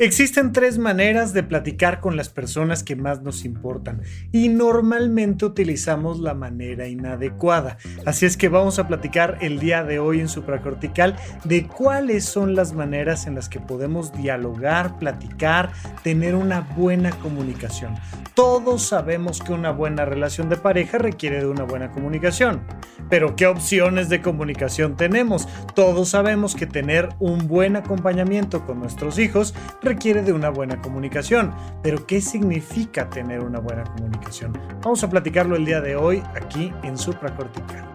Existen 0.00 0.54
tres 0.54 0.78
maneras 0.78 1.34
de 1.34 1.42
platicar 1.42 2.00
con 2.00 2.16
las 2.16 2.30
personas 2.30 2.82
que 2.82 2.96
más 2.96 3.20
nos 3.20 3.44
importan 3.44 4.00
y 4.32 4.48
normalmente 4.48 5.44
utilizamos 5.44 6.20
la 6.20 6.32
manera 6.32 6.88
inadecuada. 6.88 7.76
Así 8.06 8.24
es 8.24 8.38
que 8.38 8.48
vamos 8.48 8.78
a 8.78 8.88
platicar 8.88 9.36
el 9.42 9.60
día 9.60 9.84
de 9.84 9.98
hoy 9.98 10.20
en 10.20 10.30
supracortical 10.30 11.16
de 11.44 11.66
cuáles 11.66 12.24
son 12.24 12.54
las 12.54 12.72
maneras 12.72 13.26
en 13.26 13.34
las 13.34 13.50
que 13.50 13.60
podemos 13.60 14.10
dialogar, 14.14 14.98
platicar, 14.98 15.70
tener 16.02 16.34
una 16.34 16.62
buena 16.62 17.10
comunicación. 17.10 17.94
Todos 18.32 18.80
sabemos 18.80 19.40
que 19.40 19.52
una 19.52 19.70
buena 19.70 20.06
relación 20.06 20.48
de 20.48 20.56
pareja 20.56 20.96
requiere 20.96 21.40
de 21.40 21.46
una 21.46 21.64
buena 21.64 21.90
comunicación. 21.90 22.62
Pero 23.10 23.36
¿qué 23.36 23.46
opciones 23.46 24.08
de 24.08 24.22
comunicación 24.22 24.96
tenemos? 24.96 25.46
Todos 25.74 26.08
sabemos 26.08 26.54
que 26.54 26.66
tener 26.66 27.10
un 27.18 27.48
buen 27.48 27.76
acompañamiento 27.76 28.64
con 28.64 28.78
nuestros 28.78 29.18
hijos 29.18 29.52
requiere 29.90 30.22
de 30.22 30.32
una 30.32 30.50
buena 30.50 30.80
comunicación. 30.80 31.52
Pero 31.82 32.06
¿qué 32.06 32.20
significa 32.20 33.10
tener 33.10 33.40
una 33.40 33.58
buena 33.58 33.82
comunicación? 33.82 34.56
Vamos 34.82 35.02
a 35.02 35.10
platicarlo 35.10 35.56
el 35.56 35.64
día 35.64 35.80
de 35.80 35.96
hoy 35.96 36.22
aquí 36.40 36.72
en 36.84 36.96
Supracortical. 36.96 37.88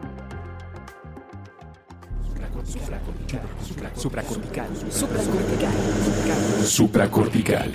Supracortical. 3.96 4.68
Supracortical. 4.90 5.68
Supracortical. 6.66 7.72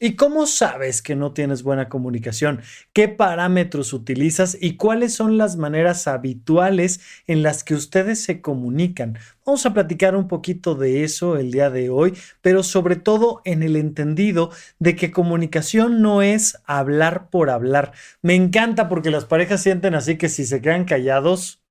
¿Y 0.04 0.16
cómo 0.16 0.48
sabes 0.48 1.04
que 1.04 1.16
no 1.16 1.32
tienes 1.32 1.62
buena 1.62 1.88
comunicación? 1.88 2.62
¿Qué 2.92 3.08
parámetros 3.08 3.94
utilizas 3.94 4.58
y 4.60 4.76
cuáles 4.76 5.14
son 5.14 5.38
las 5.38 5.58
maneras 5.58 6.08
habituales 6.08 7.02
en 7.28 7.44
las 7.44 7.64
que 7.64 7.76
ustedes 7.76 8.24
se 8.24 8.42
comunican? 8.42 9.20
Vamos 9.46 9.64
a 9.68 9.76
platicar 9.76 10.16
un 10.16 10.28
poquito 10.28 10.74
de 10.74 11.04
eso 11.04 11.38
el 11.38 11.52
día 11.52 11.70
de 11.70 11.92
hoy, 11.92 12.18
pero 12.42 12.64
sobre 12.64 12.96
todo 12.96 13.44
en 13.46 13.62
el 13.62 13.76
entendido 13.76 14.50
de 14.80 14.96
que 14.96 15.12
comunicación 15.12 16.02
no 16.02 16.24
es 16.24 16.58
hablar 16.66 17.30
por 17.30 17.52
hablar. 17.52 17.92
Me 18.24 18.34
encanta 18.34 18.90
porque 18.90 19.12
las 19.12 19.26
parejas 19.26 19.62
sienten 19.62 19.94
así 19.94 20.18
que 20.18 20.30
si 20.30 20.48
se 20.48 20.62
quedan 20.62 20.86
callados, 20.86 21.62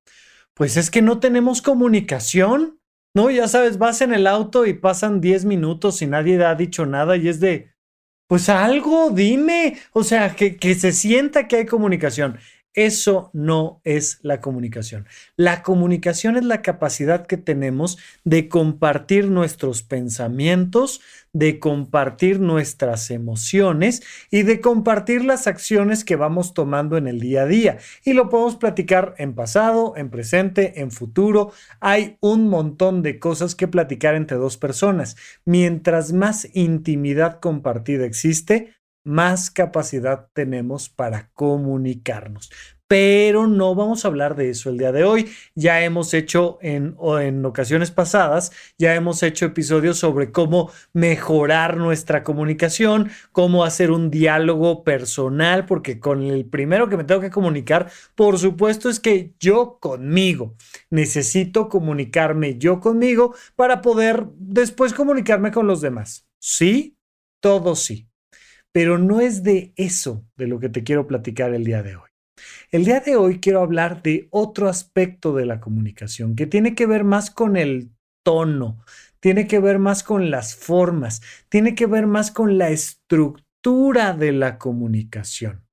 pues 0.55 0.77
es 0.77 0.93
que 0.93 1.03
no 1.03 1.19
tenemos 1.19 1.63
comunicación. 1.63 2.79
No, 3.13 3.29
ya 3.29 3.49
sabes, 3.49 3.79
vas 3.79 4.03
en 4.03 4.15
el 4.15 4.29
auto 4.29 4.67
y 4.67 4.75
pasan 4.75 5.21
10 5.21 5.47
minutos 5.47 6.01
y 6.01 6.07
nadie 6.07 6.41
ha 6.45 6.55
dicho 6.55 6.87
nada 6.87 7.17
y 7.17 7.27
es 7.27 7.41
de, 7.41 7.71
pues 8.31 8.49
algo, 8.49 9.11
dime, 9.11 9.77
o 9.93 10.05
sea, 10.05 10.37
que, 10.37 10.57
que 10.57 10.77
se 10.77 10.93
sienta 10.93 11.49
que 11.49 11.57
hay 11.57 11.67
comunicación. 11.67 12.39
Eso 12.75 13.31
no 13.33 13.81
es 13.83 14.21
la 14.23 14.41
comunicación. 14.41 15.07
La 15.37 15.63
comunicación 15.63 16.37
es 16.37 16.45
la 16.45 16.63
capacidad 16.63 17.27
que 17.27 17.37
tenemos 17.37 17.99
de 18.23 18.49
compartir 18.49 19.29
nuestros 19.29 19.83
pensamientos, 19.83 21.01
de 21.33 21.59
compartir 21.59 22.39
nuestras 22.39 23.11
emociones 23.11 24.03
y 24.31 24.43
de 24.43 24.61
compartir 24.61 25.25
las 25.25 25.49
acciones 25.49 26.05
que 26.05 26.15
vamos 26.15 26.55
tomando 26.55 26.97
en 26.97 27.09
el 27.09 27.19
día 27.19 27.43
a 27.43 27.47
día. 27.47 27.79
Y 28.05 28.13
lo 28.13 28.29
podemos 28.29 28.57
platicar 28.57 29.15
en 29.19 29.35
pasado, 29.35 29.95
en 29.97 30.11
presente, 30.11 30.81
en 30.81 30.93
futuro. 30.93 31.53
Hay 31.81 32.19
un 32.21 32.49
montón 32.49 33.03
de 33.03 33.19
cosas 33.19 33.57
que 33.57 33.67
platicar 33.67 34.15
entre 34.15 34.37
dos 34.37 34.57
personas. 34.57 35.17
Mientras 35.45 36.13
más 36.13 36.49
intimidad 36.55 37.41
compartida 37.41 38.05
existe, 38.05 38.75
más 39.05 39.51
capacidad 39.51 40.29
tenemos 40.33 40.89
para 40.89 41.31
comunicarnos. 41.35 42.51
Pero 42.91 43.47
no 43.47 43.77
vamos 43.77 44.05
a 44.05 44.09
hablar 44.09 44.35
de 44.35 44.51
eso 44.51 44.69
el 44.69 44.77
día 44.77 44.91
de 44.91 45.05
hoy. 45.05 45.31
Ya 45.55 45.81
hemos 45.85 46.13
hecho 46.13 46.59
en, 46.61 46.97
en 47.21 47.45
ocasiones 47.45 47.93
pasadas, 47.93 48.51
ya 48.79 48.97
hemos 48.97 49.23
hecho 49.23 49.47
episodios 49.47 49.99
sobre 49.99 50.33
cómo 50.33 50.73
mejorar 50.93 51.77
nuestra 51.77 52.25
comunicación, 52.25 53.09
cómo 53.31 53.63
hacer 53.63 53.93
un 53.93 54.11
diálogo 54.11 54.83
personal, 54.83 55.67
porque 55.67 56.01
con 56.01 56.25
el 56.25 56.47
primero 56.47 56.89
que 56.89 56.97
me 56.97 57.05
tengo 57.05 57.21
que 57.21 57.31
comunicar, 57.31 57.93
por 58.17 58.41
supuesto, 58.41 58.91
es 58.91 58.99
que 58.99 59.35
yo 59.39 59.79
conmigo. 59.79 60.57
Necesito 60.91 61.69
comunicarme 61.69 62.59
yo 62.59 62.81
conmigo 62.81 63.37
para 63.55 63.83
poder 63.83 64.27
después 64.37 64.95
comunicarme 64.95 65.53
con 65.53 65.69
los 65.69 65.81
demás. 65.81 66.27
¿Sí? 66.41 66.97
Todo 67.39 67.77
sí. 67.77 68.10
Pero 68.73 68.99
no 68.99 69.21
es 69.21 69.43
de 69.43 69.73
eso 69.77 70.25
de 70.37 70.47
lo 70.47 70.61
que 70.61 70.69
te 70.69 70.85
quiero 70.85 71.07
platicar 71.07 71.55
el 71.55 71.65
día 71.65 71.83
de 71.83 71.97
hoy. 71.97 72.09
El 72.71 72.85
día 72.85 73.01
de 73.01 73.17
hoy 73.17 73.41
quiero 73.41 73.61
hablar 73.61 74.03
de 74.03 74.29
otro 74.31 74.69
aspecto 74.69 75.35
de 75.35 75.45
la 75.45 75.61
comunicación 75.61 76.37
que 76.37 76.47
tiene 76.47 76.75
que 76.75 76.87
ver 76.87 77.05
más 77.05 77.31
con 77.31 77.57
el 77.57 77.91
tono, 78.23 78.79
tiene 79.19 79.47
que 79.47 79.59
ver 79.59 79.79
más 79.79 80.03
con 80.03 80.31
las 80.31 80.55
formas, 80.55 81.21
tiene 81.49 81.75
que 81.75 81.87
ver 81.87 82.07
más 82.07 82.31
con 82.31 82.59
la 82.59 82.71
estructura 82.71 84.15
de 84.15 84.33
la 84.33 84.59
comunicación. 84.59 85.67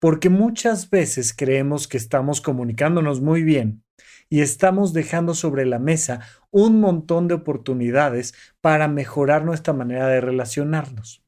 Porque 0.00 0.28
muchas 0.28 0.90
veces 0.90 1.34
creemos 1.34 1.88
que 1.88 1.96
estamos 1.96 2.40
comunicándonos 2.40 3.20
muy 3.20 3.42
bien 3.42 3.84
y 4.28 4.40
estamos 4.40 4.92
dejando 4.92 5.34
sobre 5.34 5.64
la 5.64 5.78
mesa 5.78 6.20
un 6.50 6.80
montón 6.80 7.28
de 7.28 7.34
oportunidades 7.34 8.34
para 8.60 8.88
mejorar 8.88 9.44
nuestra 9.44 9.72
manera 9.72 10.08
de 10.08 10.20
relacionarnos. 10.20 11.23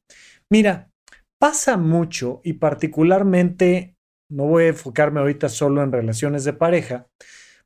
Mira, 0.49 0.91
pasa 1.39 1.77
mucho 1.77 2.41
y 2.43 2.53
particularmente, 2.53 3.95
no 4.29 4.45
voy 4.45 4.65
a 4.65 4.69
enfocarme 4.69 5.19
ahorita 5.19 5.49
solo 5.49 5.83
en 5.83 5.91
relaciones 5.91 6.43
de 6.43 6.53
pareja, 6.53 7.07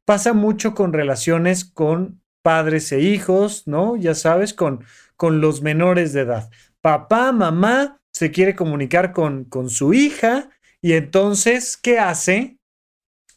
pasa 0.05 0.33
mucho 0.33 0.73
con 0.73 0.93
relaciones 0.93 1.65
con 1.65 2.21
padres 2.43 2.91
e 2.91 3.01
hijos, 3.01 3.67
¿no? 3.67 3.95
Ya 3.97 4.15
sabes, 4.15 4.53
con, 4.53 4.83
con 5.15 5.41
los 5.41 5.61
menores 5.61 6.13
de 6.13 6.21
edad. 6.21 6.49
Papá, 6.81 7.31
mamá 7.31 7.97
se 8.11 8.31
quiere 8.31 8.55
comunicar 8.55 9.13
con, 9.13 9.45
con 9.45 9.69
su 9.69 9.93
hija 9.93 10.49
y 10.81 10.93
entonces, 10.93 11.77
¿qué 11.77 11.99
hace? 11.99 12.57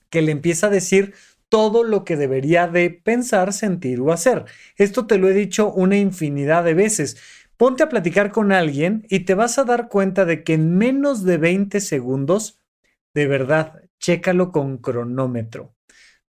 Que 0.08 0.22
le 0.22 0.32
empieza 0.32 0.68
a 0.68 0.70
decir 0.70 1.14
todo 1.50 1.84
lo 1.84 2.04
que 2.04 2.16
debería 2.16 2.66
de 2.66 2.90
pensar, 2.90 3.52
sentir 3.52 4.00
o 4.00 4.12
hacer. 4.12 4.46
Esto 4.76 5.06
te 5.06 5.18
lo 5.18 5.28
he 5.28 5.34
dicho 5.34 5.70
una 5.72 5.96
infinidad 5.96 6.64
de 6.64 6.74
veces. 6.74 7.16
Ponte 7.56 7.84
a 7.84 7.88
platicar 7.88 8.32
con 8.32 8.50
alguien 8.50 9.06
y 9.08 9.20
te 9.20 9.34
vas 9.34 9.58
a 9.58 9.64
dar 9.64 9.88
cuenta 9.88 10.24
de 10.24 10.42
que 10.42 10.54
en 10.54 10.76
menos 10.76 11.22
de 11.24 11.38
20 11.38 11.80
segundos, 11.80 12.60
de 13.14 13.28
verdad, 13.28 13.84
chécalo 14.00 14.50
con 14.50 14.78
cronómetro. 14.78 15.74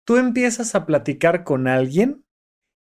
Tú 0.04 0.18
empiezas 0.18 0.74
a 0.74 0.84
platicar 0.84 1.42
con 1.44 1.66
alguien 1.66 2.24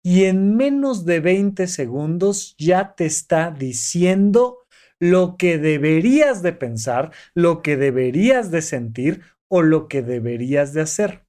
y 0.03 0.25
en 0.25 0.57
menos 0.57 1.05
de 1.05 1.21
20 1.21 1.67
segundos 1.67 2.55
ya 2.59 2.95
te 2.95 3.05
está 3.05 3.51
diciendo 3.51 4.61
lo 4.99 5.37
que 5.37 5.59
deberías 5.59 6.43
de 6.43 6.55
pensar, 6.55 7.11
lo 7.35 7.61
que 7.61 7.77
deberías 7.77 8.51
de 8.51 8.63
sentir 8.63 9.23
o 9.49 9.61
lo 9.61 9.87
que 9.87 10.01
deberías 10.01 10.73
de 10.73 10.81
hacer. 10.81 11.27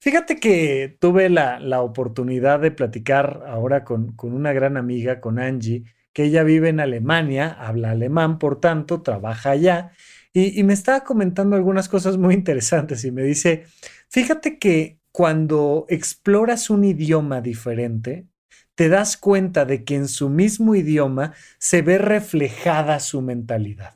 Fíjate 0.00 0.40
que 0.40 0.96
tuve 1.00 1.28
la, 1.28 1.60
la 1.60 1.82
oportunidad 1.82 2.60
de 2.60 2.70
platicar 2.72 3.44
ahora 3.46 3.84
con, 3.84 4.12
con 4.14 4.32
una 4.32 4.52
gran 4.52 4.76
amiga, 4.76 5.20
con 5.20 5.38
Angie, 5.38 5.84
que 6.18 6.24
ella 6.24 6.42
vive 6.42 6.68
en 6.70 6.80
Alemania, 6.80 7.56
habla 7.60 7.92
alemán, 7.92 8.40
por 8.40 8.58
tanto, 8.58 9.02
trabaja 9.02 9.50
allá, 9.50 9.92
y, 10.32 10.60
me 10.64 10.72
estaba 10.72 11.04
comentando 11.04 11.54
algunas 11.54 11.88
cosas 11.88 12.16
muy 12.16 12.34
interesantes 12.34 13.04
y 13.04 13.12
me 13.12 13.22
dice, 13.22 13.66
fíjate 14.08 14.58
que 14.58 14.98
cuando 15.12 15.86
exploras 15.88 16.70
un 16.70 16.82
idioma 16.82 17.40
diferente, 17.40 18.26
te 18.74 18.88
das 18.88 19.16
cuenta 19.16 19.64
de 19.64 19.84
que 19.84 19.94
en 19.94 20.08
su 20.08 20.28
mismo 20.28 20.74
idioma 20.74 21.34
se 21.58 21.82
ve 21.82 21.98
reflejada 21.98 22.98
su 22.98 23.22
mentalidad. 23.22 23.94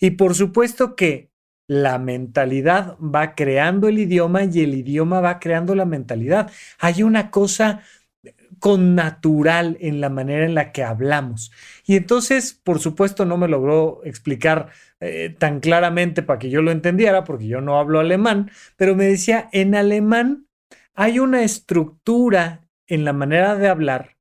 Y 0.00 0.12
por 0.12 0.34
supuesto 0.34 0.96
que 0.96 1.28
la 1.66 1.98
mentalidad 1.98 2.96
va 3.00 3.34
creando 3.34 3.86
el 3.86 3.98
idioma 3.98 4.44
y 4.44 4.60
el 4.60 4.72
idioma 4.76 5.20
va 5.20 5.38
creando 5.38 5.74
la 5.74 5.84
mentalidad. 5.84 6.50
Hay 6.78 7.02
una 7.02 7.30
cosa 7.30 7.82
con 8.60 8.94
natural 8.94 9.76
en 9.80 10.00
la 10.00 10.10
manera 10.10 10.44
en 10.44 10.54
la 10.54 10.70
que 10.70 10.84
hablamos. 10.84 11.50
Y 11.84 11.96
entonces, 11.96 12.52
por 12.52 12.78
supuesto, 12.78 13.24
no 13.24 13.36
me 13.36 13.48
logró 13.48 14.02
explicar 14.04 14.68
eh, 15.00 15.34
tan 15.36 15.60
claramente 15.60 16.22
para 16.22 16.38
que 16.38 16.50
yo 16.50 16.62
lo 16.62 16.70
entendiera, 16.70 17.24
porque 17.24 17.48
yo 17.48 17.60
no 17.60 17.78
hablo 17.78 17.98
alemán, 17.98 18.50
pero 18.76 18.94
me 18.94 19.06
decía, 19.06 19.48
en 19.52 19.74
alemán 19.74 20.46
hay 20.94 21.18
una 21.18 21.42
estructura 21.42 22.68
en 22.86 23.04
la 23.04 23.12
manera 23.12 23.56
de 23.56 23.68
hablar 23.68 24.16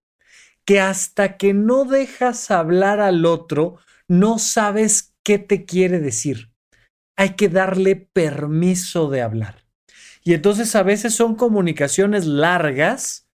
que 0.65 0.79
hasta 0.79 1.35
que 1.37 1.53
no 1.53 1.85
dejas 1.85 2.51
hablar 2.51 2.99
al 2.99 3.25
otro, 3.25 3.77
no 4.07 4.37
sabes 4.37 5.15
qué 5.23 5.39
te 5.39 5.65
quiere 5.65 5.99
decir. 5.99 6.51
Hay 7.17 7.31
que 7.31 7.49
darle 7.49 7.95
permiso 7.95 9.09
de 9.09 9.21
hablar. 9.23 9.65
Y 10.23 10.35
entonces 10.35 10.75
a 10.75 10.83
veces 10.83 11.15
son 11.15 11.35
comunicaciones 11.35 12.27
largas 12.27 13.28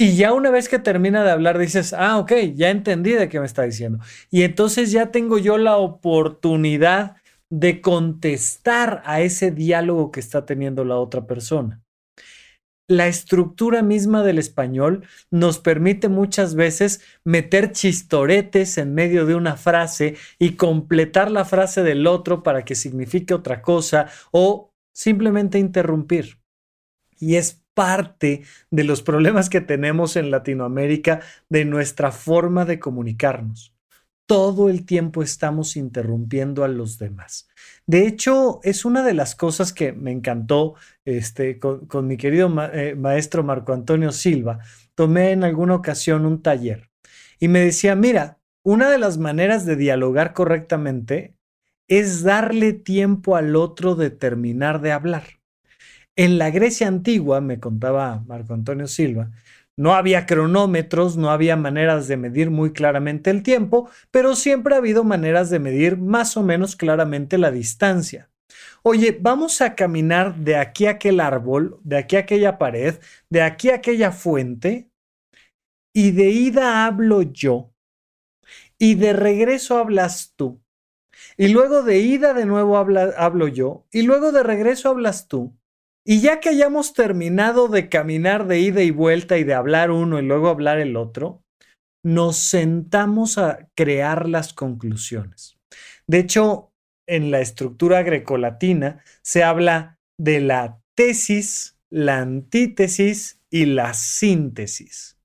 y 0.00 0.16
ya 0.16 0.32
una 0.32 0.48
vez 0.48 0.70
que 0.70 0.78
termina 0.78 1.22
de 1.22 1.30
hablar 1.30 1.58
dices, 1.58 1.92
ah, 1.92 2.16
ok, 2.16 2.32
ya 2.54 2.70
entendí 2.70 3.12
de 3.12 3.28
qué 3.28 3.38
me 3.38 3.44
está 3.44 3.64
diciendo. 3.64 3.98
Y 4.30 4.44
entonces 4.44 4.92
ya 4.92 5.10
tengo 5.10 5.36
yo 5.36 5.58
la 5.58 5.76
oportunidad 5.76 7.16
de 7.50 7.82
contestar 7.82 9.02
a 9.04 9.20
ese 9.20 9.50
diálogo 9.50 10.10
que 10.10 10.20
está 10.20 10.46
teniendo 10.46 10.86
la 10.86 10.96
otra 10.96 11.26
persona. 11.26 11.82
La 12.88 13.08
estructura 13.08 13.82
misma 13.82 14.22
del 14.22 14.38
español 14.38 15.04
nos 15.30 15.58
permite 15.58 16.08
muchas 16.08 16.54
veces 16.54 17.02
meter 17.22 17.72
chistoretes 17.72 18.78
en 18.78 18.94
medio 18.94 19.26
de 19.26 19.34
una 19.34 19.56
frase 19.58 20.16
y 20.38 20.52
completar 20.52 21.30
la 21.30 21.44
frase 21.44 21.82
del 21.82 22.06
otro 22.06 22.42
para 22.42 22.64
que 22.64 22.74
signifique 22.74 23.34
otra 23.34 23.60
cosa 23.60 24.06
o 24.30 24.72
simplemente 24.94 25.58
interrumpir. 25.58 26.38
Y 27.18 27.36
es 27.36 27.59
parte 27.74 28.42
de 28.70 28.84
los 28.84 29.02
problemas 29.02 29.48
que 29.48 29.60
tenemos 29.60 30.16
en 30.16 30.30
Latinoamérica 30.30 31.20
de 31.48 31.64
nuestra 31.64 32.12
forma 32.12 32.64
de 32.64 32.78
comunicarnos. 32.78 33.74
Todo 34.26 34.68
el 34.68 34.86
tiempo 34.86 35.22
estamos 35.22 35.76
interrumpiendo 35.76 36.62
a 36.62 36.68
los 36.68 36.98
demás. 36.98 37.48
De 37.86 38.06
hecho, 38.06 38.60
es 38.62 38.84
una 38.84 39.02
de 39.02 39.14
las 39.14 39.34
cosas 39.34 39.72
que 39.72 39.92
me 39.92 40.12
encantó 40.12 40.74
este, 41.04 41.58
con, 41.58 42.06
mi 42.06 42.16
querido 42.16 42.52
eh, 42.72 42.94
maestro 42.94 43.42
Marco 43.42 43.72
Antonio 43.72 44.12
Silva. 44.12 44.60
Tomé 44.94 45.32
en 45.32 45.42
alguna 45.42 45.74
ocasión 45.74 46.26
un 46.26 46.42
taller 46.42 46.90
y 47.40 47.48
me 47.48 47.60
decía, 47.60 47.96
mira, 47.96 48.38
una 48.62 48.90
de 48.90 48.98
las 48.98 49.18
maneras 49.18 49.66
de 49.66 49.74
dialogar 49.74 50.32
correctamente 50.34 51.34
es 51.88 52.22
darle 52.22 52.72
tiempo 52.72 53.34
al 53.34 53.56
otro 53.56 53.96
de 53.96 54.10
terminar 54.10 54.80
de 54.80 54.92
hablar. 54.92 55.39
En 56.20 56.36
la 56.36 56.50
Grecia 56.50 56.86
antigua, 56.86 57.40
me 57.40 57.60
contaba 57.60 58.22
Marco 58.26 58.52
Antonio 58.52 58.86
Silva, 58.86 59.30
no 59.74 59.94
había 59.94 60.26
cronómetros, 60.26 61.16
no 61.16 61.30
había 61.30 61.56
maneras 61.56 62.08
de 62.08 62.18
medir 62.18 62.50
muy 62.50 62.74
claramente 62.74 63.30
el 63.30 63.42
tiempo, 63.42 63.88
pero 64.10 64.36
siempre 64.36 64.74
ha 64.74 64.78
habido 64.80 65.02
maneras 65.02 65.48
de 65.48 65.60
medir 65.60 65.96
más 65.96 66.36
o 66.36 66.42
menos 66.42 66.76
claramente 66.76 67.38
la 67.38 67.50
distancia. 67.50 68.28
Oye, 68.82 69.16
vamos 69.18 69.62
a 69.62 69.74
caminar 69.74 70.34
de 70.34 70.56
aquí 70.56 70.84
a 70.84 70.90
aquel 70.90 71.20
árbol, 71.20 71.80
de 71.84 71.96
aquí 71.96 72.16
a 72.16 72.18
aquella 72.18 72.58
pared, 72.58 72.96
de 73.30 73.40
aquí 73.40 73.70
a 73.70 73.76
aquella 73.76 74.12
fuente, 74.12 74.90
y 75.94 76.10
de 76.10 76.28
ida 76.28 76.84
hablo 76.84 77.22
yo, 77.22 77.72
y 78.76 78.96
de 78.96 79.14
regreso 79.14 79.78
hablas 79.78 80.34
tú, 80.36 80.60
y 81.38 81.48
luego 81.48 81.82
de 81.82 82.00
ida 82.00 82.34
de 82.34 82.44
nuevo 82.44 82.76
hablo 82.76 83.48
yo, 83.48 83.86
y 83.90 84.02
luego 84.02 84.32
de 84.32 84.42
regreso 84.42 84.90
hablas 84.90 85.26
tú, 85.26 85.56
y 86.04 86.20
ya 86.20 86.40
que 86.40 86.48
hayamos 86.48 86.94
terminado 86.94 87.68
de 87.68 87.88
caminar 87.88 88.46
de 88.46 88.60
ida 88.60 88.82
y 88.82 88.90
vuelta 88.90 89.38
y 89.38 89.44
de 89.44 89.54
hablar 89.54 89.90
uno 89.90 90.18
y 90.18 90.22
luego 90.22 90.48
hablar 90.48 90.78
el 90.78 90.96
otro, 90.96 91.42
nos 92.02 92.36
sentamos 92.36 93.38
a 93.38 93.68
crear 93.74 94.28
las 94.28 94.52
conclusiones. 94.54 95.58
De 96.06 96.18
hecho, 96.18 96.72
en 97.06 97.30
la 97.30 97.40
estructura 97.40 98.02
grecolatina 98.02 99.02
se 99.22 99.42
habla 99.42 99.98
de 100.18 100.40
la 100.40 100.80
tesis, 100.94 101.76
la 101.90 102.18
antítesis 102.18 103.40
y 103.50 103.66
la 103.66 103.94
síntesis. 103.94 105.18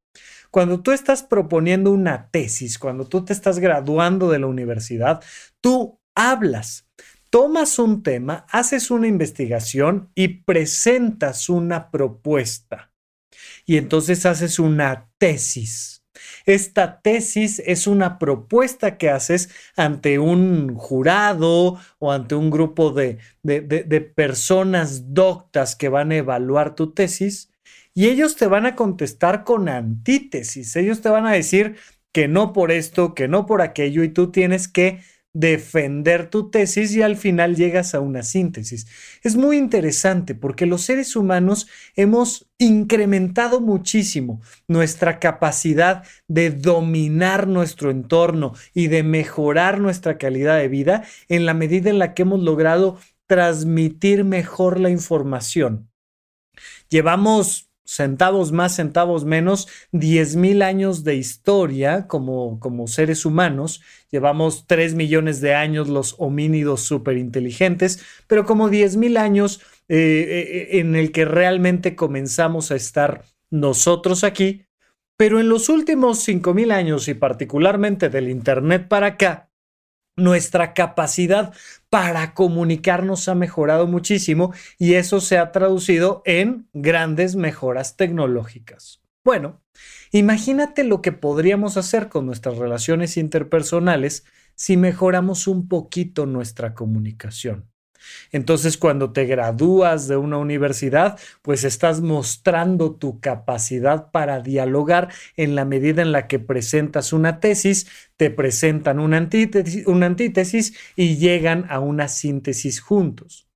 Cuando 0.51 0.81
tú 0.81 0.91
estás 0.91 1.21
proponiendo 1.21 1.91
una 1.91 2.29
tesis, 2.29 2.79
cuando 2.79 3.07
tú 3.07 3.25
te 3.25 3.33
estás 3.33 3.59
graduando 3.59 4.29
de 4.29 4.39
la 4.39 4.47
universidad, 4.47 5.23
tú 5.61 5.99
hablas, 6.15 6.87
tomas 7.35 7.79
un 7.79 8.01
tema, 8.01 8.45
haces 8.49 8.89
una 8.89 9.07
investigación 9.07 10.09
y 10.15 10.29
presentas 10.45 11.49
una 11.49 11.91
propuesta. 11.91 12.93
Y 13.65 13.75
entonces 13.75 14.25
haces 14.25 14.57
una 14.57 15.09
tesis. 15.17 16.05
Esta 16.45 17.01
tesis 17.01 17.61
es 17.65 17.87
una 17.87 18.19
propuesta 18.19 18.97
que 18.97 19.09
haces 19.09 19.49
ante 19.75 20.17
un 20.17 20.75
jurado 20.75 21.77
o 21.99 22.13
ante 22.13 22.35
un 22.35 22.49
grupo 22.49 22.91
de, 22.91 23.17
de, 23.43 24.01
personas 24.01 25.13
doctas 25.13 25.75
que 25.75 25.89
van 25.89 26.13
a 26.13 26.15
evaluar 26.15 26.73
tu 26.73 26.93
tesis 26.93 27.51
y 27.93 28.07
ellos 28.07 28.37
te 28.37 28.47
van 28.47 28.65
a 28.65 28.77
contestar 28.77 29.43
con 29.43 29.67
antítesis. 29.67 30.73
Ellos 30.77 31.01
te 31.01 31.09
van 31.09 31.25
a 31.25 31.33
decir 31.33 31.75
que 32.13 32.29
no 32.29 32.53
por 32.53 32.71
esto, 32.71 33.13
que 33.13 33.27
no 33.27 33.45
por 33.45 33.61
aquello 33.61 34.03
y 34.03 34.07
tú 34.07 34.31
tienes 34.31 34.69
que 34.69 35.01
defender 35.35 36.29
tu 36.29 36.49
tesis 36.49 36.95
y 36.95 37.01
al 37.01 37.17
final 37.17 37.57
llegas 37.57 37.93
a 37.93 37.99
una 37.99 38.23
síntesis. 38.23 38.87
Es 39.21 39.35
muy 39.35 39.57
interesante 39.57 40.33
porque 40.33 40.65
los 40.65 40.81
seres 40.81 41.15
humanos 41.17 41.67
hemos 41.97 42.49
incrementado 42.57 43.59
muchísimo 43.59 44.41
nuestra 44.69 45.19
capacidad 45.19 46.03
de 46.29 46.51
dominar 46.51 47.47
nuestro 47.47 47.91
entorno 47.91 48.53
y 48.73 48.87
de 48.87 49.03
mejorar 49.03 49.81
nuestra 49.81 50.17
calidad 50.17 50.57
de 50.57 50.69
vida 50.69 51.03
en 51.27 51.45
la 51.45 51.53
medida 51.53 51.89
en 51.89 51.99
la 51.99 52.13
que 52.13 52.21
hemos 52.21 52.39
logrado 52.39 52.97
transmitir 53.27 54.23
mejor 54.23 54.79
la 54.79 54.89
información. 54.89 55.89
Llevamos 56.87 57.69
centavos 57.85 58.51
más, 58.51 58.75
centavos 58.75 59.25
menos, 59.25 59.67
10.000 59.93 60.63
años 60.63 61.03
de 61.03 61.15
historia 61.15 62.07
como, 62.07 62.59
como 62.59 62.87
seres 62.87 63.25
humanos. 63.25 63.81
Llevamos 64.11 64.65
3 64.67 64.95
millones 64.95 65.39
de 65.39 65.53
años 65.53 65.87
los 65.87 66.15
homínidos 66.17 66.81
superinteligentes, 66.81 68.03
pero 68.27 68.45
como 68.45 68.69
10.000 68.69 69.17
años 69.17 69.61
eh, 69.87 70.67
eh, 70.69 70.79
en 70.79 70.95
el 70.95 71.11
que 71.11 71.25
realmente 71.25 71.95
comenzamos 71.95 72.71
a 72.71 72.75
estar 72.75 73.23
nosotros 73.51 74.23
aquí. 74.23 74.65
Pero 75.17 75.39
en 75.39 75.47
los 75.47 75.69
últimos 75.69 76.27
5.000 76.27 76.73
años 76.73 77.07
y 77.07 77.13
particularmente 77.13 78.09
del 78.09 78.29
Internet 78.29 78.87
para 78.89 79.07
acá, 79.07 79.49
nuestra 80.17 80.73
capacidad 80.73 81.53
para 81.95 82.33
comunicarnos 82.33 83.29
ha 83.29 83.35
mejorado 83.35 83.87
muchísimo 83.87 84.53
y 84.77 84.95
eso 84.95 85.21
se 85.21 85.37
ha 85.37 85.53
traducido 85.53 86.23
en 86.25 86.67
grandes 86.73 87.37
mejoras 87.37 87.95
tecnológicas. 87.95 89.01
Bueno, 89.23 89.61
imagínate 90.11 90.83
lo 90.83 91.01
que 91.01 91.13
podríamos 91.13 91.77
hacer 91.77 92.09
con 92.09 92.25
nuestras 92.25 92.57
relaciones 92.57 93.15
interpersonales 93.15 94.25
si 94.55 94.75
mejoramos 94.75 95.47
un 95.47 95.69
poquito 95.69 96.25
nuestra 96.25 96.73
comunicación. 96.73 97.71
Entonces, 98.31 98.77
cuando 98.77 99.11
te 99.11 99.25
gradúas 99.25 100.07
de 100.07 100.17
una 100.17 100.37
universidad, 100.37 101.19
pues 101.41 101.63
estás 101.63 102.01
mostrando 102.01 102.95
tu 102.95 103.19
capacidad 103.19 104.11
para 104.11 104.41
dialogar 104.41 105.13
en 105.37 105.55
la 105.55 105.65
medida 105.65 106.01
en 106.01 106.11
la 106.11 106.27
que 106.27 106.39
presentas 106.39 107.13
una 107.13 107.39
tesis, 107.39 107.87
te 108.17 108.29
presentan 108.29 108.99
una 108.99 109.17
antítesis, 109.17 109.87
una 109.87 110.05
antítesis 110.05 110.73
y 110.95 111.17
llegan 111.17 111.65
a 111.69 111.79
una 111.79 112.07
síntesis 112.07 112.79
juntos. 112.79 113.47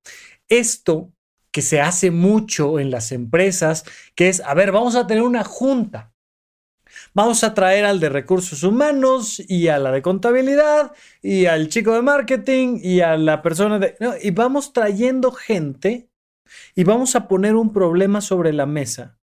Esto 0.48 1.12
que 1.52 1.62
se 1.62 1.82
hace 1.82 2.12
mucho 2.12 2.80
en 2.80 2.92
las 2.92 3.12
empresas, 3.12 3.84
que 4.16 4.30
es, 4.30 4.42
a 4.42 4.54
ver, 4.54 4.72
vamos 4.72 4.96
a 4.96 5.08
tener 5.08 5.24
una 5.24 5.44
junta 5.44 6.09
Vamos 7.14 7.44
a 7.44 7.56
traer 7.56 7.86
al 7.86 8.00
de 8.00 8.10
recursos 8.10 8.64
humanos 8.64 9.42
y 9.48 9.68
a 9.68 9.80
la 9.80 9.92
de 9.92 10.04
contabilidad 10.04 10.92
y 11.24 11.48
al 11.48 11.68
chico 11.68 11.94
de 11.94 12.04
marketing 12.04 12.80
y 12.84 13.02
a 13.02 13.18
la 13.18 13.42
persona 13.42 13.80
de... 13.80 13.96
y 14.22 14.30
vamos 14.32 14.74
trayendo 14.74 15.32
gente 15.32 16.10
y 16.76 16.84
vamos 16.84 17.16
a 17.16 17.28
poner 17.28 17.56
un 17.56 17.74
problema 17.74 18.22
sobre 18.22 18.54
la 18.54 18.68
mesa 18.68 19.18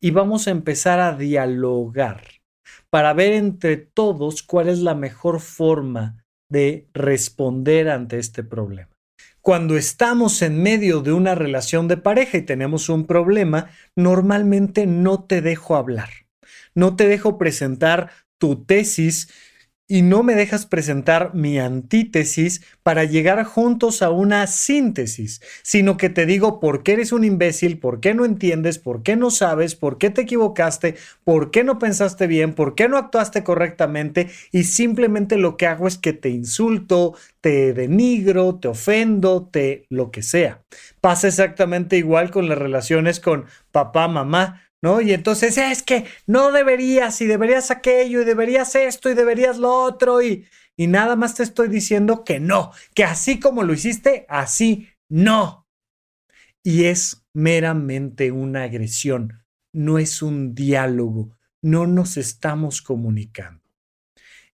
y 0.00 0.10
vamos 0.10 0.48
a 0.48 0.50
empezar 0.50 0.98
a 0.98 1.16
dialogar 1.16 2.22
para 2.90 3.12
ver 3.12 3.32
entre 3.32 3.76
todos 3.76 4.42
cuál 4.42 4.68
es 4.68 4.80
la 4.80 4.94
mejor 4.94 5.40
forma 5.40 6.24
de 6.50 6.88
responder 6.92 7.88
ante 7.88 8.18
este 8.18 8.42
problema. 8.42 8.90
Cuando 9.40 9.76
estamos 9.76 10.42
en 10.42 10.60
medio 10.60 11.00
de 11.02 11.12
una 11.12 11.34
relación 11.36 11.86
de 11.86 11.96
pareja 11.96 12.38
y 12.38 12.42
tenemos 12.42 12.88
un 12.88 13.06
problema, 13.06 13.70
normalmente 13.96 14.86
no 14.86 15.24
te 15.24 15.40
dejo 15.40 15.76
hablar 15.76 16.27
no 16.78 16.94
te 16.94 17.08
dejo 17.08 17.38
presentar 17.38 18.10
tu 18.38 18.64
tesis 18.64 19.28
y 19.90 20.02
no 20.02 20.22
me 20.22 20.34
dejas 20.34 20.66
presentar 20.66 21.34
mi 21.34 21.58
antítesis 21.58 22.62
para 22.82 23.04
llegar 23.04 23.42
juntos 23.44 24.02
a 24.02 24.10
una 24.10 24.46
síntesis, 24.46 25.40
sino 25.62 25.96
que 25.96 26.10
te 26.10 26.26
digo 26.26 26.60
por 26.60 26.82
qué 26.82 26.92
eres 26.92 27.10
un 27.10 27.24
imbécil, 27.24 27.78
por 27.80 27.98
qué 28.00 28.12
no 28.12 28.26
entiendes, 28.26 28.78
por 28.78 29.02
qué 29.02 29.16
no 29.16 29.30
sabes, 29.30 29.74
por 29.74 29.96
qué 29.96 30.10
te 30.10 30.20
equivocaste, 30.20 30.96
por 31.24 31.50
qué 31.50 31.64
no 31.64 31.78
pensaste 31.78 32.26
bien, 32.26 32.52
por 32.52 32.74
qué 32.74 32.86
no 32.86 32.98
actuaste 32.98 33.42
correctamente 33.42 34.28
y 34.52 34.64
simplemente 34.64 35.38
lo 35.38 35.56
que 35.56 35.66
hago 35.66 35.88
es 35.88 35.96
que 35.96 36.12
te 36.12 36.28
insulto, 36.28 37.14
te 37.40 37.72
denigro, 37.72 38.56
te 38.56 38.68
ofendo, 38.68 39.48
te 39.50 39.86
lo 39.88 40.10
que 40.10 40.22
sea. 40.22 40.62
Pasa 41.00 41.28
exactamente 41.28 41.96
igual 41.96 42.30
con 42.30 42.46
las 42.46 42.58
relaciones 42.58 43.20
con 43.20 43.46
papá, 43.72 44.06
mamá 44.06 44.67
¿no? 44.82 45.00
Y 45.00 45.12
entonces 45.12 45.58
es 45.58 45.82
que 45.82 46.04
no 46.26 46.52
deberías 46.52 47.20
y 47.20 47.26
deberías 47.26 47.70
aquello 47.70 48.22
y 48.22 48.24
deberías 48.24 48.74
esto 48.74 49.10
y 49.10 49.14
deberías 49.14 49.58
lo 49.58 49.72
otro 49.72 50.22
y, 50.22 50.46
y 50.76 50.86
nada 50.86 51.16
más 51.16 51.34
te 51.34 51.42
estoy 51.42 51.68
diciendo 51.68 52.24
que 52.24 52.40
no, 52.40 52.72
que 52.94 53.04
así 53.04 53.40
como 53.40 53.64
lo 53.64 53.72
hiciste, 53.72 54.26
así 54.28 54.88
no. 55.08 55.66
Y 56.62 56.84
es 56.84 57.24
meramente 57.32 58.30
una 58.30 58.64
agresión, 58.64 59.44
no 59.72 59.98
es 59.98 60.22
un 60.22 60.54
diálogo, 60.54 61.36
no 61.62 61.86
nos 61.86 62.16
estamos 62.16 62.82
comunicando. 62.82 63.62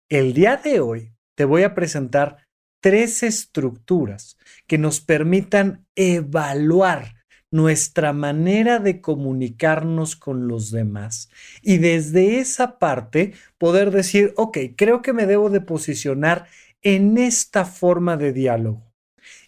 El 0.09 0.33
día 0.33 0.57
de 0.57 0.81
hoy 0.81 1.13
te 1.35 1.45
voy 1.45 1.63
a 1.63 1.75
presentar 1.75 2.47
tres 2.81 3.23
estructuras 3.23 4.37
que 4.67 4.79
nos 4.79 5.01
permitan 5.01 5.87
evaluar 5.97 7.15
nuestra 7.55 8.13
manera 8.13 8.81
de 8.81 9.01
comunicarnos 9.01 10.17
con 10.17 10.49
los 10.49 10.73
demás. 10.73 11.31
Y 11.63 11.79
desde 11.79 12.41
esa 12.41 12.81
parte 12.81 13.35
poder 13.59 13.93
decir, 13.93 14.35
ok, 14.37 14.59
creo 14.77 15.03
que 15.03 15.13
me 15.13 15.25
debo 15.25 15.51
de 15.51 15.61
posicionar 15.61 16.49
en 16.83 17.17
esta 17.17 17.65
forma 17.65 18.17
de 18.17 18.33
diálogo. 18.33 18.93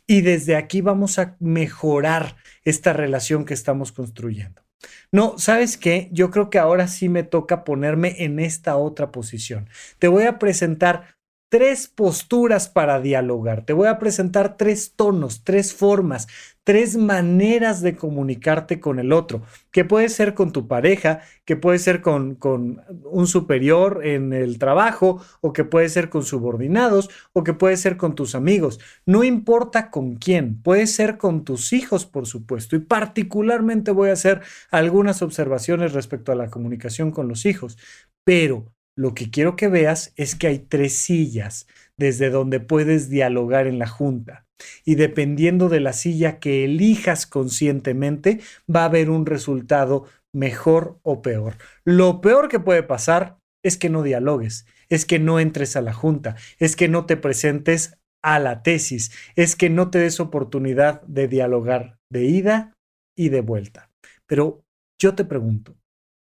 Y 0.06 0.20
desde 0.20 0.54
aquí 0.54 0.82
vamos 0.82 1.18
a 1.18 1.34
mejorar 1.40 2.36
esta 2.62 2.92
relación 2.92 3.44
que 3.44 3.54
estamos 3.54 3.90
construyendo. 3.90 4.62
No, 5.10 5.36
¿sabes 5.36 5.76
qué? 5.76 6.08
Yo 6.12 6.30
creo 6.30 6.48
que 6.48 6.60
ahora 6.60 6.86
sí 6.86 7.08
me 7.08 7.24
toca 7.24 7.64
ponerme 7.64 8.22
en 8.22 8.38
esta 8.38 8.76
otra 8.76 9.10
posición. 9.10 9.68
Te 9.98 10.06
voy 10.06 10.26
a 10.26 10.38
presentar 10.38 11.16
tres 11.48 11.86
posturas 11.86 12.68
para 12.68 13.00
dialogar. 13.00 13.64
Te 13.64 13.72
voy 13.72 13.88
a 13.88 13.98
presentar 13.98 14.56
tres 14.56 14.94
tonos, 14.96 15.44
tres 15.44 15.72
formas, 15.74 16.26
tres 16.64 16.96
maneras 16.96 17.80
de 17.80 17.94
comunicarte 17.94 18.80
con 18.80 18.98
el 18.98 19.12
otro, 19.12 19.42
que 19.70 19.84
puede 19.84 20.08
ser 20.08 20.34
con 20.34 20.50
tu 20.50 20.66
pareja, 20.66 21.20
que 21.44 21.54
puede 21.54 21.78
ser 21.78 22.02
con, 22.02 22.34
con, 22.34 22.82
un 23.04 23.28
superior 23.28 24.04
en 24.04 24.32
el 24.32 24.58
trabajo, 24.58 25.22
o 25.40 25.52
que 25.52 25.64
puede 25.64 25.88
ser 25.88 26.08
con 26.08 26.24
subordinados, 26.24 27.08
o 27.32 27.44
que 27.44 27.54
puede 27.54 27.76
ser 27.76 27.96
con 27.96 28.16
tus 28.16 28.34
amigos. 28.34 28.80
No 29.06 29.22
importa 29.22 29.90
con 29.90 30.16
quién, 30.16 30.60
puede 30.60 30.88
ser 30.88 31.16
con 31.16 31.44
tus 31.44 31.72
hijos, 31.72 32.06
por 32.06 32.26
supuesto. 32.26 32.74
Y 32.74 32.80
particularmente 32.80 33.92
voy 33.92 34.10
a 34.10 34.14
hacer 34.14 34.42
algunas 34.72 35.22
observaciones 35.22 35.92
respecto 35.92 36.32
a 36.32 36.36
la 36.36 36.50
comunicación 36.50 37.12
con 37.12 37.28
los 37.28 37.46
hijos. 37.46 37.78
Pero 38.24 38.75
lo 38.96 39.14
que 39.14 39.30
quiero 39.30 39.56
que 39.56 39.68
veas 39.68 40.12
es 40.16 40.34
que 40.34 40.46
hay 40.46 40.58
tres 40.58 40.96
sillas 40.96 41.66
desde 41.98 42.30
donde 42.30 42.60
puedes 42.60 43.08
dialogar 43.08 43.66
en 43.66 43.78
la 43.78 43.86
junta. 43.86 44.46
Y 44.84 44.94
dependiendo 44.94 45.68
de 45.68 45.80
la 45.80 45.92
silla 45.92 46.38
que 46.38 46.64
elijas 46.64 47.26
conscientemente, 47.26 48.40
va 48.74 48.82
a 48.82 48.86
haber 48.86 49.10
un 49.10 49.26
resultado 49.26 50.06
mejor 50.34 50.98
o 51.02 51.22
peor. 51.22 51.56
Lo 51.84 52.20
peor 52.20 52.48
que 52.48 52.60
puede 52.60 52.82
pasar 52.82 53.38
es 53.62 53.76
que 53.76 53.90
no 53.90 54.02
dialogues, 54.02 54.66
es 54.88 55.04
que 55.04 55.18
no 55.18 55.40
entres 55.40 55.76
a 55.76 55.82
la 55.82 55.92
junta, 55.92 56.36
es 56.58 56.76
que 56.76 56.88
no 56.88 57.04
te 57.04 57.16
presentes 57.16 57.98
a 58.22 58.38
la 58.38 58.62
tesis, 58.62 59.12
es 59.34 59.56
que 59.56 59.70
no 59.70 59.90
te 59.90 59.98
des 59.98 60.20
oportunidad 60.20 61.02
de 61.02 61.28
dialogar 61.28 61.98
de 62.10 62.24
ida 62.24 62.72
y 63.16 63.28
de 63.28 63.40
vuelta. 63.40 63.90
Pero 64.26 64.62
yo 65.00 65.14
te 65.14 65.24
pregunto, 65.24 65.76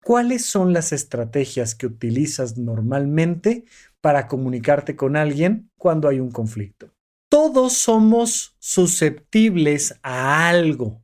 ¿cuáles 0.03 0.45
son 0.45 0.73
las 0.73 0.91
estrategias 0.91 1.75
que 1.75 1.87
utilizas 1.87 2.57
normalmente 2.57 3.65
para 4.01 4.27
comunicarte 4.27 4.95
con 4.95 5.15
alguien 5.15 5.71
cuando 5.77 6.07
hay 6.07 6.19
un 6.19 6.31
conflicto? 6.31 6.93
Todos 7.29 7.73
somos 7.73 8.55
susceptibles 8.59 9.99
a 10.03 10.47
algo. 10.47 11.01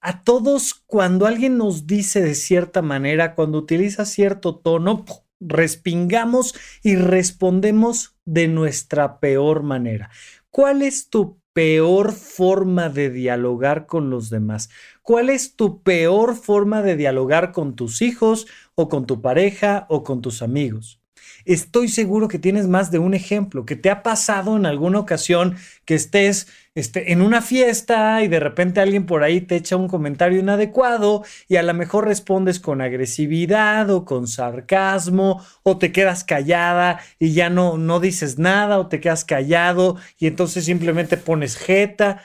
A 0.00 0.24
todos, 0.24 0.74
cuando 0.86 1.26
alguien 1.26 1.58
nos 1.58 1.86
dice 1.86 2.22
de 2.22 2.34
cierta 2.34 2.82
manera, 2.82 3.34
cuando 3.34 3.58
utiliza 3.58 4.04
cierto 4.04 4.56
tono, 4.56 5.04
respingamos 5.38 6.54
y 6.82 6.96
respondemos 6.96 8.16
de 8.24 8.48
nuestra 8.48 9.20
peor 9.20 9.62
manera. 9.62 10.10
¿Cuál 10.50 10.82
es 10.82 11.08
tu 11.08 11.40
peor 11.52 12.12
forma 12.12 12.88
de 12.88 13.10
dialogar 13.10 13.86
con 13.86 14.10
los 14.10 14.30
demás? 14.30 14.70
¿Cuál 15.02 15.30
es 15.30 15.56
tu 15.56 15.82
peor 15.82 16.36
forma 16.36 16.80
de 16.80 16.96
dialogar 16.96 17.50
con 17.50 17.74
tus 17.74 18.02
hijos 18.02 18.46
o 18.76 18.88
con 18.88 19.04
tu 19.04 19.20
pareja 19.20 19.84
o 19.88 20.04
con 20.04 20.22
tus 20.22 20.42
amigos? 20.42 21.00
Estoy 21.44 21.88
seguro 21.88 22.28
que 22.28 22.38
tienes 22.38 22.68
más 22.68 22.92
de 22.92 23.00
un 23.00 23.14
ejemplo, 23.14 23.66
que 23.66 23.74
te 23.74 23.90
ha 23.90 24.04
pasado 24.04 24.56
en 24.56 24.64
alguna 24.64 25.00
ocasión 25.00 25.56
que 25.84 25.96
estés 25.96 26.46
este, 26.76 27.12
en 27.12 27.20
una 27.20 27.42
fiesta 27.42 28.22
y 28.22 28.28
de 28.28 28.38
repente 28.38 28.80
alguien 28.80 29.06
por 29.06 29.24
ahí 29.24 29.40
te 29.40 29.56
echa 29.56 29.76
un 29.76 29.88
comentario 29.88 30.38
inadecuado 30.38 31.24
y 31.48 31.56
a 31.56 31.64
lo 31.64 31.74
mejor 31.74 32.06
respondes 32.06 32.60
con 32.60 32.80
agresividad 32.80 33.90
o 33.90 34.04
con 34.04 34.28
sarcasmo 34.28 35.44
o 35.64 35.78
te 35.78 35.90
quedas 35.90 36.22
callada 36.22 37.00
y 37.18 37.32
ya 37.32 37.50
no, 37.50 37.76
no 37.76 37.98
dices 37.98 38.38
nada 38.38 38.78
o 38.78 38.86
te 38.86 39.00
quedas 39.00 39.24
callado 39.24 39.96
y 40.18 40.28
entonces 40.28 40.64
simplemente 40.64 41.16
pones 41.16 41.56
jeta. 41.56 42.22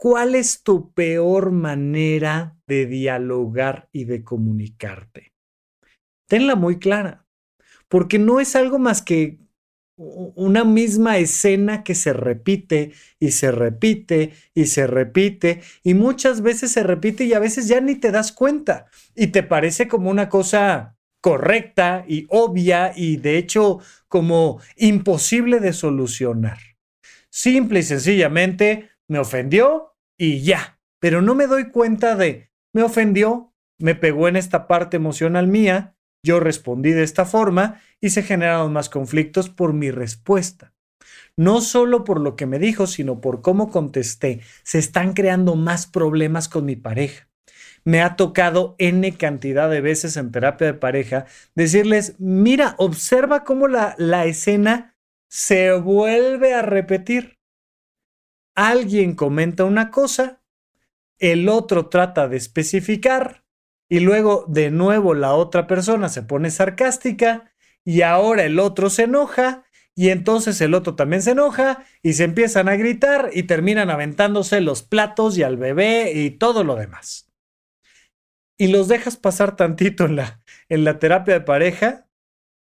¿Cuál 0.00 0.36
es 0.36 0.62
tu 0.62 0.92
peor 0.92 1.50
manera 1.50 2.56
de 2.68 2.86
dialogar 2.86 3.88
y 3.90 4.04
de 4.04 4.22
comunicarte? 4.22 5.32
Tenla 6.28 6.54
muy 6.54 6.78
clara 6.78 7.26
porque 7.88 8.20
no 8.20 8.38
es 8.38 8.54
algo 8.54 8.78
más 8.78 9.02
que 9.02 9.40
una 9.96 10.62
misma 10.62 11.18
escena 11.18 11.82
que 11.82 11.96
se 11.96 12.12
repite 12.12 12.92
y 13.18 13.32
se 13.32 13.50
repite 13.50 14.34
y 14.54 14.66
se 14.66 14.86
repite 14.86 15.62
y 15.82 15.94
muchas 15.94 16.42
veces 16.42 16.70
se 16.70 16.84
repite 16.84 17.24
y 17.24 17.32
a 17.32 17.40
veces 17.40 17.66
ya 17.66 17.80
ni 17.80 17.96
te 17.96 18.12
das 18.12 18.30
cuenta 18.30 18.86
y 19.16 19.26
te 19.28 19.42
parece 19.42 19.88
como 19.88 20.10
una 20.10 20.28
cosa 20.28 20.96
correcta 21.20 22.04
y 22.06 22.24
obvia 22.28 22.92
y 22.94 23.16
de 23.16 23.36
hecho 23.36 23.80
como 24.06 24.60
imposible 24.76 25.58
de 25.58 25.72
solucionar. 25.72 26.58
Simple 27.30 27.80
y 27.80 27.82
sencillamente 27.82 28.87
me 29.08 29.18
ofendió 29.18 29.96
y 30.16 30.42
ya, 30.42 30.78
pero 31.00 31.22
no 31.22 31.34
me 31.34 31.46
doy 31.46 31.70
cuenta 31.70 32.14
de 32.14 32.50
me 32.72 32.82
ofendió, 32.82 33.54
me 33.78 33.94
pegó 33.94 34.28
en 34.28 34.36
esta 34.36 34.68
parte 34.68 34.96
emocional 34.96 35.46
mía 35.46 35.96
yo 36.22 36.40
respondí 36.40 36.92
de 36.92 37.04
esta 37.04 37.24
forma 37.24 37.80
y 38.00 38.10
se 38.10 38.22
generaron 38.22 38.72
más 38.72 38.88
conflictos 38.88 39.48
por 39.48 39.72
mi 39.72 39.90
respuesta. 39.90 40.74
No 41.36 41.60
solo 41.60 42.04
por 42.04 42.20
lo 42.20 42.34
que 42.34 42.46
me 42.46 42.58
dijo, 42.58 42.86
sino 42.86 43.20
por 43.20 43.42
cómo 43.42 43.70
contesté. 43.70 44.40
Se 44.64 44.78
están 44.78 45.12
creando 45.12 45.54
más 45.54 45.86
problemas 45.86 46.48
con 46.48 46.64
mi 46.64 46.74
pareja. 46.74 47.28
Me 47.84 48.02
ha 48.02 48.16
tocado 48.16 48.74
N 48.78 49.16
cantidad 49.16 49.70
de 49.70 49.80
veces 49.80 50.16
en 50.16 50.32
terapia 50.32 50.66
de 50.66 50.74
pareja 50.74 51.26
decirles, 51.54 52.16
mira, 52.18 52.74
observa 52.78 53.44
cómo 53.44 53.68
la, 53.68 53.94
la 53.98 54.26
escena 54.26 54.96
se 55.30 55.72
vuelve 55.72 56.54
a 56.54 56.62
repetir. 56.62 57.37
Alguien 58.60 59.14
comenta 59.14 59.62
una 59.62 59.92
cosa, 59.92 60.42
el 61.20 61.48
otro 61.48 61.88
trata 61.88 62.26
de 62.26 62.38
especificar, 62.38 63.44
y 63.88 64.00
luego 64.00 64.46
de 64.48 64.72
nuevo 64.72 65.14
la 65.14 65.34
otra 65.34 65.68
persona 65.68 66.08
se 66.08 66.24
pone 66.24 66.50
sarcástica 66.50 67.52
y 67.84 68.02
ahora 68.02 68.42
el 68.42 68.58
otro 68.58 68.90
se 68.90 69.04
enoja 69.04 69.62
y 69.94 70.08
entonces 70.08 70.60
el 70.60 70.74
otro 70.74 70.96
también 70.96 71.22
se 71.22 71.30
enoja 71.30 71.84
y 72.02 72.14
se 72.14 72.24
empiezan 72.24 72.68
a 72.68 72.74
gritar 72.74 73.30
y 73.32 73.44
terminan 73.44 73.90
aventándose 73.90 74.60
los 74.60 74.82
platos 74.82 75.38
y 75.38 75.44
al 75.44 75.56
bebé 75.56 76.10
y 76.12 76.30
todo 76.30 76.64
lo 76.64 76.74
demás. 76.74 77.32
Y 78.58 78.66
los 78.72 78.88
dejas 78.88 79.16
pasar 79.16 79.54
tantito 79.54 80.04
en 80.04 80.16
la, 80.16 80.42
en 80.68 80.82
la 80.82 80.98
terapia 80.98 81.34
de 81.34 81.42
pareja 81.42 82.08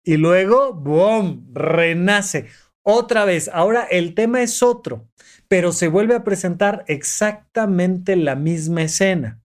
y 0.03 0.17
luego, 0.17 0.73
¡boom!, 0.73 1.53
renace. 1.53 2.49
Otra 2.83 3.25
vez, 3.25 3.51
ahora 3.53 3.85
el 3.91 4.15
tema 4.15 4.43
es 4.43 4.63
otro, 4.63 5.09
pero 5.49 5.73
se 5.73 5.89
vuelve 5.89 6.15
a 6.15 6.25
presentar 6.25 6.85
exactamente 6.89 8.17
la 8.17 8.35
misma 8.35 8.83
escena 8.83 9.43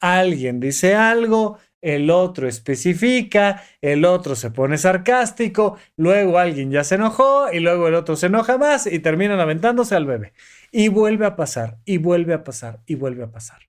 alguien 0.00 0.60
dice 0.60 0.94
algo, 0.94 1.58
el 1.80 2.10
otro 2.10 2.48
especifica, 2.48 3.62
el 3.80 4.04
otro 4.04 4.34
se 4.34 4.50
pone 4.50 4.78
sarcástico, 4.78 5.76
luego 5.96 6.38
alguien 6.38 6.70
ya 6.70 6.82
se 6.82 6.96
enojó 6.96 7.52
y 7.52 7.60
luego 7.60 7.88
el 7.88 7.94
otro 7.94 8.16
se 8.16 8.26
enoja 8.26 8.58
más 8.58 8.86
y 8.86 8.98
terminan 8.98 9.40
aventándose 9.40 9.94
al 9.94 10.06
bebé. 10.06 10.32
Y 10.72 10.88
vuelve 10.88 11.26
a 11.26 11.36
pasar, 11.36 11.78
y 11.84 11.98
vuelve 11.98 12.34
a 12.34 12.44
pasar, 12.44 12.80
y 12.86 12.96
vuelve 12.96 13.24
a 13.24 13.30
pasar. 13.30 13.60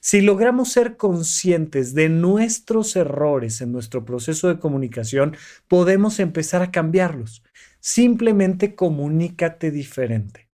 Si 0.00 0.20
logramos 0.20 0.72
ser 0.72 0.96
conscientes 0.96 1.94
de 1.94 2.08
nuestros 2.08 2.96
errores 2.96 3.60
en 3.60 3.70
nuestro 3.70 4.04
proceso 4.04 4.48
de 4.48 4.58
comunicación, 4.58 5.36
podemos 5.68 6.18
empezar 6.18 6.62
a 6.62 6.72
cambiarlos. 6.72 7.44
Simplemente 7.82 8.74
comunícate 8.74 9.70
diferente. 9.70 10.48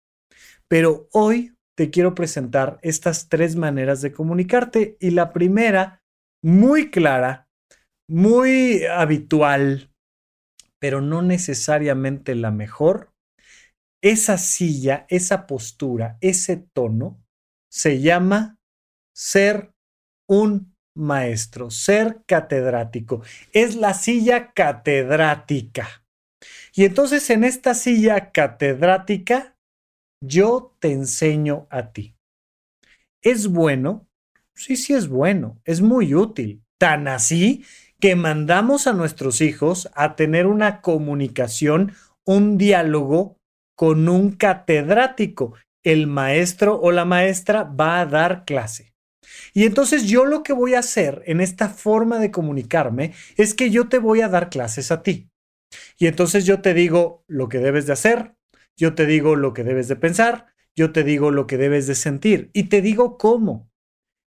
Pero 0.68 1.08
hoy 1.12 1.54
te 1.76 1.90
quiero 1.90 2.14
presentar 2.14 2.78
estas 2.82 3.28
tres 3.28 3.56
maneras 3.56 4.02
de 4.02 4.12
comunicarte 4.12 4.96
y 5.00 5.10
la 5.10 5.32
primera, 5.32 6.02
muy 6.42 6.90
clara, 6.90 7.48
muy 8.08 8.84
habitual, 8.84 9.90
pero 10.78 11.00
no 11.00 11.22
necesariamente 11.22 12.34
la 12.34 12.50
mejor, 12.50 13.10
esa 14.02 14.36
silla, 14.36 15.06
esa 15.08 15.46
postura, 15.46 16.18
ese 16.20 16.58
tono, 16.74 17.22
se 17.72 18.00
llama 18.00 18.58
ser 19.16 19.72
un 20.28 20.74
maestro, 20.94 21.70
ser 21.70 22.22
catedrático. 22.26 23.22
Es 23.52 23.74
la 23.76 23.94
silla 23.94 24.52
catedrática. 24.52 26.03
Y 26.76 26.84
entonces 26.84 27.30
en 27.30 27.44
esta 27.44 27.72
silla 27.74 28.32
catedrática, 28.32 29.56
yo 30.20 30.74
te 30.80 30.90
enseño 30.90 31.68
a 31.70 31.92
ti. 31.92 32.16
¿Es 33.22 33.46
bueno? 33.46 34.08
Sí, 34.54 34.76
sí 34.76 34.92
es 34.92 35.08
bueno, 35.08 35.60
es 35.64 35.80
muy 35.80 36.14
útil. 36.14 36.62
Tan 36.78 37.06
así 37.06 37.64
que 38.00 38.16
mandamos 38.16 38.88
a 38.88 38.92
nuestros 38.92 39.40
hijos 39.40 39.88
a 39.94 40.16
tener 40.16 40.46
una 40.46 40.80
comunicación, 40.80 41.92
un 42.24 42.58
diálogo 42.58 43.38
con 43.76 44.08
un 44.08 44.32
catedrático. 44.32 45.54
El 45.84 46.08
maestro 46.08 46.80
o 46.80 46.90
la 46.90 47.04
maestra 47.04 47.62
va 47.62 48.00
a 48.00 48.06
dar 48.06 48.44
clase. 48.44 48.92
Y 49.52 49.64
entonces 49.64 50.06
yo 50.06 50.24
lo 50.24 50.42
que 50.42 50.52
voy 50.52 50.74
a 50.74 50.80
hacer 50.80 51.22
en 51.26 51.40
esta 51.40 51.68
forma 51.68 52.18
de 52.18 52.30
comunicarme 52.30 53.12
es 53.36 53.54
que 53.54 53.70
yo 53.70 53.88
te 53.88 53.98
voy 53.98 54.22
a 54.22 54.28
dar 54.28 54.50
clases 54.50 54.90
a 54.90 55.02
ti. 55.02 55.30
Y 55.98 56.06
entonces 56.06 56.44
yo 56.44 56.60
te 56.60 56.74
digo 56.74 57.24
lo 57.26 57.48
que 57.48 57.58
debes 57.58 57.86
de 57.86 57.92
hacer, 57.92 58.34
yo 58.76 58.94
te 58.94 59.06
digo 59.06 59.36
lo 59.36 59.52
que 59.52 59.64
debes 59.64 59.88
de 59.88 59.96
pensar, 59.96 60.46
yo 60.74 60.92
te 60.92 61.04
digo 61.04 61.30
lo 61.30 61.46
que 61.46 61.56
debes 61.56 61.86
de 61.86 61.94
sentir 61.94 62.50
y 62.52 62.64
te 62.64 62.82
digo 62.82 63.16
cómo. 63.18 63.70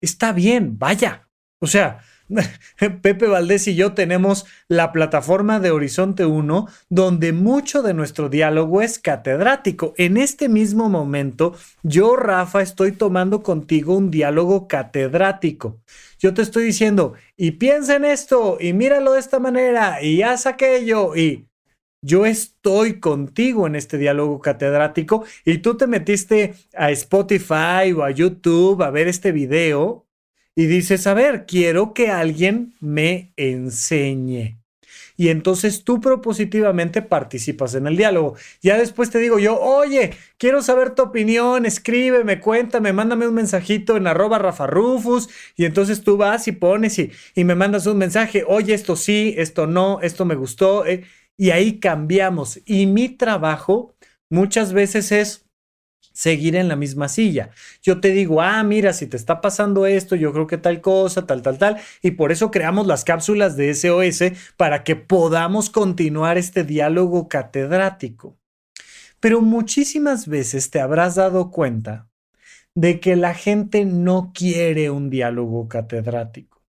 Está 0.01 0.33
bien, 0.33 0.79
vaya. 0.79 1.29
O 1.59 1.67
sea, 1.67 2.03
Pepe 3.01 3.27
Valdés 3.27 3.67
y 3.67 3.75
yo 3.75 3.93
tenemos 3.93 4.45
la 4.67 4.91
plataforma 4.91 5.59
de 5.59 5.71
Horizonte 5.71 6.25
1, 6.25 6.67
donde 6.89 7.33
mucho 7.33 7.81
de 7.81 7.93
nuestro 7.93 8.29
diálogo 8.29 8.81
es 8.81 8.99
catedrático. 8.99 9.93
En 9.97 10.17
este 10.17 10.49
mismo 10.49 10.89
momento, 10.89 11.55
yo, 11.83 12.15
Rafa, 12.15 12.61
estoy 12.61 12.93
tomando 12.93 13.43
contigo 13.43 13.95
un 13.95 14.11
diálogo 14.11 14.67
catedrático. 14.67 15.81
Yo 16.19 16.33
te 16.33 16.41
estoy 16.41 16.63
diciendo, 16.65 17.13
y 17.35 17.51
piensa 17.51 17.95
en 17.95 18.05
esto, 18.05 18.57
y 18.59 18.73
míralo 18.73 19.13
de 19.13 19.19
esta 19.19 19.39
manera, 19.39 20.03
y 20.03 20.21
haz 20.21 20.45
aquello, 20.45 21.15
y 21.15 21.47
yo 22.03 22.25
estoy 22.25 22.99
contigo 22.99 23.67
en 23.67 23.75
este 23.75 23.97
diálogo 23.97 24.39
catedrático, 24.39 25.25
y 25.45 25.59
tú 25.59 25.77
te 25.77 25.87
metiste 25.87 26.55
a 26.75 26.91
Spotify 26.91 27.91
o 27.95 28.03
a 28.03 28.11
YouTube 28.11 28.81
a 28.81 28.89
ver 28.89 29.07
este 29.07 29.31
video 29.31 30.07
y 30.55 30.65
dices, 30.65 31.07
a 31.07 31.13
ver, 31.13 31.45
quiero 31.45 31.93
que 31.93 32.09
alguien 32.09 32.75
me 32.79 33.33
enseñe. 33.37 34.61
Y 35.17 35.29
entonces 35.29 35.83
tú 35.83 36.01
propositivamente 36.01 37.01
participas 37.01 37.75
en 37.75 37.85
el 37.85 37.95
diálogo. 37.95 38.35
Ya 38.61 38.77
después 38.77 39.11
te 39.11 39.19
digo 39.19 39.37
yo, 39.37 39.59
oye, 39.59 40.15
quiero 40.37 40.63
saber 40.63 40.95
tu 40.95 41.03
opinión, 41.03 41.65
escríbeme, 41.65 42.39
cuéntame, 42.39 42.91
mándame 42.91 43.27
un 43.27 43.35
mensajito 43.35 43.97
en 43.97 44.07
arroba 44.07 44.39
rafarufus. 44.39 45.29
Y 45.55 45.65
entonces 45.65 46.01
tú 46.03 46.17
vas 46.17 46.47
y 46.47 46.53
pones 46.53 46.97
y, 46.97 47.11
y, 47.35 47.43
me 47.43 47.55
mandas 47.55 47.85
un 47.85 47.97
mensaje, 47.97 48.43
oye, 48.47 48.73
esto 48.73 48.95
sí, 48.95 49.35
esto 49.37 49.67
no, 49.67 49.99
esto 50.01 50.25
me 50.25 50.35
gustó. 50.35 50.85
Eh, 50.87 51.03
y 51.37 51.51
ahí 51.51 51.79
cambiamos. 51.79 52.59
Y 52.65 52.87
mi 52.87 53.09
trabajo 53.09 53.95
muchas 54.29 54.73
veces 54.73 55.11
es 55.11 55.45
seguir 56.13 56.55
en 56.55 56.67
la 56.67 56.75
misma 56.75 57.09
silla. 57.09 57.49
Yo 57.81 57.99
te 57.99 58.09
digo, 58.09 58.41
ah, 58.41 58.63
mira, 58.63 58.93
si 58.93 59.07
te 59.07 59.17
está 59.17 59.41
pasando 59.41 59.85
esto, 59.85 60.15
yo 60.15 60.33
creo 60.33 60.47
que 60.47 60.57
tal 60.57 60.81
cosa, 60.81 61.25
tal, 61.25 61.41
tal, 61.41 61.57
tal. 61.57 61.77
Y 62.01 62.11
por 62.11 62.31
eso 62.31 62.51
creamos 62.51 62.87
las 62.87 63.03
cápsulas 63.03 63.55
de 63.57 63.73
SOS 63.73 64.33
para 64.57 64.83
que 64.83 64.95
podamos 64.95 65.69
continuar 65.69 66.37
este 66.37 66.63
diálogo 66.63 67.27
catedrático. 67.27 68.37
Pero 69.19 69.41
muchísimas 69.41 70.27
veces 70.27 70.71
te 70.71 70.79
habrás 70.79 71.15
dado 71.15 71.51
cuenta 71.51 72.09
de 72.73 72.99
que 72.99 73.15
la 73.15 73.33
gente 73.33 73.85
no 73.85 74.31
quiere 74.33 74.89
un 74.89 75.09
diálogo 75.09 75.67
catedrático 75.67 76.63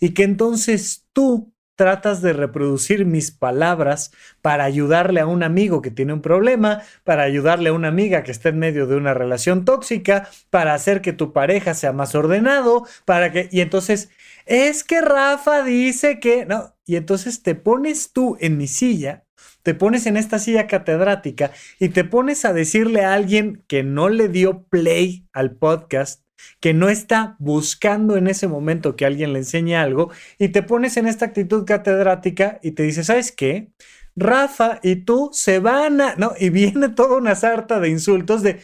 y 0.00 0.10
que 0.10 0.24
entonces 0.24 1.06
tú 1.12 1.53
tratas 1.76 2.22
de 2.22 2.32
reproducir 2.32 3.04
mis 3.04 3.30
palabras 3.30 4.12
para 4.42 4.64
ayudarle 4.64 5.20
a 5.20 5.26
un 5.26 5.42
amigo 5.42 5.82
que 5.82 5.90
tiene 5.90 6.12
un 6.12 6.22
problema, 6.22 6.82
para 7.04 7.24
ayudarle 7.24 7.70
a 7.70 7.72
una 7.72 7.88
amiga 7.88 8.22
que 8.22 8.30
está 8.32 8.48
en 8.48 8.58
medio 8.58 8.86
de 8.86 8.96
una 8.96 9.14
relación 9.14 9.64
tóxica, 9.64 10.28
para 10.50 10.74
hacer 10.74 11.02
que 11.02 11.12
tu 11.12 11.32
pareja 11.32 11.74
sea 11.74 11.92
más 11.92 12.14
ordenado, 12.14 12.86
para 13.04 13.32
que... 13.32 13.48
Y 13.50 13.60
entonces, 13.60 14.10
es 14.46 14.84
que 14.84 15.00
Rafa 15.00 15.62
dice 15.62 16.20
que... 16.20 16.46
No, 16.46 16.74
y 16.86 16.96
entonces 16.96 17.42
te 17.42 17.54
pones 17.54 18.12
tú 18.12 18.36
en 18.40 18.58
mi 18.58 18.68
silla, 18.68 19.24
te 19.62 19.74
pones 19.74 20.06
en 20.06 20.16
esta 20.16 20.38
silla 20.38 20.66
catedrática 20.66 21.50
y 21.80 21.88
te 21.88 22.04
pones 22.04 22.44
a 22.44 22.52
decirle 22.52 23.04
a 23.04 23.14
alguien 23.14 23.64
que 23.66 23.82
no 23.82 24.08
le 24.10 24.28
dio 24.28 24.64
play 24.64 25.26
al 25.32 25.52
podcast 25.52 26.23
que 26.60 26.74
no 26.74 26.88
está 26.88 27.36
buscando 27.38 28.16
en 28.16 28.26
ese 28.26 28.48
momento 28.48 28.96
que 28.96 29.06
alguien 29.06 29.32
le 29.32 29.40
enseñe 29.40 29.74
algo 29.76 30.10
y 30.38 30.48
te 30.48 30.62
pones 30.62 30.96
en 30.96 31.06
esta 31.06 31.26
actitud 31.26 31.64
catedrática 31.64 32.58
y 32.62 32.72
te 32.72 32.82
dice, 32.82 33.04
¿sabes 33.04 33.32
qué? 33.32 33.72
Rafa 34.16 34.80
y 34.82 34.96
tú 34.96 35.30
se 35.32 35.58
van 35.58 36.00
a... 36.00 36.14
No, 36.16 36.32
y 36.38 36.50
viene 36.50 36.88
toda 36.90 37.16
una 37.16 37.34
sarta 37.34 37.80
de 37.80 37.88
insultos 37.88 38.42
de, 38.42 38.60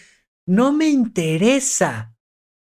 no 0.47 0.73
me 0.73 0.89
interesa 0.89 2.15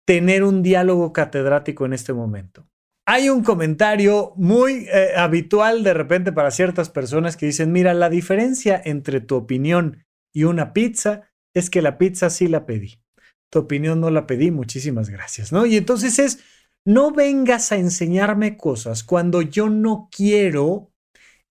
tener 0.06 0.44
un 0.44 0.64
diálogo 0.64 1.12
catedrático 1.12 1.86
en 1.86 1.94
este 1.94 2.14
momento. 2.14 2.68
Hay 3.06 3.30
un 3.30 3.44
comentario 3.44 4.34
muy 4.36 4.88
eh, 4.92 5.14
habitual 5.16 5.84
de 5.84 5.94
repente 5.94 6.32
para 6.32 6.52
ciertas 6.52 6.90
personas 6.90 7.38
que 7.38 7.46
dicen, 7.46 7.72
mira, 7.72 7.94
la 7.94 8.10
diferencia 8.10 8.82
entre 8.84 9.22
tu 9.22 9.36
opinión 9.36 10.06
y 10.34 10.44
una 10.44 10.74
pizza 10.74 11.30
es 11.54 11.70
que 11.70 11.82
la 11.82 11.98
pizza 11.98 12.30
sí 12.30 12.48
la 12.48 12.66
pedí 12.66 13.02
tu 13.50 13.60
opinión 13.60 14.02
no 14.02 14.10
la 14.10 14.28
pedí, 14.28 14.52
muchísimas 14.52 15.10
gracias, 15.10 15.52
¿no? 15.52 15.66
Y 15.66 15.78
entonces 15.78 16.20
es, 16.20 16.40
no 16.86 17.12
vengas 17.12 17.72
a 17.72 17.78
enseñarme 17.78 18.58
cosas 18.58 19.04
cuando 19.04 19.42
yo 19.42 19.70
no 19.70 20.10
quiero 20.12 20.92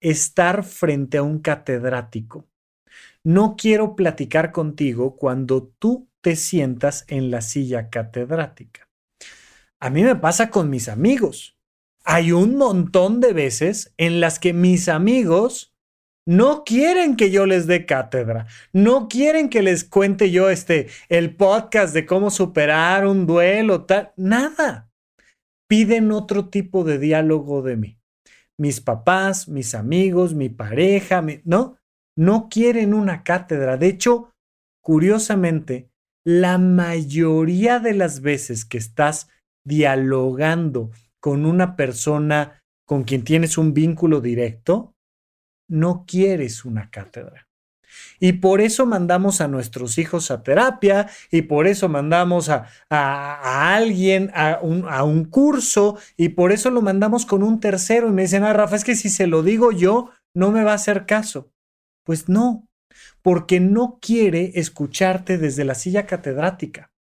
estar 0.01 0.65
frente 0.65 1.19
a 1.19 1.23
un 1.23 1.41
catedrático. 1.41 2.49
No 3.25 3.57
quiero 3.57 3.97
platicar 3.97 4.53
contigo 4.53 5.17
cuando 5.17 5.73
tú 5.79 6.09
te 6.21 6.37
sientas 6.37 7.05
en 7.09 7.31
la 7.31 7.41
silla 7.41 7.91
catedrática. 7.91 8.89
A 9.81 9.91
mí 9.91 10.03
me 10.03 10.17
pasa 10.17 10.51
con 10.51 10.71
mis 10.71 10.89
amigos. 10.89 11.59
Hay 12.05 12.33
un 12.33 12.57
montón 12.57 13.21
de 13.21 13.33
veces 13.33 13.93
en 13.97 14.21
las 14.21 14.39
que 14.39 14.53
mis 14.53 14.89
amigos 14.89 15.76
no 16.27 16.65
quieren 16.65 17.17
que 17.17 17.31
yo 17.31 17.47
les 17.47 17.67
dé 17.67 17.87
cátedra, 17.87 18.47
no 18.73 19.09
quieren 19.09 19.49
que 19.49 19.63
les 19.63 19.85
cuente 19.85 20.31
yo 20.31 20.51
este 20.51 20.89
el 21.09 21.35
podcast 21.37 21.95
de 21.95 22.05
cómo 22.05 22.31
superar 22.31 23.07
un 23.07 23.27
duelo, 23.27 23.85
tal, 23.85 24.13
nada. 24.17 24.91
Piden 25.69 26.13
otro 26.13 26.49
tipo 26.49 26.85
de 26.85 26.99
diálogo 26.99 27.63
de 27.63 27.77
mí. 27.77 27.99
Mis 28.59 28.81
papás, 28.81 29.49
mis 29.49 29.75
amigos, 29.75 30.35
mi 30.35 30.49
pareja, 30.49 31.25
no, 31.45 31.77
no 32.17 32.49
quieren 32.49 32.95
una 32.95 33.23
cátedra. 33.23 33.77
De 33.77 33.89
hecho, 33.89 34.33
curiosamente, 34.83 35.91
la 36.25 36.59
mayoría 36.59 37.79
de 37.79 37.95
las 37.95 38.21
veces 38.21 38.65
que 38.65 38.79
estás 38.79 39.29
dialogando 39.65 40.91
con 41.21 41.47
una 41.47 41.77
persona 41.77 42.63
con 42.85 43.05
quien 43.05 43.23
tienes 43.23 43.59
un 43.59 43.75
vínculo 43.75 44.21
directo, 44.21 44.96
no 45.69 46.05
quieres 46.07 46.65
una 46.65 46.91
cátedra. 46.91 47.47
Y 48.19 48.35
por 48.35 48.61
eso 48.61 48.87
mandamos 48.87 49.41
a 49.41 49.49
nuestros 49.49 49.99
hijos 49.99 50.31
a 50.31 50.43
terapia 50.43 51.09
y 51.31 51.43
por 51.43 51.67
eso 51.67 51.89
mandamos 51.89 52.49
a, 52.49 52.67
alguien 53.75 54.31
a 54.35 54.59
un, 54.63 54.87
a 54.89 55.03
un, 55.05 55.25
curso 55.25 55.99
y 56.17 56.31
por 56.31 56.53
eso 56.53 56.71
lo 56.71 56.83
mandamos 56.83 57.27
con 57.27 57.43
un 57.43 57.61
tercero 57.61 58.09
y 58.09 58.13
me 58.13 58.23
dicen, 58.23 58.45
ah, 58.45 58.53
Rafa, 58.53 58.77
es 58.77 58.85
que 58.85 58.97
si 58.97 59.09
se 59.09 59.27
lo 59.27 59.43
digo 59.43 59.73
yo, 59.73 60.11
no 60.35 60.51
me 60.51 60.65
va 60.65 60.73
a 60.73 60.77
hacer 60.77 61.07
caso. 61.07 61.51
Pues 62.05 62.29
no, 62.29 62.69
porque 63.23 63.61
no 63.61 63.99
quiere 64.01 64.53
escucharte 64.55 65.39
desde 65.39 65.65
la 65.65 65.75
silla 65.75 66.07
catedrática. 66.07 66.93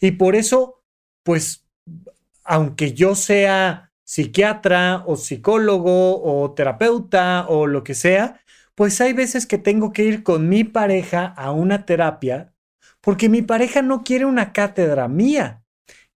Y 0.00 0.12
por 0.12 0.36
eso, 0.36 0.82
pues, 1.22 1.66
aunque 2.44 2.92
yo 2.92 3.14
sea 3.14 3.89
psiquiatra 4.10 5.04
o 5.06 5.14
psicólogo 5.14 6.20
o 6.20 6.52
terapeuta 6.52 7.46
o 7.48 7.68
lo 7.68 7.84
que 7.84 7.94
sea, 7.94 8.40
pues 8.74 9.00
hay 9.00 9.12
veces 9.12 9.46
que 9.46 9.56
tengo 9.56 9.92
que 9.92 10.02
ir 10.02 10.24
con 10.24 10.48
mi 10.48 10.64
pareja 10.64 11.26
a 11.26 11.52
una 11.52 11.86
terapia 11.86 12.52
porque 13.00 13.28
mi 13.28 13.42
pareja 13.42 13.82
no 13.82 14.02
quiere 14.02 14.24
una 14.24 14.52
cátedra 14.52 15.06
mía, 15.06 15.62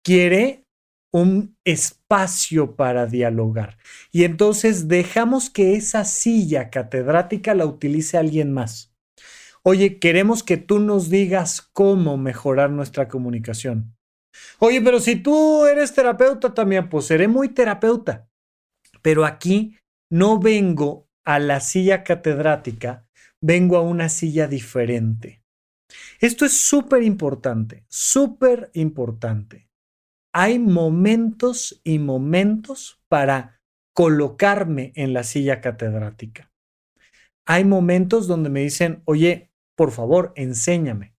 quiere 0.02 0.66
un 1.12 1.56
espacio 1.66 2.76
para 2.76 3.06
dialogar. 3.06 3.78
Y 4.12 4.24
entonces 4.24 4.88
dejamos 4.88 5.52
que 5.52 5.76
esa 5.76 6.04
silla 6.04 6.72
catedrática 6.72 7.54
la 7.54 7.68
utilice 7.68 8.18
alguien 8.18 8.52
más. 8.52 8.92
Oye, 9.62 10.00
queremos 10.00 10.42
que 10.42 10.58
tú 10.58 10.80
nos 10.80 11.12
digas 11.12 11.62
cómo 11.62 12.18
mejorar 12.18 12.72
nuestra 12.72 13.08
comunicación. 13.08 13.96
Oye, 14.60 14.82
pero 14.82 15.00
si 15.00 15.15
tú 15.17 15.65
eres 15.65 15.93
terapeuta 15.93 16.54
también, 16.54 16.89
pues 16.89 17.06
seré 17.06 17.28
muy 17.28 17.50
terapeuta. 17.50 18.28
Pero 19.02 19.26
aquí 19.26 19.78
no 20.10 20.39
vengo 20.39 21.08
a 21.26 21.39
la 21.39 21.60
silla 21.60 22.04
catedrática, 22.04 23.08
vengo 23.41 23.78
a 23.78 23.82
una 23.82 24.10
silla 24.10 24.48
diferente. 24.48 25.43
Esto 26.19 26.46
es 26.46 26.58
súper 26.58 27.04
importante, 27.04 27.86
súper 27.89 28.72
importante. 28.74 29.69
Hay 30.34 30.58
momentos 30.58 31.82
y 31.84 32.00
momentos 32.00 33.00
para 33.08 33.62
colocarme 33.93 34.91
en 34.96 35.13
la 35.13 35.24
silla 35.24 35.62
catedrática. 35.62 36.52
Hay 37.46 37.65
momentos 37.65 38.28
donde 38.28 38.50
me 38.50 38.62
dicen, 38.62 39.04
oye, 39.06 39.52
por 39.76 39.91
favor, 39.91 40.34
enséñame. 40.36 41.12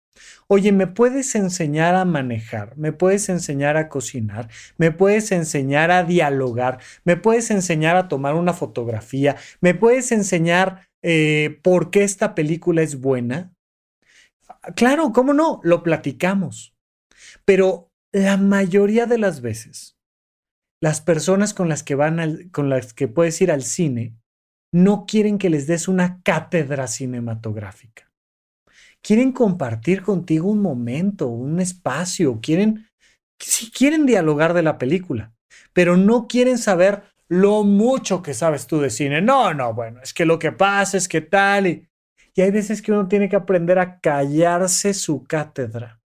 Oye, 0.46 0.72
¿me 0.72 0.86
puedes 0.86 1.34
enseñar 1.34 1.94
a 1.94 2.04
manejar? 2.04 2.76
¿Me 2.76 2.92
puedes 2.92 3.28
enseñar 3.28 3.76
a 3.76 3.88
cocinar? 3.88 4.48
¿Me 4.76 4.90
puedes 4.90 5.32
enseñar 5.32 5.90
a 5.90 6.04
dialogar? 6.04 6.78
¿Me 7.04 7.16
puedes 7.16 7.50
enseñar 7.50 7.96
a 7.96 8.08
tomar 8.08 8.34
una 8.34 8.52
fotografía? 8.52 9.36
¿Me 9.60 9.74
puedes 9.74 10.12
enseñar 10.12 10.88
eh, 11.02 11.60
por 11.62 11.90
qué 11.90 12.04
esta 12.04 12.34
película 12.34 12.82
es 12.82 13.00
buena? 13.00 13.54
Claro, 14.76 15.12
¿cómo 15.12 15.32
no? 15.32 15.60
Lo 15.62 15.82
platicamos. 15.82 16.74
Pero 17.44 17.90
la 18.12 18.36
mayoría 18.36 19.06
de 19.06 19.18
las 19.18 19.40
veces, 19.40 19.96
las 20.80 21.00
personas 21.00 21.54
con 21.54 21.68
las 21.68 21.82
que 21.82 21.94
van 21.94 22.48
con 22.50 22.68
las 22.68 22.94
que 22.94 23.08
puedes 23.08 23.40
ir 23.40 23.50
al 23.50 23.62
cine 23.62 24.16
no 24.72 25.06
quieren 25.06 25.38
que 25.38 25.50
les 25.50 25.66
des 25.66 25.88
una 25.88 26.20
cátedra 26.22 26.86
cinematográfica. 26.86 28.10
Quieren 29.04 29.32
compartir 29.32 30.00
contigo 30.00 30.48
un 30.48 30.62
momento, 30.62 31.28
un 31.28 31.60
espacio, 31.60 32.40
quieren, 32.40 32.88
si 33.38 33.70
quieren 33.70 34.06
dialogar 34.06 34.54
de 34.54 34.62
la 34.62 34.78
película, 34.78 35.34
pero 35.74 35.98
no 35.98 36.26
quieren 36.26 36.56
saber 36.56 37.02
lo 37.28 37.64
mucho 37.64 38.22
que 38.22 38.32
sabes 38.32 38.66
tú 38.66 38.80
de 38.80 38.88
cine. 38.88 39.20
No, 39.20 39.52
no, 39.52 39.74
bueno, 39.74 40.00
es 40.02 40.14
que 40.14 40.24
lo 40.24 40.38
que 40.38 40.52
pasa 40.52 40.96
es 40.96 41.06
que 41.06 41.20
tal 41.20 41.66
y, 41.66 41.86
y 42.34 42.40
hay 42.40 42.50
veces 42.50 42.80
que 42.80 42.92
uno 42.92 43.06
tiene 43.06 43.28
que 43.28 43.36
aprender 43.36 43.78
a 43.78 44.00
callarse 44.00 44.94
su 44.94 45.24
cátedra. 45.24 46.00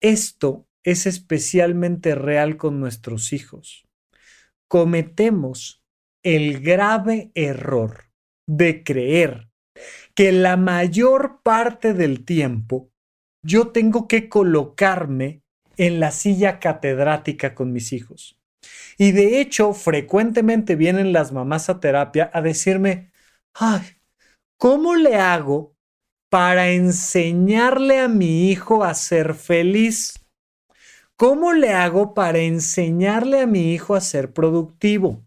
Esto 0.00 0.68
es 0.84 1.06
especialmente 1.06 2.14
real 2.14 2.56
con 2.56 2.78
nuestros 2.78 3.32
hijos. 3.32 3.84
Cometemos 4.68 5.82
el 6.22 6.60
grave 6.60 7.32
error 7.34 8.04
de 8.46 8.84
creer 8.84 9.48
que 10.14 10.32
la 10.32 10.56
mayor 10.56 11.40
parte 11.42 11.92
del 11.92 12.24
tiempo 12.24 12.90
yo 13.42 13.68
tengo 13.68 14.08
que 14.08 14.28
colocarme 14.28 15.42
en 15.76 16.00
la 16.00 16.12
silla 16.12 16.60
catedrática 16.60 17.54
con 17.54 17.72
mis 17.72 17.92
hijos. 17.92 18.38
Y 18.96 19.12
de 19.12 19.40
hecho, 19.40 19.74
frecuentemente 19.74 20.76
vienen 20.76 21.12
las 21.12 21.32
mamás 21.32 21.68
a 21.68 21.80
terapia 21.80 22.30
a 22.32 22.40
decirme, 22.40 23.12
ay, 23.52 23.82
¿cómo 24.56 24.94
le 24.94 25.16
hago 25.16 25.76
para 26.30 26.70
enseñarle 26.70 28.00
a 28.00 28.08
mi 28.08 28.50
hijo 28.50 28.84
a 28.84 28.94
ser 28.94 29.34
feliz? 29.34 30.14
¿Cómo 31.16 31.52
le 31.52 31.72
hago 31.72 32.14
para 32.14 32.38
enseñarle 32.38 33.42
a 33.42 33.46
mi 33.46 33.72
hijo 33.72 33.94
a 33.94 34.00
ser 34.00 34.32
productivo? 34.32 35.24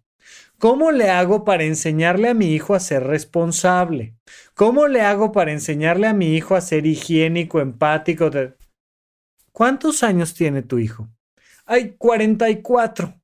¿Cómo 0.60 0.92
le 0.92 1.12
hago 1.12 1.46
para 1.46 1.66
enseñarle 1.66 2.30
a 2.30 2.34
mi 2.34 2.54
hijo 2.56 2.74
a 2.74 2.80
ser 2.80 3.04
responsable? 3.04 4.16
¿Cómo 4.56 4.88
le 4.88 5.02
hago 5.02 5.32
para 5.32 5.52
enseñarle 5.52 6.08
a 6.08 6.14
mi 6.14 6.36
hijo 6.36 6.56
a 6.56 6.62
ser 6.62 6.88
higiénico, 6.88 7.60
empático? 7.60 8.32
¿Cuántos 9.52 10.02
años 10.02 10.34
tiene 10.34 10.64
tu 10.64 10.80
hijo? 10.80 11.10
Hay 11.68 11.92
44. 11.92 13.22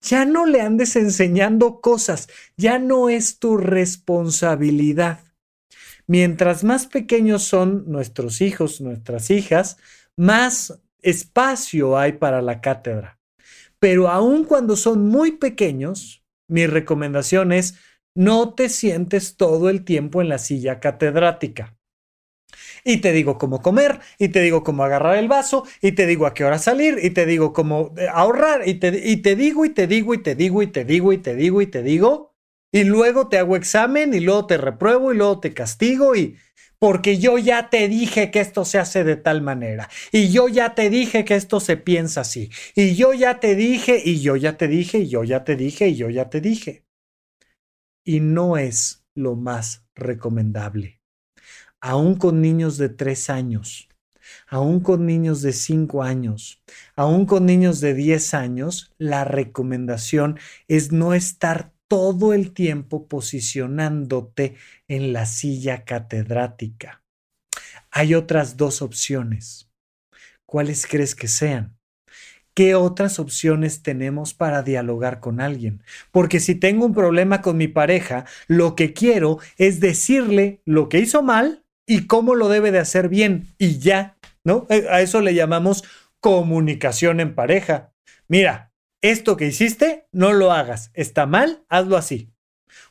Ya 0.00 0.24
no 0.24 0.46
le 0.46 0.60
andes 0.60 0.96
enseñando 0.96 1.80
cosas, 1.80 2.28
ya 2.56 2.80
no 2.80 3.08
es 3.08 3.38
tu 3.38 3.56
responsabilidad. 3.56 5.20
Mientras 6.08 6.64
más 6.64 6.86
pequeños 6.86 7.44
son 7.44 7.84
nuestros 7.86 8.40
hijos, 8.40 8.80
nuestras 8.80 9.30
hijas, 9.30 9.76
más 10.16 10.80
espacio 11.02 11.96
hay 11.96 12.14
para 12.14 12.42
la 12.42 12.60
cátedra. 12.60 13.20
Pero 13.78 14.08
aun 14.08 14.44
cuando 14.44 14.74
son 14.74 15.06
muy 15.06 15.32
pequeños, 15.32 16.24
mi 16.48 16.66
recomendación 16.66 17.52
es 17.52 17.76
no 18.14 18.54
te 18.54 18.68
sientes 18.68 19.36
todo 19.36 19.70
el 19.70 19.84
tiempo 19.84 20.20
en 20.20 20.28
la 20.28 20.38
silla 20.38 20.80
catedrática. 20.80 21.78
Y 22.84 22.98
te 22.98 23.12
digo 23.12 23.38
cómo 23.38 23.60
comer, 23.60 24.00
y 24.18 24.28
te 24.28 24.40
digo 24.40 24.62
cómo 24.62 24.82
agarrar 24.84 25.16
el 25.18 25.28
vaso, 25.28 25.64
y 25.82 25.92
te 25.92 26.06
digo 26.06 26.26
a 26.26 26.34
qué 26.34 26.44
hora 26.44 26.58
salir, 26.58 26.98
y 27.02 27.10
te 27.10 27.26
digo 27.26 27.52
cómo 27.52 27.94
eh, 27.96 28.08
ahorrar, 28.12 28.66
y 28.66 28.74
te, 28.74 29.08
y 29.08 29.18
te 29.18 29.36
digo, 29.36 29.64
y 29.64 29.70
te 29.70 29.86
digo, 29.86 30.14
y 30.14 30.22
te 30.22 30.34
digo, 30.34 30.62
y 30.62 30.66
te 30.68 30.84
digo, 30.84 31.12
y 31.12 31.18
te 31.18 31.34
digo, 31.34 31.60
y 31.62 31.66
te 31.66 31.82
digo, 31.82 32.34
y 32.72 32.84
luego 32.84 33.28
te 33.28 33.38
hago 33.38 33.56
examen, 33.56 34.14
y 34.14 34.20
luego 34.20 34.46
te 34.46 34.56
repruebo, 34.56 35.12
y 35.12 35.16
luego 35.16 35.40
te 35.40 35.54
castigo, 35.54 36.16
y 36.16 36.36
porque 36.78 37.18
yo 37.18 37.38
ya 37.38 37.70
te 37.70 37.88
dije 37.88 38.30
que 38.30 38.40
esto 38.40 38.64
se 38.64 38.78
hace 38.78 39.04
de 39.04 39.16
tal 39.16 39.42
manera, 39.42 39.88
y 40.12 40.30
yo 40.30 40.48
ya 40.48 40.74
te 40.74 40.90
dije 40.90 41.24
que 41.24 41.34
esto 41.34 41.60
se 41.60 41.76
piensa 41.76 42.20
así, 42.22 42.50
y 42.74 42.94
yo 42.94 43.12
ya 43.14 43.40
te 43.40 43.54
dije, 43.54 44.00
y 44.04 44.20
yo 44.20 44.36
ya 44.36 44.56
te 44.56 44.68
dije, 44.68 44.98
y 44.98 45.08
yo 45.08 45.24
ya 45.24 45.44
te 45.44 45.56
dije, 45.56 45.88
y 45.88 45.96
yo 45.96 46.10
ya 46.10 46.30
te 46.30 46.40
dije. 46.40 46.84
Y 48.04 48.20
no 48.20 48.56
es 48.56 49.04
lo 49.14 49.36
más 49.36 49.84
recomendable. 49.94 51.00
Aún 51.80 52.16
con 52.16 52.40
niños 52.40 52.78
de 52.78 52.88
tres 52.88 53.28
años, 53.28 53.88
aún 54.46 54.80
con 54.80 55.06
niños 55.06 55.42
de 55.42 55.52
cinco 55.52 56.02
años, 56.02 56.62
aún 56.96 57.26
con 57.26 57.46
niños 57.46 57.80
de 57.80 57.94
diez 57.94 58.34
años, 58.34 58.92
la 58.98 59.24
recomendación 59.24 60.38
es 60.68 60.92
no 60.92 61.14
estar 61.14 61.72
todo 61.88 62.34
el 62.34 62.52
tiempo 62.52 63.08
posicionándote 63.08 64.56
en 64.86 65.12
la 65.12 65.26
silla 65.26 65.84
catedrática. 65.84 67.02
Hay 67.90 68.14
otras 68.14 68.56
dos 68.56 68.82
opciones. 68.82 69.70
¿Cuáles 70.46 70.86
crees 70.86 71.14
que 71.14 71.28
sean? 71.28 71.78
¿Qué 72.54 72.74
otras 72.74 73.18
opciones 73.18 73.82
tenemos 73.82 74.34
para 74.34 74.62
dialogar 74.62 75.20
con 75.20 75.40
alguien? 75.40 75.82
Porque 76.10 76.40
si 76.40 76.54
tengo 76.54 76.86
un 76.86 76.94
problema 76.94 77.40
con 77.40 77.56
mi 77.56 77.68
pareja, 77.68 78.24
lo 78.48 78.74
que 78.74 78.92
quiero 78.92 79.38
es 79.56 79.80
decirle 79.80 80.60
lo 80.64 80.88
que 80.88 80.98
hizo 80.98 81.22
mal 81.22 81.64
y 81.86 82.06
cómo 82.06 82.34
lo 82.34 82.48
debe 82.48 82.72
de 82.72 82.80
hacer 82.80 83.08
bien 83.08 83.46
y 83.58 83.78
ya, 83.78 84.18
¿no? 84.44 84.66
Eh, 84.70 84.86
a 84.90 85.00
eso 85.00 85.20
le 85.20 85.34
llamamos 85.34 85.84
comunicación 86.20 87.20
en 87.20 87.34
pareja. 87.34 87.92
Mira, 88.26 88.67
esto 89.02 89.36
que 89.36 89.46
hiciste, 89.46 90.06
no 90.12 90.32
lo 90.32 90.52
hagas. 90.52 90.90
Está 90.94 91.26
mal, 91.26 91.64
hazlo 91.68 91.96
así. 91.96 92.30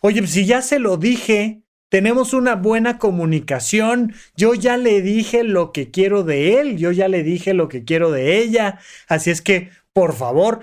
Oye, 0.01 0.25
si 0.27 0.45
ya 0.45 0.61
se 0.61 0.79
lo 0.79 0.97
dije, 0.97 1.61
tenemos 1.89 2.33
una 2.33 2.55
buena 2.55 2.97
comunicación, 2.97 4.13
yo 4.35 4.53
ya 4.53 4.77
le 4.77 5.01
dije 5.01 5.43
lo 5.43 5.71
que 5.71 5.91
quiero 5.91 6.23
de 6.23 6.59
él, 6.59 6.77
yo 6.77 6.91
ya 6.91 7.07
le 7.07 7.23
dije 7.23 7.53
lo 7.53 7.69
que 7.69 7.83
quiero 7.83 8.11
de 8.11 8.37
ella. 8.39 8.79
Así 9.07 9.31
es 9.31 9.41
que, 9.41 9.69
por 9.93 10.13
favor, 10.13 10.61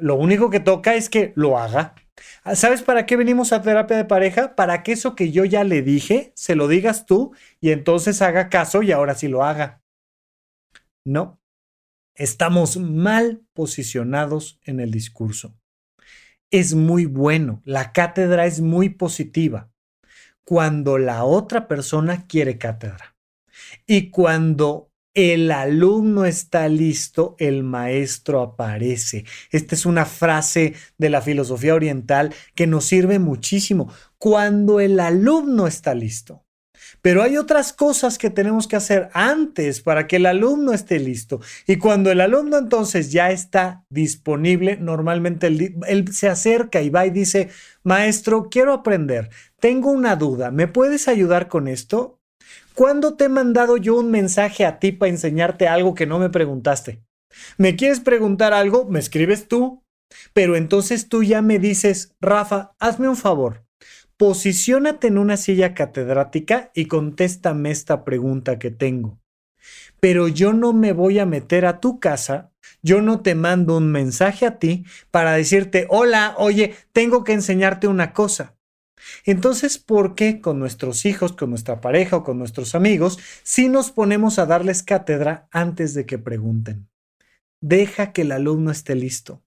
lo 0.00 0.16
único 0.16 0.50
que 0.50 0.60
toca 0.60 0.94
es 0.94 1.08
que 1.08 1.32
lo 1.36 1.58
haga. 1.58 1.94
¿Sabes 2.54 2.82
para 2.82 3.06
qué 3.06 3.16
venimos 3.16 3.52
a 3.52 3.62
terapia 3.62 3.96
de 3.96 4.04
pareja? 4.04 4.54
Para 4.54 4.82
que 4.82 4.92
eso 4.92 5.14
que 5.14 5.32
yo 5.32 5.44
ya 5.44 5.64
le 5.64 5.82
dije, 5.82 6.32
se 6.34 6.54
lo 6.54 6.68
digas 6.68 7.06
tú 7.06 7.34
y 7.60 7.70
entonces 7.70 8.22
haga 8.22 8.48
caso 8.48 8.82
y 8.82 8.92
ahora 8.92 9.14
sí 9.14 9.28
lo 9.28 9.44
haga. 9.44 9.82
No, 11.04 11.40
Estamos 12.16 12.76
mal 12.76 13.42
posicionados 13.54 14.60
en 14.64 14.78
el 14.78 14.92
discurso. 14.92 15.56
Es 16.50 16.74
muy 16.74 17.06
bueno, 17.06 17.60
la 17.64 17.92
cátedra 17.92 18.46
es 18.46 18.60
muy 18.60 18.88
positiva 18.88 19.72
cuando 20.44 20.98
la 20.98 21.24
otra 21.24 21.66
persona 21.66 22.26
quiere 22.26 22.56
cátedra. 22.56 23.16
Y 23.86 24.10
cuando 24.10 24.92
el 25.14 25.50
alumno 25.50 26.24
está 26.24 26.68
listo, 26.68 27.34
el 27.38 27.62
maestro 27.62 28.42
aparece. 28.42 29.24
Esta 29.50 29.74
es 29.74 29.86
una 29.86 30.04
frase 30.04 30.74
de 30.98 31.10
la 31.10 31.20
filosofía 31.20 31.74
oriental 31.74 32.32
que 32.54 32.66
nos 32.66 32.84
sirve 32.84 33.18
muchísimo. 33.18 33.92
Cuando 34.18 34.80
el 34.80 35.00
alumno 35.00 35.66
está 35.66 35.94
listo. 35.94 36.43
Pero 37.04 37.22
hay 37.22 37.36
otras 37.36 37.74
cosas 37.74 38.16
que 38.16 38.30
tenemos 38.30 38.66
que 38.66 38.76
hacer 38.76 39.10
antes 39.12 39.82
para 39.82 40.06
que 40.06 40.16
el 40.16 40.24
alumno 40.24 40.72
esté 40.72 40.98
listo. 40.98 41.38
Y 41.66 41.76
cuando 41.76 42.10
el 42.10 42.22
alumno 42.22 42.56
entonces 42.56 43.12
ya 43.12 43.30
está 43.30 43.84
disponible, 43.90 44.78
normalmente 44.78 45.48
él, 45.48 46.08
se 46.14 46.30
acerca 46.30 46.80
y 46.80 46.88
va 46.88 47.04
y 47.04 47.10
dice, 47.10 47.50
maestro, 47.82 48.48
quiero 48.50 48.72
aprender, 48.72 49.28
tengo 49.60 49.90
una 49.90 50.16
duda, 50.16 50.50
¿me 50.50 50.66
puedes 50.66 51.06
ayudar 51.06 51.48
con 51.48 51.68
esto? 51.68 52.22
¿Cuándo 52.72 53.16
te 53.16 53.24
he 53.24 53.28
mandado 53.28 53.76
yo 53.76 53.96
un 53.96 54.10
mensaje 54.10 54.64
a 54.64 54.78
ti 54.78 54.90
para 54.90 55.10
enseñarte 55.10 55.68
algo 55.68 55.94
que 55.94 56.06
no 56.06 56.18
me 56.18 56.30
preguntaste? 56.30 57.02
¿Me 57.58 57.76
quieres 57.76 58.00
preguntar 58.00 58.54
algo? 58.54 58.86
Me 58.86 58.98
escribes 58.98 59.46
tú. 59.46 59.82
Pero 60.32 60.56
entonces 60.56 61.10
tú 61.10 61.22
ya 61.22 61.42
me 61.42 61.58
dices, 61.58 62.14
Rafa, 62.18 62.72
hazme 62.78 63.10
un 63.10 63.16
favor 63.16 63.64
posiciónate 64.16 65.08
en 65.08 65.18
una 65.18 65.36
silla 65.36 65.74
catedrática 65.74 66.70
y 66.74 66.86
contéstame 66.86 67.70
esta 67.70 68.04
pregunta 68.04 68.58
que 68.58 68.70
tengo. 68.70 69.20
Pero 70.00 70.28
yo 70.28 70.52
no 70.52 70.72
me 70.72 70.92
voy 70.92 71.18
a 71.18 71.26
meter 71.26 71.66
a 71.66 71.80
tu 71.80 71.98
casa, 71.98 72.52
yo 72.82 73.00
no 73.00 73.22
te 73.22 73.34
mando 73.34 73.76
un 73.76 73.90
mensaje 73.90 74.46
a 74.46 74.58
ti 74.58 74.84
para 75.10 75.32
decirte, 75.32 75.86
hola, 75.88 76.34
oye, 76.38 76.74
tengo 76.92 77.24
que 77.24 77.32
enseñarte 77.32 77.88
una 77.88 78.12
cosa. 78.12 78.56
Entonces, 79.24 79.78
¿por 79.78 80.14
qué 80.14 80.40
con 80.40 80.58
nuestros 80.58 81.04
hijos, 81.04 81.32
con 81.32 81.50
nuestra 81.50 81.80
pareja 81.80 82.16
o 82.16 82.24
con 82.24 82.38
nuestros 82.38 82.74
amigos, 82.74 83.18
si 83.42 83.68
nos 83.68 83.90
ponemos 83.90 84.38
a 84.38 84.46
darles 84.46 84.82
cátedra 84.82 85.48
antes 85.50 85.94
de 85.94 86.06
que 86.06 86.18
pregunten? 86.18 86.88
Deja 87.60 88.12
que 88.12 88.22
el 88.22 88.32
alumno 88.32 88.70
esté 88.70 88.94
listo. 88.94 89.42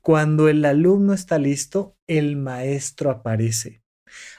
Cuando 0.00 0.48
el 0.48 0.64
alumno 0.64 1.14
está 1.14 1.38
listo, 1.38 1.96
el 2.06 2.36
maestro 2.36 3.10
aparece. 3.10 3.81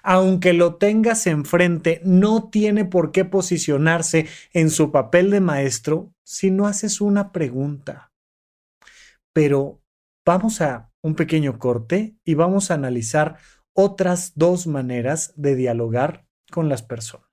Aunque 0.01 0.53
lo 0.53 0.75
tengas 0.75 1.27
enfrente, 1.27 2.01
no 2.03 2.49
tiene 2.49 2.85
por 2.85 3.11
qué 3.11 3.25
posicionarse 3.25 4.27
en 4.53 4.69
su 4.69 4.91
papel 4.91 5.31
de 5.31 5.41
maestro 5.41 6.13
si 6.23 6.51
no 6.51 6.67
haces 6.67 7.01
una 7.01 7.31
pregunta. 7.31 8.11
Pero 9.33 9.81
vamos 10.25 10.61
a 10.61 10.91
un 11.01 11.15
pequeño 11.15 11.59
corte 11.59 12.15
y 12.23 12.35
vamos 12.35 12.71
a 12.71 12.75
analizar 12.75 13.37
otras 13.73 14.33
dos 14.35 14.67
maneras 14.67 15.33
de 15.35 15.55
dialogar 15.55 16.25
con 16.51 16.69
las 16.69 16.83
personas. 16.83 17.32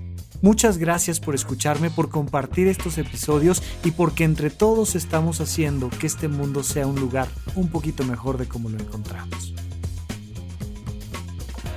Muchas 0.41 0.79
gracias 0.79 1.19
por 1.19 1.35
escucharme, 1.35 1.91
por 1.91 2.09
compartir 2.09 2.67
estos 2.67 2.97
episodios 2.97 3.61
y 3.83 3.91
porque 3.91 4.23
entre 4.23 4.49
todos 4.49 4.95
estamos 4.95 5.39
haciendo 5.39 5.89
que 5.89 6.07
este 6.07 6.27
mundo 6.27 6.63
sea 6.63 6.87
un 6.87 6.99
lugar 6.99 7.27
un 7.55 7.69
poquito 7.69 8.03
mejor 8.03 8.37
de 8.37 8.47
como 8.47 8.69
lo 8.69 8.79
encontramos. 8.79 9.53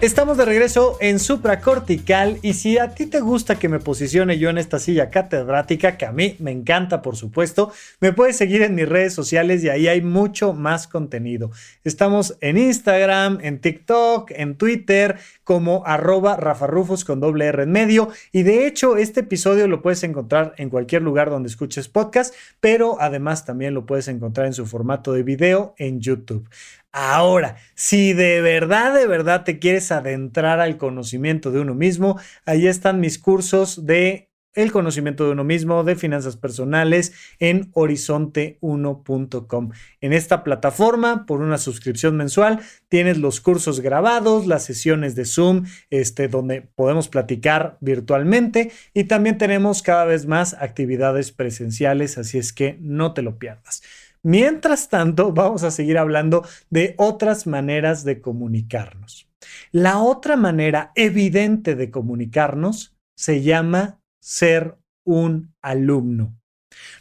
Estamos 0.05 0.37
de 0.37 0.45
regreso 0.45 0.99
en 1.01 1.19
supracortical 1.19 2.38
y 2.43 2.53
si 2.53 2.77
a 2.77 2.95
ti 2.95 3.07
te 3.07 3.21
gusta 3.21 3.59
que 3.59 3.71
me 3.71 3.79
posicione 3.79 4.38
yo 4.38 4.51
en 4.51 4.59
esta 4.59 4.79
silla 4.79 5.09
catedrática, 5.09 5.97
que 5.97 6.05
a 6.05 6.12
mí 6.12 6.37
me 6.40 6.51
encanta 6.51 7.01
por 7.01 7.17
supuesto, 7.17 7.73
me 8.01 8.12
puedes 8.12 8.37
seguir 8.37 8.61
en 8.61 8.75
mis 8.75 8.87
redes 8.87 9.14
sociales 9.14 9.64
y 9.64 9.71
ahí 9.71 9.88
hay 9.88 10.03
mucho 10.03 10.53
más 10.53 10.88
contenido. 10.88 11.53
Estamos 11.85 12.37
en 12.43 12.59
Instagram, 12.59 13.38
en 13.40 13.62
TikTok, 13.62 14.31
en 14.33 14.57
Twitter 14.57 15.17
como 15.43 15.87
arroba 15.87 16.37
rafarrufos 16.37 17.07
con 17.07 17.21
doble 17.21 17.47
R 17.47 17.62
en 17.62 17.73
medio 17.73 18.11
y 18.31 18.43
de 18.43 18.67
hecho 18.67 18.99
este 18.99 19.21
episodio 19.21 19.69
lo 19.69 19.81
puedes 19.81 20.03
encontrar 20.03 20.53
en 20.59 20.69
cualquier 20.69 21.01
lugar 21.01 21.31
donde 21.31 21.49
escuches 21.49 21.88
podcast, 21.88 22.35
pero 22.61 23.01
además 23.01 23.47
también 23.47 23.73
lo 23.73 23.87
puedes 23.87 24.09
encontrar 24.09 24.49
en 24.49 24.53
su 24.53 24.67
formato 24.67 25.14
de 25.14 25.23
video 25.23 25.75
en 25.79 26.01
YouTube. 26.03 26.47
Ahora, 26.96 27.57
si 27.74 28.12
de 28.12 28.40
verdad, 28.40 28.94
de 28.94 29.09
verdad 29.09 29.42
te 29.42 29.59
quieres 29.59 29.90
adentrar 29.90 30.61
al 30.61 30.76
conocimiento 30.76 31.50
de 31.50 31.59
uno 31.59 31.74
mismo, 31.74 32.20
ahí 32.46 32.68
están 32.68 33.00
mis 33.00 33.18
cursos 33.18 33.85
de 33.85 34.30
el 34.52 34.70
conocimiento 34.70 35.24
de 35.24 35.33
uno 35.33 35.42
mismo, 35.42 35.83
de 35.83 35.96
finanzas 35.96 36.37
personales 36.37 37.12
en 37.40 37.72
horizonte1.com. 37.72 39.70
En 40.00 40.12
esta 40.12 40.44
plataforma, 40.44 41.26
por 41.26 41.40
una 41.40 41.59
suscripción 41.59 42.16
mensual, 42.16 42.61
tienes 42.88 43.18
los 43.18 43.40
cursos 43.40 43.80
grabados, 43.80 44.46
las 44.46 44.62
sesiones 44.62 45.16
de 45.16 45.24
Zoom, 45.24 45.64
este, 45.90 46.28
donde 46.28 46.62
podemos 46.62 47.09
platicar 47.09 47.76
virtualmente 47.80 48.70
y 48.92 49.02
también 49.04 49.37
tenemos 49.37 49.83
cada 49.83 50.04
vez 50.04 50.26
más 50.26 50.54
actividades 50.54 51.33
presenciales, 51.33 52.18
así 52.18 52.38
es 52.38 52.52
que 52.52 52.78
no 52.80 53.14
te 53.14 53.22
lo 53.22 53.37
pierdas. 53.37 53.83
Mientras 54.25 54.89
tanto, 54.89 55.35
vamos 55.35 55.65
a 55.65 55.71
seguir 55.71 55.99
hablando 55.99 56.49
de 56.71 56.95
otras 56.97 57.47
maneras 57.47 58.05
de 58.05 58.23
comunicarnos. 58.23 59.29
La 59.71 59.99
otra 59.99 60.39
manera 60.39 60.93
evidente 60.95 61.75
de 61.75 61.91
comunicarnos 61.91 62.97
se 63.15 63.43
llama 63.43 64.01
ser 64.23 64.79
un 65.05 65.55
alumno. 65.61 66.41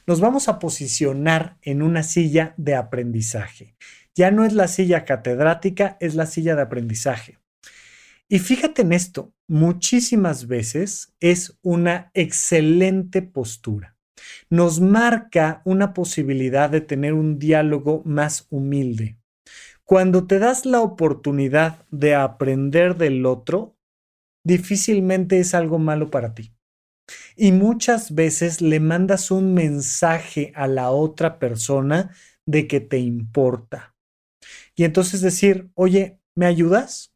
Nos 0.05 0.19
vamos 0.19 0.49
a 0.49 0.59
posicionar 0.59 1.57
en 1.61 1.81
una 1.81 2.03
silla 2.03 2.53
de 2.57 2.75
aprendizaje. 2.75 3.77
Ya 4.13 4.29
no 4.29 4.43
es 4.43 4.51
la 4.51 4.67
silla 4.67 5.05
catedrática, 5.05 5.95
es 6.01 6.15
la 6.15 6.25
silla 6.25 6.57
de 6.57 6.63
aprendizaje. 6.63 7.39
Y 8.27 8.39
fíjate 8.39 8.81
en 8.81 8.91
esto, 8.91 9.33
muchísimas 9.47 10.47
veces 10.47 11.13
es 11.21 11.57
una 11.61 12.11
excelente 12.13 13.21
postura 13.21 13.93
nos 14.49 14.79
marca 14.79 15.61
una 15.65 15.93
posibilidad 15.93 16.69
de 16.69 16.81
tener 16.81 17.13
un 17.13 17.39
diálogo 17.39 18.01
más 18.05 18.47
humilde. 18.49 19.17
Cuando 19.83 20.27
te 20.27 20.39
das 20.39 20.65
la 20.65 20.81
oportunidad 20.81 21.85
de 21.91 22.15
aprender 22.15 22.97
del 22.97 23.25
otro, 23.25 23.77
difícilmente 24.43 25.39
es 25.39 25.53
algo 25.53 25.77
malo 25.77 26.09
para 26.09 26.33
ti. 26.33 26.53
Y 27.35 27.51
muchas 27.51 28.15
veces 28.15 28.61
le 28.61 28.79
mandas 28.79 29.29
un 29.29 29.53
mensaje 29.53 30.53
a 30.55 30.67
la 30.67 30.91
otra 30.91 31.37
persona 31.37 32.15
de 32.45 32.67
que 32.67 32.79
te 32.79 32.99
importa. 32.99 33.95
Y 34.75 34.85
entonces 34.85 35.21
decir, 35.21 35.69
oye, 35.75 36.19
¿me 36.35 36.45
ayudas? 36.45 37.13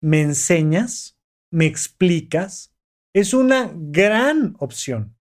¿Me 0.00 0.22
enseñas? 0.22 1.18
¿Me 1.50 1.66
explicas? 1.66 2.72
Es 3.14 3.34
una 3.34 3.72
gran 3.74 4.54
opción. 4.58 5.17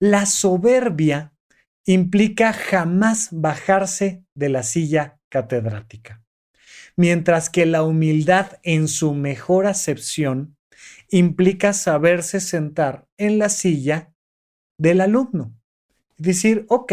La 0.00 0.26
soberbia 0.26 1.32
implica 1.86 2.52
jamás 2.52 3.28
bajarse 3.30 4.24
de 4.34 4.48
la 4.48 4.62
silla 4.62 5.20
catedrática, 5.28 6.24
mientras 6.96 7.50
que 7.50 7.66
la 7.66 7.82
humildad 7.82 8.58
en 8.62 8.88
su 8.88 9.14
mejor 9.14 9.66
acepción 9.66 10.56
implica 11.10 11.72
saberse 11.72 12.40
sentar 12.40 13.06
en 13.16 13.38
la 13.38 13.48
silla 13.48 14.12
del 14.78 15.00
alumno. 15.00 15.54
Decir, 16.16 16.66
ok, 16.68 16.92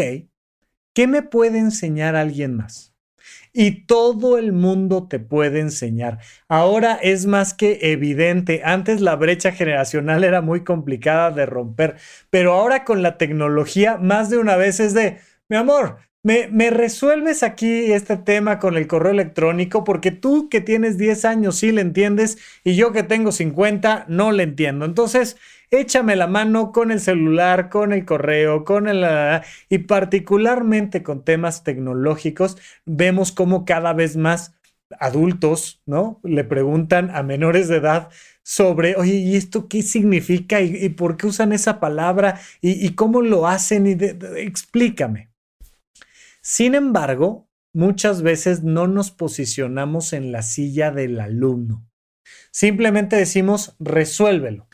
¿qué 0.94 1.06
me 1.06 1.22
puede 1.22 1.58
enseñar 1.58 2.16
alguien 2.16 2.56
más? 2.56 2.91
Y 3.52 3.86
todo 3.86 4.38
el 4.38 4.52
mundo 4.52 5.08
te 5.08 5.18
puede 5.18 5.60
enseñar. 5.60 6.18
Ahora 6.48 6.98
es 7.02 7.26
más 7.26 7.54
que 7.54 7.78
evidente. 7.82 8.62
Antes 8.64 9.00
la 9.00 9.16
brecha 9.16 9.52
generacional 9.52 10.24
era 10.24 10.40
muy 10.40 10.64
complicada 10.64 11.30
de 11.30 11.46
romper, 11.46 11.96
pero 12.30 12.52
ahora 12.52 12.84
con 12.84 13.02
la 13.02 13.18
tecnología 13.18 13.98
más 13.98 14.30
de 14.30 14.38
una 14.38 14.56
vez 14.56 14.80
es 14.80 14.94
de, 14.94 15.18
mi 15.48 15.56
amor, 15.56 15.98
me, 16.22 16.48
me, 16.48 16.70
resuelves 16.70 17.42
aquí 17.42 17.92
este 17.92 18.16
tema 18.16 18.58
con 18.58 18.76
el 18.76 18.86
correo 18.86 19.12
electrónico 19.12 19.84
porque 19.84 20.12
tú 20.12 20.48
que 20.48 20.60
tienes 20.60 20.96
10 20.96 21.24
años 21.24 21.56
sí 21.56 21.72
le 21.72 21.80
entiendes 21.80 22.38
y 22.62 22.76
yo 22.76 22.92
que 22.92 23.02
tengo 23.02 23.32
50 23.32 24.06
no 24.08 24.30
le 24.32 24.44
entiendo. 24.44 24.84
Entonces, 24.84 25.36
échame 25.72 26.16
la 26.16 26.26
mano 26.26 26.70
con 26.72 26.92
el 26.92 27.00
celular, 27.00 27.70
con 27.70 27.92
el 27.92 28.04
correo, 28.04 28.64
con 28.64 28.88
el... 28.88 29.04
Y 29.68 29.78
particularmente 29.78 31.02
con 31.02 31.24
temas 31.24 31.64
tecnológicos, 31.64 32.56
vemos 32.84 33.32
cómo 33.32 33.64
cada 33.64 33.92
vez 33.92 34.16
más 34.16 34.54
adultos, 35.00 35.82
¿no? 35.86 36.20
Le 36.22 36.44
preguntan 36.44 37.10
a 37.10 37.22
menores 37.22 37.68
de 37.68 37.76
edad 37.76 38.10
sobre, 38.42 38.96
oye, 38.96 39.14
¿y 39.14 39.36
esto 39.36 39.68
qué 39.68 39.82
significa? 39.82 40.60
¿Y, 40.60 40.90
por 40.90 41.16
qué 41.16 41.26
usan 41.26 41.52
esa 41.52 41.80
palabra? 41.80 42.40
¿Y, 42.60 42.94
cómo 42.94 43.22
lo 43.22 43.46
hacen? 43.46 43.86
Y 43.86 43.96
explícame. 44.36 45.31
Sin 46.42 46.74
embargo, 46.74 47.48
muchas 47.72 48.22
veces 48.22 48.64
no 48.64 48.88
nos 48.88 49.12
posicionamos 49.12 50.12
en 50.12 50.32
la 50.32 50.42
silla 50.42 50.90
del 50.90 51.20
alumno. 51.20 51.86
Simplemente 52.50 53.16
decimos, 53.16 53.76
resuélvelo. 53.78 54.68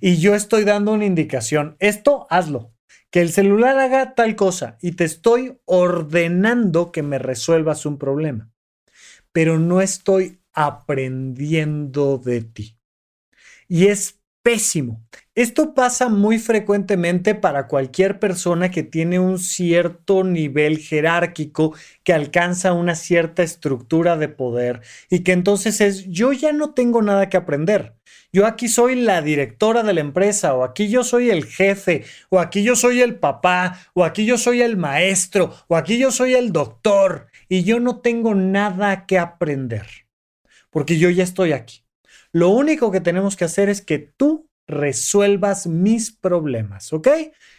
Y 0.00 0.18
yo 0.18 0.34
estoy 0.34 0.64
dando 0.64 0.92
una 0.92 1.06
indicación, 1.06 1.76
esto 1.78 2.26
hazlo, 2.28 2.74
que 3.10 3.22
el 3.22 3.32
celular 3.32 3.78
haga 3.78 4.14
tal 4.14 4.36
cosa 4.36 4.76
y 4.82 4.92
te 4.92 5.04
estoy 5.04 5.58
ordenando 5.64 6.92
que 6.92 7.02
me 7.02 7.18
resuelvas 7.18 7.86
un 7.86 7.98
problema, 7.98 8.52
pero 9.32 9.58
no 9.58 9.80
estoy 9.80 10.40
aprendiendo 10.52 12.18
de 12.18 12.42
ti. 12.42 12.78
Y 13.66 13.86
es 13.86 14.20
pésimo. 14.42 15.06
Esto 15.38 15.72
pasa 15.72 16.08
muy 16.08 16.40
frecuentemente 16.40 17.36
para 17.36 17.68
cualquier 17.68 18.18
persona 18.18 18.72
que 18.72 18.82
tiene 18.82 19.20
un 19.20 19.38
cierto 19.38 20.24
nivel 20.24 20.78
jerárquico, 20.78 21.76
que 22.02 22.12
alcanza 22.12 22.72
una 22.72 22.96
cierta 22.96 23.44
estructura 23.44 24.16
de 24.16 24.26
poder 24.26 24.80
y 25.08 25.20
que 25.20 25.30
entonces 25.30 25.80
es, 25.80 26.08
yo 26.08 26.32
ya 26.32 26.52
no 26.52 26.74
tengo 26.74 27.02
nada 27.02 27.28
que 27.28 27.36
aprender. 27.36 27.94
Yo 28.32 28.46
aquí 28.46 28.66
soy 28.66 28.96
la 28.96 29.22
directora 29.22 29.84
de 29.84 29.94
la 29.94 30.00
empresa, 30.00 30.54
o 30.54 30.64
aquí 30.64 30.88
yo 30.88 31.04
soy 31.04 31.30
el 31.30 31.44
jefe, 31.44 32.04
o 32.30 32.40
aquí 32.40 32.64
yo 32.64 32.74
soy 32.74 33.00
el 33.00 33.14
papá, 33.14 33.78
o 33.94 34.04
aquí 34.04 34.26
yo 34.26 34.38
soy 34.38 34.60
el 34.60 34.76
maestro, 34.76 35.54
o 35.68 35.76
aquí 35.76 35.98
yo 35.98 36.10
soy 36.10 36.34
el 36.34 36.50
doctor, 36.50 37.28
y 37.48 37.62
yo 37.62 37.78
no 37.78 38.00
tengo 38.00 38.34
nada 38.34 39.06
que 39.06 39.20
aprender, 39.20 39.86
porque 40.70 40.98
yo 40.98 41.10
ya 41.10 41.22
estoy 41.22 41.52
aquí. 41.52 41.84
Lo 42.32 42.50
único 42.50 42.90
que 42.90 43.00
tenemos 43.00 43.36
que 43.36 43.44
hacer 43.44 43.68
es 43.68 43.80
que 43.82 43.98
tú 43.98 44.47
resuelvas 44.68 45.66
mis 45.66 46.12
problemas, 46.12 46.92
¿ok? 46.92 47.08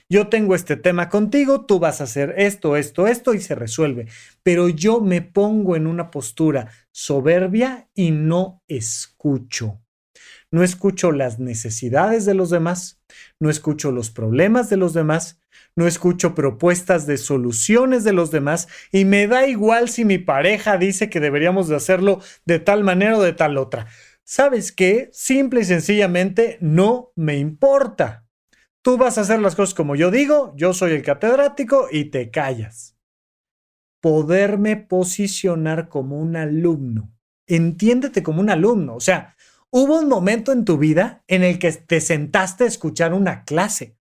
Yo 0.08 0.28
tengo 0.28 0.56
este 0.56 0.78
tema 0.78 1.10
contigo, 1.10 1.65
tú 1.65 1.80
vas 1.80 2.02
a 2.02 2.06
hacer 2.06 2.36
esto, 2.38 2.78
esto, 2.78 3.08
esto 3.08 3.34
y 3.34 3.41
se 3.41 3.56
resuelve. 3.56 4.08
Pero 4.43 4.69
yo 4.69 5.02
me 5.02 5.22
pongo 5.22 5.76
en 5.76 5.88
una 5.88 6.12
postura 6.12 6.72
soberbia 6.91 7.89
y 7.93 8.12
no 8.12 8.63
escucho. 8.67 9.82
No 10.52 10.63
escucho 10.63 11.12
las 11.12 11.39
necesidades 11.39 12.26
de 12.26 12.34
los 12.34 12.50
demás, 12.50 13.00
no 13.39 13.50
escucho 13.52 13.91
los 13.91 14.10
problemas 14.10 14.69
de 14.69 14.78
los 14.78 14.93
demás, 14.93 15.39
no 15.76 15.86
escucho 15.88 16.34
propuestas 16.34 17.06
de 17.06 17.17
soluciones 17.17 18.04
de 18.04 18.13
los 18.13 18.32
demás 18.32 18.67
y 18.91 19.06
me 19.06 19.28
da 19.28 19.48
igual 19.48 19.89
si 19.89 20.06
mi 20.06 20.17
pareja 20.17 20.78
dice 20.78 21.10
que 21.10 21.19
deberíamos 21.19 21.67
de 21.67 21.76
hacerlo 21.76 22.19
de 22.45 22.60
tal 22.60 22.84
manera 22.84 23.17
o 23.17 23.22
de 23.22 23.34
tal 23.34 23.58
otra. 23.58 23.88
¿Sabes 24.30 24.72
qué? 24.72 25.10
Simple 25.12 25.62
y 25.62 25.63
sencillamente 25.63 26.60
no 26.62 27.12
me 27.15 27.39
importa. 27.39 28.28
Tú 28.84 28.96
vas 28.96 29.18
a 29.18 29.22
hacer 29.22 29.39
las 29.39 29.56
cosas 29.56 29.74
como 29.74 29.96
yo 29.96 30.12
digo, 30.12 30.54
yo 30.56 30.72
soy 30.74 30.92
el 30.92 31.02
catedrático 31.02 31.88
y 31.92 32.06
te 32.12 32.30
callas. 32.30 32.96
Poderme 34.00 34.78
posicionar 34.78 35.89
como 35.89 36.20
un 36.20 36.36
alumno. 36.36 37.12
Entiéndete 37.48 38.22
como 38.22 38.42
un 38.42 38.52
alumno. 38.52 38.96
O 38.96 39.00
sea, 39.00 39.36
hubo 39.72 39.98
un 39.98 40.08
momento 40.08 40.52
en 40.52 40.63
tu 40.63 40.78
vida 40.78 41.24
en 41.28 41.44
el 41.44 41.58
que 41.58 41.72
te 41.72 42.00
sentaste 42.00 42.65
a 42.65 42.68
escuchar 42.68 43.15
una 43.15 43.44
clase. 43.46 43.98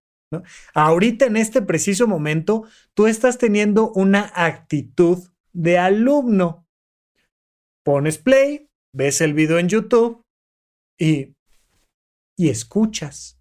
Ahorita, 0.75 1.25
en 1.25 1.38
este 1.38 1.62
preciso 1.62 2.07
momento, 2.07 2.64
tú 2.93 3.07
estás 3.07 3.38
teniendo 3.38 3.93
una 3.93 4.31
actitud 4.35 5.27
de 5.55 5.79
alumno. 5.79 6.67
Pones 7.83 8.19
play, 8.19 8.67
ves 8.94 9.20
el 9.20 9.35
video 9.35 9.59
en 9.59 9.68
YouTube 9.68 10.22
y, 10.98 11.35
y 12.37 12.48
escuchas. 12.48 13.38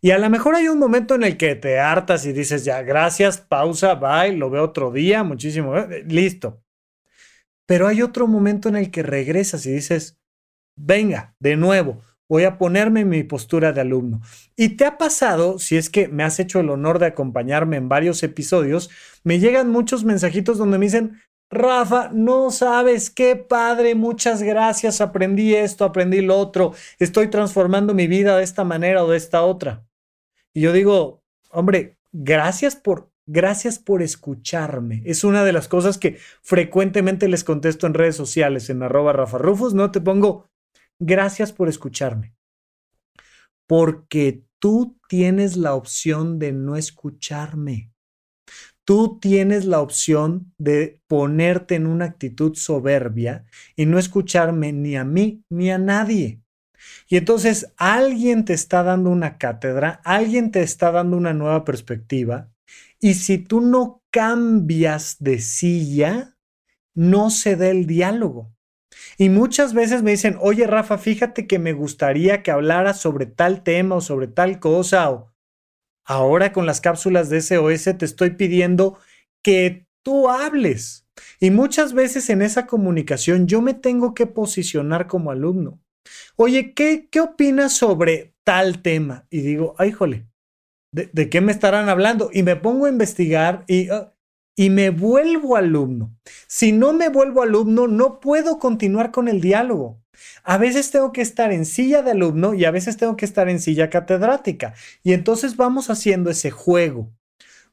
Y 0.00 0.10
a 0.10 0.18
lo 0.18 0.30
mejor 0.30 0.54
hay 0.54 0.68
un 0.68 0.78
momento 0.78 1.14
en 1.14 1.24
el 1.24 1.36
que 1.36 1.54
te 1.54 1.78
hartas 1.78 2.26
y 2.26 2.32
dices, 2.32 2.64
ya, 2.64 2.82
gracias, 2.82 3.40
pausa, 3.40 3.94
bye, 3.94 4.36
lo 4.36 4.50
veo 4.50 4.64
otro 4.64 4.92
día, 4.92 5.24
muchísimo, 5.24 5.76
eh, 5.76 6.04
listo. 6.06 6.62
Pero 7.66 7.88
hay 7.88 8.02
otro 8.02 8.26
momento 8.26 8.68
en 8.68 8.76
el 8.76 8.90
que 8.90 9.02
regresas 9.02 9.64
y 9.66 9.72
dices, 9.72 10.18
venga, 10.76 11.34
de 11.40 11.56
nuevo, 11.56 12.02
voy 12.28 12.44
a 12.44 12.58
ponerme 12.58 13.00
en 13.00 13.08
mi 13.08 13.22
postura 13.22 13.72
de 13.72 13.80
alumno. 13.80 14.20
Y 14.56 14.70
te 14.76 14.84
ha 14.84 14.98
pasado, 14.98 15.58
si 15.58 15.76
es 15.76 15.90
que 15.90 16.08
me 16.08 16.24
has 16.24 16.38
hecho 16.38 16.60
el 16.60 16.70
honor 16.70 16.98
de 16.98 17.06
acompañarme 17.06 17.76
en 17.76 17.88
varios 17.88 18.22
episodios, 18.22 18.90
me 19.22 19.38
llegan 19.38 19.70
muchos 19.70 20.04
mensajitos 20.04 20.58
donde 20.58 20.78
me 20.78 20.86
dicen, 20.86 21.20
Rafa, 21.54 22.10
no 22.12 22.50
sabes 22.50 23.10
qué 23.10 23.36
padre, 23.36 23.94
muchas 23.94 24.42
gracias, 24.42 25.00
aprendí 25.00 25.54
esto, 25.54 25.84
aprendí 25.84 26.20
lo 26.20 26.36
otro, 26.36 26.74
estoy 26.98 27.28
transformando 27.28 27.94
mi 27.94 28.06
vida 28.06 28.36
de 28.36 28.44
esta 28.44 28.64
manera 28.64 29.04
o 29.04 29.10
de 29.10 29.16
esta 29.16 29.42
otra. 29.42 29.86
Y 30.52 30.60
yo 30.62 30.72
digo, 30.72 31.22
hombre, 31.50 31.96
gracias 32.12 32.76
por, 32.76 33.10
gracias 33.26 33.78
por 33.78 34.02
escucharme. 34.02 35.02
Es 35.06 35.24
una 35.24 35.44
de 35.44 35.52
las 35.52 35.68
cosas 35.68 35.96
que 35.96 36.18
frecuentemente 36.42 37.28
les 37.28 37.44
contesto 37.44 37.86
en 37.86 37.94
redes 37.94 38.16
sociales, 38.16 38.68
en 38.68 38.82
arroba 38.82 39.12
Rafa 39.12 39.38
Rufus, 39.38 39.74
no 39.74 39.90
te 39.90 40.00
pongo, 40.00 40.50
gracias 40.98 41.52
por 41.52 41.68
escucharme. 41.68 42.34
Porque 43.66 44.44
tú 44.58 44.98
tienes 45.08 45.56
la 45.56 45.74
opción 45.74 46.38
de 46.38 46.52
no 46.52 46.76
escucharme 46.76 47.93
tú 48.84 49.18
tienes 49.20 49.64
la 49.64 49.80
opción 49.80 50.52
de 50.58 51.00
ponerte 51.06 51.74
en 51.74 51.86
una 51.86 52.04
actitud 52.06 52.54
soberbia 52.54 53.44
y 53.76 53.86
no 53.86 53.98
escucharme 53.98 54.72
ni 54.72 54.96
a 54.96 55.04
mí 55.04 55.42
ni 55.50 55.70
a 55.70 55.78
nadie. 55.78 56.40
Y 57.08 57.16
entonces 57.16 57.72
alguien 57.76 58.44
te 58.44 58.52
está 58.52 58.82
dando 58.82 59.10
una 59.10 59.38
cátedra, 59.38 60.00
alguien 60.04 60.50
te 60.50 60.62
está 60.62 60.90
dando 60.90 61.16
una 61.16 61.32
nueva 61.32 61.64
perspectiva, 61.64 62.50
y 63.00 63.14
si 63.14 63.38
tú 63.38 63.60
no 63.60 64.02
cambias 64.10 65.16
de 65.20 65.38
silla, 65.38 66.36
no 66.94 67.30
se 67.30 67.56
da 67.56 67.68
el 67.68 67.86
diálogo. 67.86 68.54
Y 69.18 69.28
muchas 69.28 69.74
veces 69.74 70.02
me 70.02 70.12
dicen, 70.12 70.38
oye 70.40 70.66
Rafa, 70.66 70.98
fíjate 70.98 71.46
que 71.46 71.58
me 71.58 71.72
gustaría 71.72 72.42
que 72.42 72.50
hablara 72.50 72.94
sobre 72.94 73.26
tal 73.26 73.62
tema 73.62 73.96
o 73.96 74.00
sobre 74.00 74.28
tal 74.28 74.58
cosa, 74.60 75.10
o 75.10 75.33
Ahora 76.04 76.52
con 76.52 76.66
las 76.66 76.80
cápsulas 76.80 77.30
de 77.30 77.40
SOS 77.40 77.96
te 77.98 78.04
estoy 78.04 78.30
pidiendo 78.30 78.98
que 79.42 79.86
tú 80.02 80.28
hables. 80.28 81.06
Y 81.40 81.50
muchas 81.50 81.92
veces 81.92 82.28
en 82.30 82.42
esa 82.42 82.66
comunicación 82.66 83.46
yo 83.46 83.62
me 83.62 83.74
tengo 83.74 84.14
que 84.14 84.26
posicionar 84.26 85.06
como 85.06 85.30
alumno. 85.30 85.80
Oye, 86.36 86.74
¿qué, 86.74 87.08
qué 87.10 87.20
opinas 87.20 87.72
sobre 87.72 88.34
tal 88.44 88.82
tema? 88.82 89.26
Y 89.30 89.40
digo, 89.40 89.74
ay, 89.78 89.92
jole, 89.92 90.26
¿de, 90.92 91.30
qué 91.30 91.40
me 91.40 91.52
estarán 91.52 91.88
hablando? 91.88 92.30
Y 92.32 92.42
me 92.42 92.56
pongo 92.56 92.86
a 92.86 92.90
investigar 92.90 93.64
y, 93.66 93.88
ah, 93.88 94.14
y 94.56 94.70
me 94.70 94.90
vuelvo 94.90 95.56
alumno. 95.56 96.16
Si 96.46 96.72
no 96.72 96.92
me 96.92 97.08
vuelvo 97.08 97.42
alumno, 97.42 97.88
no 97.88 98.20
puedo 98.20 98.58
continuar 98.58 99.10
con 99.10 99.28
el 99.28 99.40
diálogo. 99.40 100.03
A 100.42 100.58
veces 100.58 100.90
tengo 100.90 101.12
que 101.12 101.22
estar 101.22 101.52
en 101.52 101.66
silla 101.66 102.02
de 102.02 102.12
alumno 102.12 102.54
y 102.54 102.64
a 102.64 102.70
veces 102.70 102.96
tengo 102.96 103.16
que 103.16 103.24
estar 103.24 103.48
en 103.48 103.60
silla 103.60 103.90
catedrática. 103.90 104.74
Y 105.02 105.12
entonces 105.12 105.56
vamos 105.56 105.90
haciendo 105.90 106.30
ese 106.30 106.50
juego. 106.50 107.12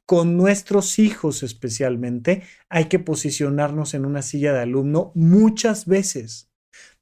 Con 0.05 0.35
nuestros 0.35 0.99
hijos 0.99 1.43
especialmente 1.43 2.43
hay 2.69 2.85
que 2.85 2.99
posicionarnos 2.99 3.93
en 3.93 4.05
una 4.05 4.21
silla 4.21 4.53
de 4.53 4.61
alumno 4.61 5.11
muchas 5.15 5.85
veces. 5.85 6.49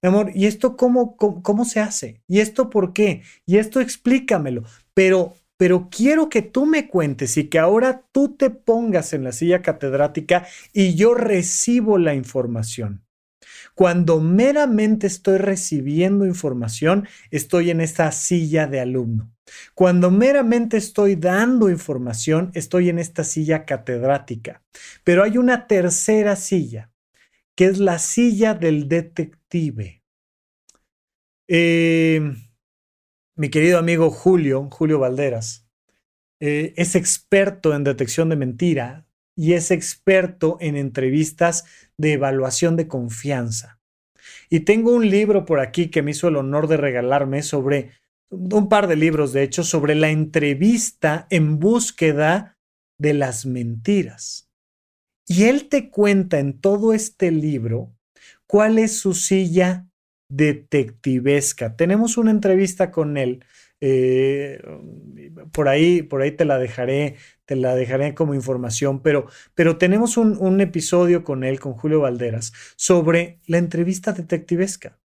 Mi 0.01 0.09
amor, 0.09 0.31
¿y 0.35 0.45
esto 0.45 0.77
cómo, 0.77 1.15
cómo, 1.15 1.41
cómo 1.41 1.65
se 1.65 1.79
hace? 1.79 2.21
¿Y 2.27 2.39
esto 2.39 2.69
por 2.69 2.93
qué? 2.93 3.23
Y 3.45 3.57
esto 3.57 3.79
explícamelo. 3.79 4.63
Pero 4.93 5.33
pero 5.59 5.89
quiero 5.91 6.29
que 6.29 6.41
tú 6.41 6.65
me 6.65 6.87
cuentes 6.87 7.35
y 7.35 7.49
que 7.49 7.59
ahora 7.59 8.05
tú 8.13 8.37
te 8.37 8.49
pongas 8.49 9.11
en 9.11 9.25
la 9.25 9.33
silla 9.33 9.61
catedrática 9.61 10.47
y 10.71 10.95
yo 10.95 11.13
recibo 11.15 11.97
la 11.97 12.13
información. 12.13 13.03
Cuando 13.75 14.19
meramente 14.19 15.07
estoy 15.07 15.37
recibiendo 15.37 16.25
información, 16.25 17.07
estoy 17.31 17.69
en 17.69 17.81
esta 17.81 18.11
silla 18.11 18.67
de 18.67 18.79
alumno. 18.79 19.31
Cuando 19.73 20.11
meramente 20.11 20.77
estoy 20.77 21.15
dando 21.15 21.69
información, 21.69 22.51
estoy 22.53 22.89
en 22.89 22.99
esta 22.99 23.23
silla 23.23 23.65
catedrática. 23.65 24.63
Pero 25.03 25.23
hay 25.23 25.37
una 25.37 25.67
tercera 25.67 26.35
silla, 26.35 26.91
que 27.55 27.65
es 27.65 27.79
la 27.79 27.99
silla 27.99 28.53
del 28.53 28.87
detective. 28.87 30.03
Eh, 31.47 32.21
mi 33.35 33.49
querido 33.49 33.79
amigo 33.79 34.11
Julio, 34.11 34.69
Julio 34.71 34.99
Valderas, 34.99 35.67
eh, 36.39 36.73
es 36.77 36.95
experto 36.95 37.73
en 37.73 37.83
detección 37.83 38.29
de 38.29 38.35
mentira, 38.35 39.08
y 39.39 39.53
es 39.53 39.71
experto 39.71 40.57
en 40.59 40.75
entrevistas 40.75 41.63
de 41.97 42.11
evaluación 42.13 42.75
de 42.75 42.89
confianza. 42.89 43.79
Y 44.49 44.61
tengo 44.61 44.93
un 44.93 45.09
libro 45.09 45.45
por 45.45 45.61
aquí 45.61 45.87
que 45.87 46.01
me 46.01 46.11
hizo 46.11 46.27
el 46.27 46.35
honor 46.35 46.67
de 46.67 46.75
regalarme 46.75 47.41
sobre, 47.41 47.91
un 48.29 48.67
par 48.67 48.87
de 48.87 48.97
libros 48.97 49.31
de 49.31 49.43
hecho, 49.43 49.63
sobre 49.63 49.95
la 49.95 50.09
entrevista 50.09 51.25
en 51.29 51.57
búsqueda 51.57 52.57
de 52.99 53.13
las 53.13 53.45
mentiras. 53.45 54.49
Y 55.25 55.45
él 55.45 55.69
te 55.69 55.89
cuenta 55.89 56.39
en 56.39 56.59
todo 56.59 56.93
este 56.93 57.31
libro 57.31 57.93
¿Cuál 58.45 58.77
es 58.77 58.99
su 58.99 59.13
silla 59.13 59.87
detectivesca? 60.27 61.77
Tenemos 61.77 62.17
una 62.17 62.31
entrevista 62.31 62.91
con 62.91 63.15
él. 63.15 63.45
Eh, 63.81 64.61
por 65.51 65.69
ahí, 65.69 66.01
por 66.01 66.21
ahí 66.21 66.31
te 66.31 66.45
la 66.45 66.57
dejaré, 66.57 67.15
te 67.45 67.55
la 67.55 67.75
dejaré 67.75 68.13
como 68.13 68.33
información, 68.33 69.01
pero, 69.01 69.27
pero 69.55 69.77
tenemos 69.77 70.17
un, 70.17 70.61
episodio 70.61 71.23
con 71.23 71.43
él, 71.43 71.59
con 71.59 71.73
Julio 71.73 72.01
Valderas, 72.01 72.53
sobre 72.75 73.39
la 73.45 73.57
entrevista 73.57 74.11
detectivesca. 74.11 74.99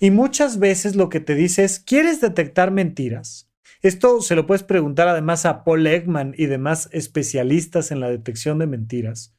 Y 0.00 0.10
muchas 0.10 0.58
veces 0.58 0.94
lo 0.94 1.08
que 1.08 1.20
te 1.20 1.34
dice 1.34 1.64
es, 1.64 1.80
¿quieres 1.80 2.20
detectar 2.20 2.70
mentiras? 2.70 3.50
Esto 3.80 4.20
se 4.20 4.34
lo 4.34 4.46
puedes 4.46 4.62
preguntar 4.62 5.08
además 5.08 5.46
a 5.46 5.64
Paul 5.64 5.86
Ekman 5.86 6.34
y 6.36 6.46
demás 6.46 6.88
especialistas 6.92 7.90
en 7.90 8.00
la 8.00 8.10
detección 8.10 8.58
de 8.58 8.66
mentiras. 8.66 9.34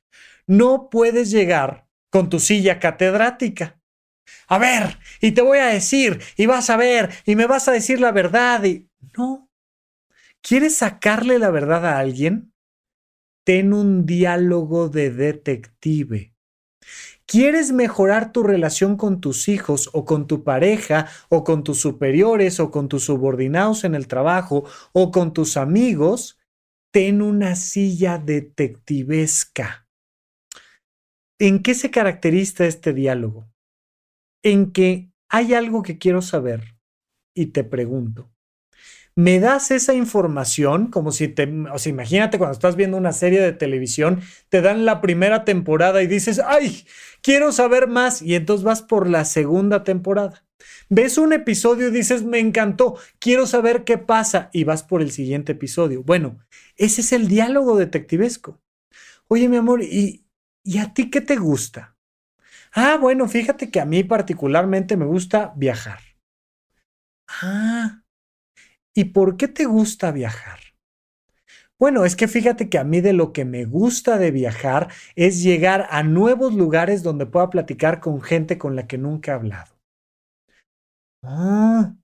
No 0.48 0.90
puedes 0.90 1.30
llegar 1.30 1.88
con 2.10 2.30
tu 2.30 2.40
silla 2.40 2.80
catedrática. 2.80 3.79
A 4.48 4.58
ver, 4.58 4.98
y 5.22 5.32
te 5.32 5.42
voy 5.42 5.60
a 5.60 5.68
decir, 5.68 6.20
y 6.38 6.46
vas 6.46 6.70
a 6.70 6.78
ver, 6.78 7.10
y 7.26 7.36
me 7.36 7.48
vas 7.48 7.68
a 7.68 7.72
decir 7.72 8.00
la 8.00 8.12
verdad, 8.12 8.64
y 8.64 8.90
no. 9.18 9.50
¿Quieres 10.42 10.76
sacarle 10.78 11.40
la 11.40 11.52
verdad 11.52 11.86
a 11.86 12.00
alguien? 12.00 12.54
Ten 13.44 13.74
un 13.74 14.06
diálogo 14.06 14.90
de 14.90 15.12
detective. 15.12 16.34
¿Quieres 17.26 17.72
mejorar 17.72 18.32
tu 18.32 18.42
relación 18.42 18.98
con 18.98 19.22
tus 19.22 19.50
hijos 19.50 19.90
o 19.94 20.04
con 20.04 20.26
tu 20.26 20.44
pareja 20.44 21.08
o 21.30 21.44
con 21.44 21.64
tus 21.64 21.80
superiores 21.80 22.60
o 22.60 22.72
con 22.72 22.90
tus 22.90 23.04
subordinados 23.04 23.84
en 23.84 23.94
el 23.94 24.08
trabajo 24.08 24.64
o 24.94 25.12
con 25.12 25.34
tus 25.34 25.56
amigos? 25.56 26.40
Ten 26.92 27.22
una 27.22 27.56
silla 27.56 28.18
detectivesca. 28.18 29.88
¿En 31.38 31.62
qué 31.62 31.76
se 31.76 31.92
caracteriza 31.92 32.66
este 32.66 32.94
diálogo? 32.94 33.49
En 34.44 34.72
que 34.72 35.12
hay 35.30 35.54
algo 35.54 35.84
que 35.84 35.98
quiero 35.98 36.22
saber 36.22 36.76
y 37.34 37.48
te 37.48 37.64
pregunto 37.64 38.32
me 39.20 39.42
das 39.42 39.70
esa 39.72 39.94
información 39.94 40.88
como 40.88 41.12
si 41.12 41.28
te, 41.28 41.44
o 41.74 41.78
sea, 41.78 41.90
imagínate 41.90 42.38
cuando 42.38 42.54
estás 42.54 42.78
viendo 42.78 42.96
una 42.96 43.12
serie 43.12 43.42
de 43.42 43.52
televisión, 43.52 44.22
te 44.48 44.62
dan 44.62 44.86
la 44.86 45.02
primera 45.02 45.44
temporada 45.44 46.02
y 46.02 46.08
dices, 46.08 46.40
ay, 46.40 46.86
quiero 47.22 47.52
saber 47.52 47.90
más 47.90 48.22
y 48.22 48.36
entonces 48.36 48.64
vas 48.64 48.82
por 48.82 49.10
la 49.10 49.26
segunda 49.26 49.84
temporada. 49.84 50.46
Ves 50.88 51.18
un 51.18 51.34
episodio 51.34 51.90
y 51.90 51.92
dices, 51.92 52.24
me 52.24 52.40
encantó, 52.40 52.96
quiero 53.20 53.46
saber 53.46 53.84
qué 53.84 53.98
pasa 53.98 54.50
y 54.54 54.64
vas 54.64 54.84
por 54.84 55.02
el 55.02 55.12
siguiente 55.12 55.52
episodio. 55.52 56.02
Bueno, 56.02 56.40
ese 56.78 57.02
es 57.02 57.12
el 57.12 57.28
diálogo 57.28 57.78
detectivesco. 57.78 58.62
Oye, 59.28 59.50
mi 59.50 59.58
amor, 59.58 59.84
¿y, 59.84 60.26
¿y 60.64 60.78
a 60.78 60.94
ti 60.94 61.10
qué 61.10 61.20
te 61.20 61.36
gusta? 61.36 61.98
Ah, 62.74 62.98
bueno, 63.00 63.28
fíjate 63.28 63.70
que 63.70 63.80
a 63.80 63.86
mí 63.86 64.04
particularmente 64.04 64.98
me 64.98 65.06
gusta 65.06 65.54
viajar. 65.56 66.00
Ah, 67.42 68.04
¿Y 68.94 69.06
por 69.06 69.38
qué 69.38 69.48
te 69.48 69.66
gusta 69.66 70.12
viajar? 70.12 70.60
Bueno, 71.80 72.06
es 72.06 72.16
que 72.16 72.28
fíjate 72.28 72.70
que 72.70 72.78
a 72.78 72.84
mí 72.84 73.02
de 73.02 73.14
lo 73.14 73.34
que 73.34 73.44
me 73.46 73.66
gusta 73.66 74.18
de 74.20 74.32
viajar 74.32 74.90
es 75.16 75.42
llegar 75.42 75.88
a 75.90 76.04
nuevos 76.04 76.54
lugares 76.54 77.02
donde 77.04 77.26
pueda 77.26 77.50
platicar 77.50 78.00
con 78.02 78.22
gente 78.22 78.58
con 78.60 78.76
la 78.76 78.86
que 78.86 78.98
nunca 79.00 79.32
he 79.32 79.36
hablado. 79.36 79.74
Ah, 81.24 81.96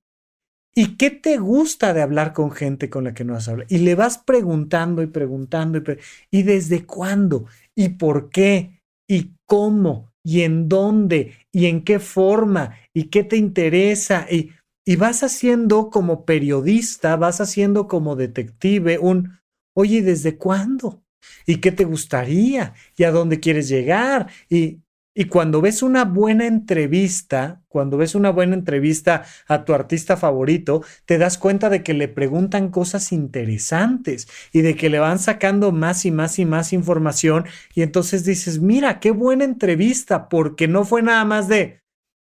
¿y 0.75 0.97
qué 0.97 1.11
te 1.11 1.37
gusta 1.37 1.93
de 1.93 2.01
hablar 2.03 2.33
con 2.33 2.51
gente 2.51 2.89
con 2.89 3.05
la 3.05 3.13
que 3.13 3.25
no 3.25 3.35
has 3.35 3.49
hablado? 3.49 3.67
Y 3.71 3.79
le 3.79 3.95
vas 3.95 4.19
preguntando 4.19 5.03
y 5.03 5.07
preguntando 5.07 5.79
y, 5.79 5.83
¿y 6.31 6.43
desde 6.43 6.85
cuándo 6.85 7.47
y 7.75 7.89
por 7.91 8.29
qué 8.31 8.81
y 9.07 9.35
cómo 9.47 10.13
y 10.25 10.41
en 10.41 10.67
dónde 10.67 11.33
y 11.53 11.67
en 11.67 11.85
qué 11.85 11.99
forma 11.99 12.75
y 12.93 13.05
qué 13.05 13.23
te 13.23 13.37
interesa 13.37 14.27
y 14.29 14.51
y 14.85 14.95
vas 14.97 15.23
haciendo 15.23 15.89
como 15.89 16.25
periodista, 16.25 17.15
vas 17.15 17.41
haciendo 17.41 17.87
como 17.87 18.15
detective 18.15 18.99
un, 18.99 19.39
oye, 19.75 20.03
¿desde 20.03 20.37
cuándo? 20.37 21.03
¿Y 21.47 21.57
qué 21.57 21.71
te 21.71 21.85
gustaría? 21.85 22.75
¿Y 22.95 23.03
a 23.03 23.11
dónde 23.11 23.39
quieres 23.39 23.67
llegar? 23.67 24.27
Y, 24.47 24.81
y 25.17 25.25
cuando 25.25 25.61
ves 25.61 25.81
una 25.81 26.03
buena 26.03 26.45
entrevista, 26.45 27.63
cuando 27.69 27.95
ves 27.95 28.15
una 28.15 28.31
buena 28.31 28.53
entrevista 28.53 29.23
a 29.47 29.63
tu 29.63 29.73
artista 29.73 30.17
favorito, 30.17 30.83
te 31.05 31.17
das 31.17 31.37
cuenta 31.37 31.69
de 31.69 31.83
que 31.83 31.93
le 31.93 32.09
preguntan 32.09 32.69
cosas 32.69 33.13
interesantes 33.13 34.27
y 34.51 34.61
de 34.61 34.75
que 34.75 34.89
le 34.89 34.99
van 34.99 35.17
sacando 35.17 35.71
más 35.71 36.05
y 36.05 36.11
más 36.11 36.37
y 36.37 36.45
más 36.45 36.73
información. 36.73 37.45
Y 37.73 37.81
entonces 37.81 38.25
dices, 38.25 38.59
mira, 38.59 38.99
qué 38.99 39.11
buena 39.11 39.45
entrevista, 39.45 40.27
porque 40.27 40.67
no 40.67 40.83
fue 40.83 41.01
nada 41.01 41.23
más 41.23 41.47
de, 41.47 41.81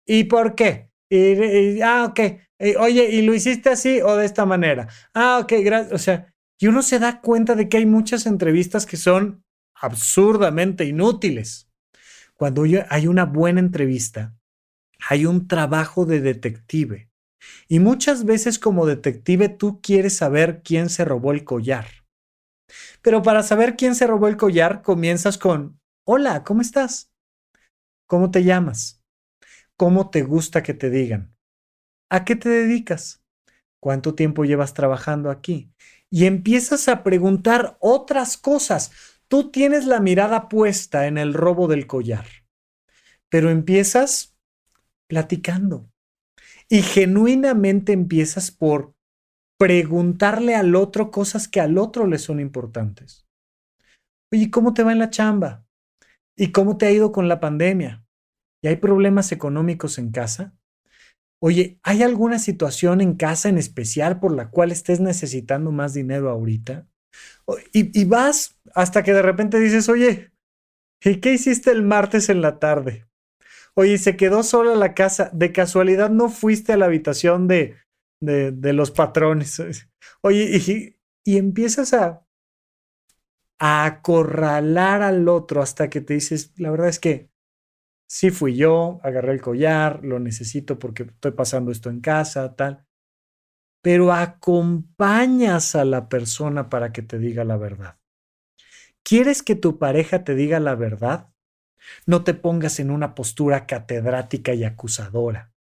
¿y 0.05 0.25
por 0.25 0.53
qué? 0.53 0.91
Y, 1.09 1.81
ah, 1.81 2.05
ok. 2.05 2.19
oye, 2.79 3.09
¿y 3.09 3.23
lo 3.23 3.33
hiciste 3.33 3.69
así 3.69 3.99
o 4.01 4.15
de 4.15 4.27
esta 4.27 4.45
manera? 4.45 4.87
Ah, 5.15 5.39
ok, 5.41 5.53
gracias. 5.63 5.91
O 5.91 5.97
sea, 5.97 6.33
y 6.59 6.67
uno 6.67 6.83
se 6.83 6.99
da 6.99 7.19
cuenta 7.19 7.55
de 7.55 7.67
que 7.67 7.77
hay 7.77 7.87
muchas 7.87 8.27
entrevistas 8.27 8.85
que 8.85 8.97
son 8.97 9.43
absurdamente 9.73 10.85
inútiles. 10.85 11.64
Cuando 12.37 12.63
hay 12.89 13.07
una 13.07 13.25
buena 13.25 13.59
entrevista, 13.59 14.35
hay 15.09 15.25
un 15.25 15.47
trabajo 15.47 16.05
de 16.05 16.21
detective. 16.21 17.09
Y 17.67 17.79
muchas 17.79 18.25
veces 18.25 18.59
como 18.59 18.85
detective 18.85 19.49
tú 19.49 19.79
quieres 19.81 20.17
saber 20.17 20.61
quién 20.63 20.89
se 20.89 21.05
robó 21.05 21.31
el 21.31 21.43
collar. 21.43 21.85
Pero 23.01 23.21
para 23.21 23.43
saber 23.43 23.75
quién 23.75 23.95
se 23.95 24.07
robó 24.07 24.27
el 24.27 24.37
collar, 24.37 24.81
comienzas 24.81 25.37
con, 25.37 25.79
hola, 26.05 26.43
¿cómo 26.43 26.61
estás? 26.61 27.11
¿Cómo 28.07 28.31
te 28.31 28.43
llamas? 28.43 29.03
¿Cómo 29.77 30.09
te 30.09 30.23
gusta 30.23 30.63
que 30.63 30.73
te 30.73 30.89
digan? 30.89 31.35
¿A 32.09 32.25
qué 32.25 32.35
te 32.35 32.49
dedicas? 32.49 33.23
¿Cuánto 33.79 34.15
tiempo 34.15 34.45
llevas 34.45 34.73
trabajando 34.73 35.29
aquí? 35.29 35.71
Y 36.09 36.25
empiezas 36.25 36.87
a 36.87 37.03
preguntar 37.03 37.77
otras 37.79 38.37
cosas. 38.37 38.91
Tú 39.27 39.51
tienes 39.51 39.85
la 39.85 39.99
mirada 39.99 40.49
puesta 40.49 41.07
en 41.07 41.17
el 41.17 41.33
robo 41.33 41.67
del 41.67 41.87
collar, 41.87 42.25
pero 43.29 43.49
empiezas 43.49 44.37
platicando 45.07 45.89
y 46.69 46.81
genuinamente 46.81 47.93
empiezas 47.93 48.51
por 48.51 48.93
preguntarle 49.57 50.55
al 50.55 50.75
otro 50.75 51.11
cosas 51.11 51.47
que 51.47 51.61
al 51.61 51.77
otro 51.77 52.07
le 52.07 52.17
son 52.17 52.39
importantes. 52.39 53.27
Oye, 54.31 54.49
¿cómo 54.51 54.73
te 54.73 54.83
va 54.83 54.91
en 54.91 54.99
la 54.99 55.09
chamba? 55.09 55.65
¿Y 56.37 56.51
cómo 56.51 56.77
te 56.77 56.87
ha 56.87 56.91
ido 56.91 57.11
con 57.11 57.27
la 57.27 57.39
pandemia? 57.39 58.05
y 58.65 58.67
hay 58.67 58.77
problemas 58.77 59.31
económicos 59.31 59.99
en 59.99 60.09
casa, 60.09 60.55
oye, 61.39 61.79
¿hay 61.83 62.01
alguna 62.01 62.39
situación 62.39 62.99
en 62.99 63.13
casa 63.13 63.47
en 63.47 63.59
especial 63.59 64.19
por 64.19 64.35
la 64.35 64.49
cual 64.49 64.71
estés 64.71 64.99
necesitando 64.99 65.71
más 65.71 65.93
dinero 65.93 66.31
ahorita? 66.31 66.87
Y, 67.71 68.05
vas 68.05 68.59
hasta 68.73 69.03
que 69.03 69.13
de 69.13 69.21
repente 69.21 69.59
dices, 69.59 69.87
oye, 69.89 70.31
¿y 71.03 71.19
qué 71.19 71.33
hiciste 71.33 71.71
el 71.71 71.83
martes 71.83 72.29
en 72.29 72.41
la 72.41 72.59
tarde? 72.59 73.07
Oye, 73.75 73.97
se 73.97 74.17
quedó 74.17 74.41
sola 74.43 74.75
la 74.75 74.93
casa. 74.93 75.29
De 75.33 75.51
casualidad 75.51 76.09
no 76.09 76.29
fuiste 76.29 76.73
a 76.73 76.77
la 76.77 76.85
habitación 76.85 77.47
de, 77.47 77.75
de, 78.19 78.73
los 78.73 78.91
patrones. 78.91 79.61
Oye, 80.21 80.95
y, 81.23 81.37
empiezas 81.37 81.93
a, 81.93 82.25
a 83.59 83.85
acorralar 83.85 85.01
al 85.01 85.27
otro 85.27 85.61
hasta 85.61 85.89
que 85.89 86.01
te 86.01 86.15
dices, 86.15 86.53
la 86.57 86.71
verdad 86.71 86.89
es 86.89 86.99
que 86.99 87.29
sí 88.07 88.31
fui 88.31 88.55
yo, 88.55 88.99
agarré 89.03 89.33
el 89.33 89.41
collar, 89.41 90.03
lo 90.03 90.19
necesito 90.19 90.79
porque 90.79 91.03
estoy 91.03 91.31
pasando 91.31 91.71
esto 91.71 91.89
en 91.89 92.01
casa, 92.01 92.55
tal. 92.55 92.85
Pero 93.85 94.11
acompañas 94.11 95.75
a 95.75 95.85
la 95.85 96.09
persona 96.09 96.71
para 96.71 96.91
que 96.91 97.03
te 97.03 97.19
diga 97.19 97.43
la 97.43 97.55
verdad. 97.55 97.99
¿Quieres 99.03 99.43
que 99.43 99.53
tu 99.53 99.77
pareja 99.77 100.23
te 100.23 100.33
diga 100.33 100.59
la 100.59 100.73
verdad? 100.73 101.29
No 102.07 102.23
te 102.23 102.33
pongas 102.33 102.79
en 102.79 102.89
una 102.89 103.13
postura 103.13 103.67
catedrática 103.67 104.55
y 104.55 104.63
acusadora. 104.63 105.51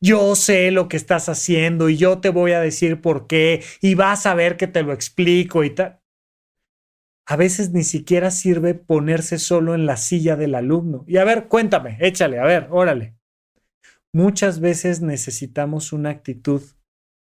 Yo 0.00 0.34
sé 0.34 0.70
lo 0.70 0.88
que 0.88 0.96
estás 0.96 1.28
haciendo 1.28 1.90
y 1.90 1.98
yo 1.98 2.20
te 2.20 2.30
voy 2.30 2.52
a 2.52 2.60
decir 2.60 3.02
por 3.02 3.26
qué 3.26 3.62
y 3.82 3.96
vas 3.96 4.24
a 4.24 4.32
ver 4.32 4.56
que 4.56 4.66
te 4.66 4.82
lo 4.82 4.94
explico 4.94 5.62
y 5.62 5.74
tal 5.74 5.98
a 7.26 7.36
veces 7.36 7.70
ni 7.70 7.84
siquiera 7.84 8.30
sirve 8.30 8.74
ponerse 8.74 9.38
solo 9.38 9.74
en 9.74 9.84
la 9.86 9.96
silla 9.98 10.36
del 10.36 10.54
alumno. 10.54 11.04
Y 11.06 11.18
a 11.18 11.24
ver, 11.24 11.48
cuéntame, 11.48 11.96
échale, 12.00 12.38
a 12.38 12.44
ver, 12.44 12.68
órale. 12.70 13.14
Muchas 14.12 14.58
veces 14.58 15.02
necesitamos 15.02 15.92
una 15.92 16.10
actitud 16.10 16.62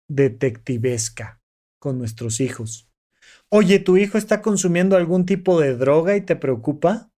detectivesca 0.07 1.41
con 1.79 1.97
nuestros 1.97 2.39
hijos. 2.39 2.89
Oye, 3.49 3.79
¿tu 3.79 3.97
hijo 3.97 4.17
está 4.17 4.41
consumiendo 4.41 4.95
algún 4.95 5.25
tipo 5.25 5.59
de 5.59 5.75
droga 5.75 6.15
y 6.15 6.21
te 6.21 6.35
preocupa? 6.35 7.11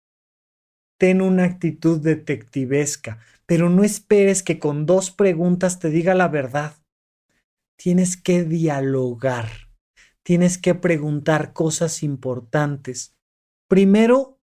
Ten 0.98 1.22
una 1.22 1.44
actitud 1.44 2.00
detectivesca, 2.00 3.18
pero 3.46 3.68
no 3.68 3.84
esperes 3.84 4.42
que 4.42 4.58
con 4.58 4.86
dos 4.86 5.10
preguntas 5.10 5.78
te 5.78 5.90
diga 5.90 6.14
la 6.14 6.28
verdad. 6.28 6.76
Tienes 7.76 8.16
que 8.16 8.44
dialogar 8.44 9.48
tienes 10.24 10.58
que 10.58 10.74
preguntar 10.74 11.52
cosas 11.52 12.02
importantes. 12.02 13.14
Primero, 13.68 14.40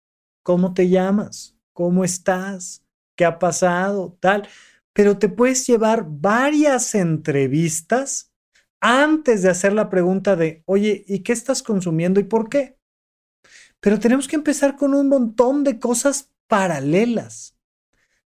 ¿cómo 0.43 0.72
te 0.72 0.89
llamas? 0.89 1.59
¿Cómo 1.74 2.05
estás? 2.05 2.85
¿qué 3.16 3.24
ha 3.24 3.39
pasado? 3.39 4.16
Tal. 4.20 4.49
Pero 4.95 5.18
te 5.18 5.28
puedes 5.28 5.66
llevar 5.66 6.07
varias 6.09 6.95
entrevistas 6.95 8.32
antes 8.80 9.42
de 9.42 9.51
hacer 9.51 9.72
la 9.72 9.90
pregunta 9.90 10.36
de, 10.36 10.62
oye, 10.66 11.05
¿y 11.07 11.20
qué 11.20 11.32
estás 11.32 11.62
consumiendo 11.62 12.20
y 12.20 12.24
por 12.24 12.49
qué? 12.49 12.78
Pero 13.80 13.99
tenemos 13.99 14.28
que 14.28 14.36
empezar 14.36 14.76
con 14.76 14.95
un 14.95 15.09
montón 15.09 15.64
de 15.64 15.78
cosas 15.78 16.32
paralelas. 16.47 17.59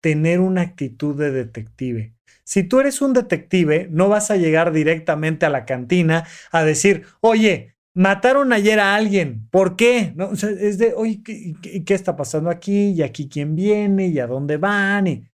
Tener 0.01 0.39
una 0.39 0.61
actitud 0.61 1.15
de 1.15 1.31
detective. 1.31 2.15
Si 2.43 2.63
tú 2.63 2.79
eres 2.79 3.01
un 3.01 3.13
detective, 3.13 3.87
no 3.91 4.07
vas 4.07 4.31
a 4.31 4.37
llegar 4.37 4.71
directamente 4.71 5.45
a 5.45 5.49
la 5.49 5.65
cantina 5.65 6.25
a 6.51 6.63
decir, 6.63 7.05
oye, 7.21 7.75
mataron 7.93 8.53
ayer 8.53 8.79
a 8.79 8.95
alguien, 8.95 9.47
¿por 9.49 9.75
qué? 9.75 10.13
¿No? 10.15 10.31
es 10.33 10.77
de, 10.77 10.93
oye, 10.95 11.21
¿qué, 11.23 11.83
¿qué, 11.83 11.93
está 11.93 12.15
pasando 12.15 12.49
aquí? 12.49 12.91
¿Y 12.91 13.01
aquí 13.01 13.27
quién 13.27 13.55
viene? 13.55 14.07
¿Y 14.07 14.19
a 14.19 14.27
dónde 14.27 14.57
van? 14.57 15.07
Y, 15.07 15.27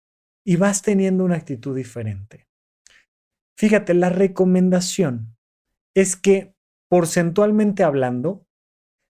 y 0.46 0.56
vas 0.56 0.82
teniendo 0.82 1.24
una 1.24 1.36
actitud 1.36 1.76
diferente. 1.76 2.48
Fíjate, 3.58 3.94
la 3.94 4.10
recomendación 4.10 5.36
es 5.94 6.16
que, 6.16 6.56
porcentualmente 6.90 7.84
hablando, 7.84 8.46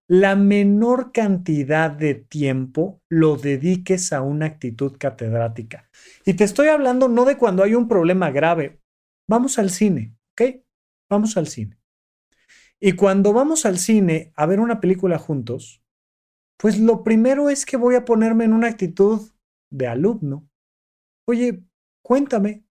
la 0.08 0.36
menor 0.36 1.12
cantidad 1.12 1.92
de 1.92 2.16
tiempo 2.16 3.00
lo 3.10 3.38
dediques 3.38 4.12
a 4.12 4.24
una 4.24 4.48
actitud 4.48 4.98
catedrática. 4.98 5.88
Y 6.26 6.34
te 6.34 6.46
estoy 6.46 6.70
hablando 6.70 7.08
no 7.08 7.26
de 7.26 7.38
cuando 7.38 7.62
hay 7.62 7.76
un 7.76 7.88
problema 7.88 8.32
grave. 8.32 8.82
Vamos 9.28 9.60
al 9.60 9.70
cine, 9.70 10.16
¿ok? 10.32 10.64
Vamos 11.12 11.38
al 11.38 11.46
cine. 11.46 11.78
Y 12.80 12.94
cuando 12.94 13.34
vamos 13.34 13.68
al 13.68 13.78
cine 13.78 14.34
a 14.36 14.48
ver 14.48 14.60
una 14.60 14.80
película 14.82 15.20
juntos, 15.20 15.84
pues 16.58 16.80
lo 16.80 17.04
primero 17.04 17.50
es 17.50 17.66
que 17.66 17.78
voy 17.78 17.94
a 17.94 18.04
ponerme 18.04 18.46
en 18.46 18.54
una 18.54 18.68
actitud 18.68 19.30
de 19.70 19.88
alumno. 19.88 20.49
Oye, 21.30 21.64
cuéntame, 22.02 22.66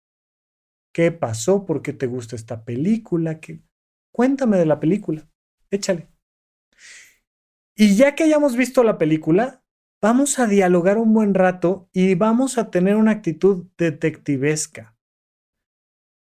¿qué 0.93 1.13
pasó? 1.13 1.65
¿Por 1.65 1.81
qué 1.81 1.93
te 1.93 2.09
gusta 2.09 2.35
esta 2.35 2.65
película? 2.65 3.39
¿Qué? 3.39 3.63
Cuéntame 4.13 4.57
de 4.57 4.67
la 4.67 4.81
película, 4.81 5.31
échale. 5.71 6.09
Y 7.77 7.95
ya 7.95 8.17
que 8.17 8.25
hayamos 8.25 8.57
visto 8.57 8.83
la 8.83 8.99
película, 8.99 9.63
vamos 10.03 10.41
a 10.41 10.49
dialogar 10.49 10.99
un 10.99 11.15
buen 11.15 11.35
rato 11.35 11.89
y 11.93 12.17
vamos 12.17 12.59
a 12.59 12.69
tener 12.69 12.97
una 12.97 13.13
actitud 13.13 13.69
detectivesca. 13.79 14.99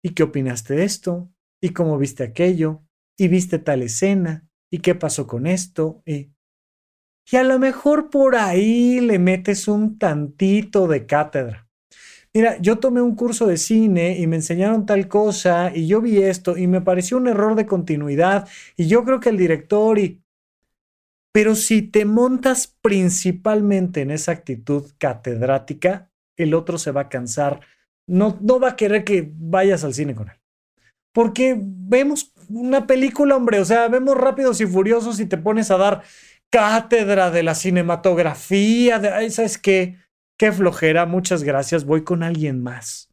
¿Y 0.04 0.10
qué 0.10 0.24
opinaste 0.24 0.76
de 0.76 0.84
esto? 0.84 1.32
¿Y 1.62 1.70
cómo 1.70 1.98
viste 1.98 2.26
aquello? 2.26 2.84
¿Y 3.18 3.30
viste 3.30 3.58
tal 3.58 3.84
escena? 3.84 4.50
¿Y 4.70 4.80
qué 4.80 4.96
pasó 4.96 5.28
con 5.28 5.48
esto? 5.48 6.04
Y, 6.06 6.34
y 7.32 7.38
a 7.38 7.44
lo 7.44 7.58
mejor 7.58 8.10
por 8.10 8.36
ahí 8.36 9.00
le 9.00 9.18
metes 9.18 9.70
un 9.70 9.98
tantito 9.98 10.90
de 10.90 11.06
cátedra. 11.06 11.67
Mira, 12.34 12.58
yo 12.60 12.78
tomé 12.80 13.02
un 13.02 13.16
curso 13.16 13.48
de 13.48 13.58
cine 13.58 14.18
y 14.20 14.28
me 14.28 14.36
enseñaron 14.36 14.86
tal 14.86 15.08
cosa 15.08 15.72
y 15.74 15.88
yo 15.88 16.02
vi 16.02 16.22
esto 16.22 16.58
y 16.58 16.68
me 16.68 16.82
pareció 16.82 17.18
un 17.18 17.28
error 17.28 17.56
de 17.56 17.66
continuidad 17.66 18.48
y 18.76 18.88
yo 18.88 19.04
creo 19.04 19.20
que 19.20 19.30
el 19.30 19.38
director 19.38 19.98
y 19.98 20.22
pero 21.38 21.54
si 21.54 21.84
te 21.84 22.04
montas 22.04 22.76
principalmente 22.82 24.02
en 24.02 24.10
esa 24.10 24.32
actitud 24.32 24.92
catedrática, 24.98 26.10
el 26.36 26.56
otro 26.56 26.80
se 26.80 26.90
va 26.90 27.02
a 27.02 27.10
cansar, 27.10 27.60
no, 28.08 28.40
no 28.42 28.60
va 28.60 28.70
a 28.70 28.76
querer 28.76 29.04
que 29.04 29.32
vayas 29.38 29.84
al 29.84 29.94
cine 29.94 30.16
con 30.16 30.30
él. 30.30 30.36
Porque 31.14 31.56
vemos 31.60 32.34
una 32.50 32.88
película, 32.88 33.36
hombre, 33.36 33.60
o 33.60 33.66
sea, 33.66 33.88
vemos 33.88 34.18
rápidos 34.18 34.62
y 34.62 34.66
furiosos 34.66 35.20
y 35.20 35.28
te 35.28 35.38
pones 35.38 35.70
a 35.70 35.78
dar 35.78 36.02
cátedra 36.50 37.30
de 37.30 37.44
la 37.44 37.54
cinematografía, 37.54 38.98
de, 38.98 39.30
¿sabes 39.30 39.60
qué? 39.60 39.98
Qué 40.38 40.52
flojera, 40.52 41.08
muchas 41.08 41.44
gracias, 41.44 41.84
voy 41.84 42.04
con 42.04 42.22
alguien 42.22 42.62
más. 42.62 43.12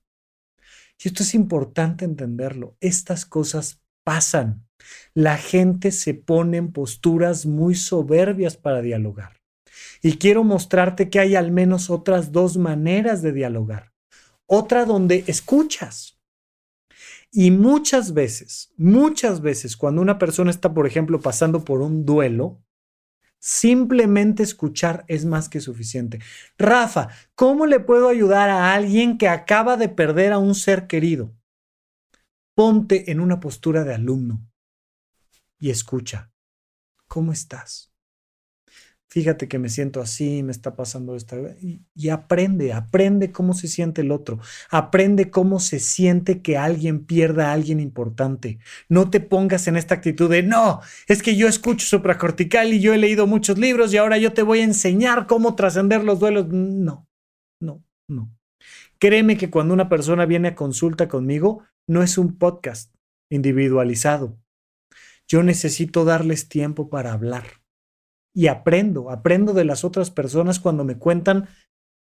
Y 1.02 1.08
esto 1.08 1.22
es 1.22 1.34
importante 1.34 2.04
entenderlo, 2.04 2.76
estas 2.80 3.24
cosas 3.24 3.82
pasan. 4.04 4.66
La 5.14 5.38
gente 5.38 5.90
se 5.90 6.12
pone 6.12 6.58
en 6.58 6.72
posturas 6.72 7.46
muy 7.46 7.74
soberbias 7.74 8.58
para 8.58 8.82
dialogar. 8.82 9.40
Y 10.02 10.18
quiero 10.18 10.44
mostrarte 10.44 11.08
que 11.08 11.18
hay 11.18 11.34
al 11.34 11.50
menos 11.50 11.88
otras 11.88 12.30
dos 12.30 12.58
maneras 12.58 13.22
de 13.22 13.32
dialogar. 13.32 13.92
Otra 14.46 14.84
donde 14.84 15.24
escuchas. 15.26 16.20
Y 17.32 17.50
muchas 17.50 18.12
veces, 18.12 18.72
muchas 18.76 19.40
veces, 19.40 19.76
cuando 19.76 20.02
una 20.02 20.18
persona 20.18 20.50
está, 20.50 20.74
por 20.74 20.86
ejemplo, 20.86 21.20
pasando 21.20 21.64
por 21.64 21.80
un 21.80 22.04
duelo, 22.04 22.63
simplemente 23.46 24.42
escuchar 24.42 25.04
es 25.06 25.26
más 25.26 25.50
que 25.50 25.60
suficiente. 25.60 26.18
Rafa, 26.56 27.08
¿cómo 27.34 27.66
le 27.66 27.78
puedo 27.78 28.08
ayudar 28.08 28.48
a 28.48 28.72
alguien 28.72 29.18
que 29.18 29.28
acaba 29.28 29.76
de 29.76 29.90
perder 29.90 30.32
a 30.32 30.38
un 30.38 30.54
ser 30.54 30.86
querido? 30.86 31.36
Ponte 32.54 33.10
en 33.10 33.20
una 33.20 33.40
postura 33.40 33.84
de 33.84 33.94
alumno 33.94 34.50
y 35.58 35.68
escucha. 35.68 36.32
¿Cómo 37.06 37.32
estás? 37.32 37.93
Fíjate 39.14 39.46
que 39.46 39.60
me 39.60 39.68
siento 39.68 40.00
así, 40.00 40.42
me 40.42 40.50
está 40.50 40.74
pasando 40.74 41.14
esto. 41.14 41.36
Y, 41.60 42.08
aprende, 42.08 42.72
aprende 42.72 43.30
cómo 43.30 43.54
se 43.54 43.68
siente 43.68 44.00
el 44.00 44.10
otro. 44.10 44.40
Aprende 44.70 45.30
cómo 45.30 45.60
se 45.60 45.78
siente 45.78 46.42
que 46.42 46.58
alguien 46.58 47.04
pierda 47.04 47.50
a 47.50 47.52
alguien 47.52 47.78
importante. 47.78 48.58
No 48.88 49.10
te 49.10 49.20
pongas 49.20 49.68
en 49.68 49.76
esta 49.76 49.94
actitud 49.94 50.28
de, 50.28 50.42
no, 50.42 50.80
es 51.06 51.22
que 51.22 51.36
yo 51.36 51.46
escucho 51.46 51.86
supracortical 51.86 52.72
y 52.72 52.80
yo 52.80 52.92
he 52.92 52.98
leído 52.98 53.28
muchos 53.28 53.56
libros 53.56 53.94
y 53.94 53.98
ahora 53.98 54.18
yo 54.18 54.32
te 54.32 54.42
voy 54.42 54.58
a 54.58 54.64
enseñar 54.64 55.28
cómo 55.28 55.54
trascender 55.54 56.02
los 56.02 56.18
duelos. 56.18 56.48
No, 56.48 57.06
no, 57.60 57.84
no. 58.08 58.36
Créeme 58.98 59.36
que 59.36 59.48
cuando 59.48 59.74
una 59.74 59.88
persona 59.88 60.26
viene 60.26 60.48
a 60.48 60.54
consulta 60.56 61.06
conmigo, 61.06 61.62
no 61.86 62.02
es 62.02 62.18
un 62.18 62.36
podcast 62.36 62.92
individualizado. 63.30 64.36
Yo 65.28 65.44
necesito 65.44 66.04
darles 66.04 66.48
tiempo 66.48 66.90
para 66.90 67.12
hablar. 67.12 67.63
Y 68.34 68.48
aprendo, 68.48 69.10
aprendo 69.10 69.52
de 69.52 69.64
las 69.64 69.84
otras 69.84 70.10
personas 70.10 70.58
cuando 70.58 70.84
me 70.84 70.98
cuentan 70.98 71.48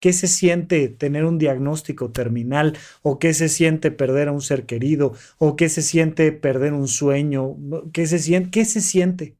qué 0.01 0.11
se 0.11 0.27
siente 0.27 0.89
tener 0.89 1.23
un 1.23 1.37
diagnóstico 1.37 2.11
terminal 2.11 2.77
o 3.03 3.19
qué 3.19 3.33
se 3.33 3.47
siente 3.47 3.89
perder 3.89 4.27
a 4.27 4.31
un 4.33 4.41
ser 4.41 4.65
querido 4.65 5.13
o 5.37 5.55
qué 5.55 5.69
se 5.69 5.81
siente 5.81 6.31
perder 6.33 6.73
un 6.73 6.89
sueño, 6.89 7.55
qué 7.93 8.05
se 8.05 8.19
siente, 8.19 8.49
qué 8.51 8.65
se 8.65 8.81
siente. 8.81 9.37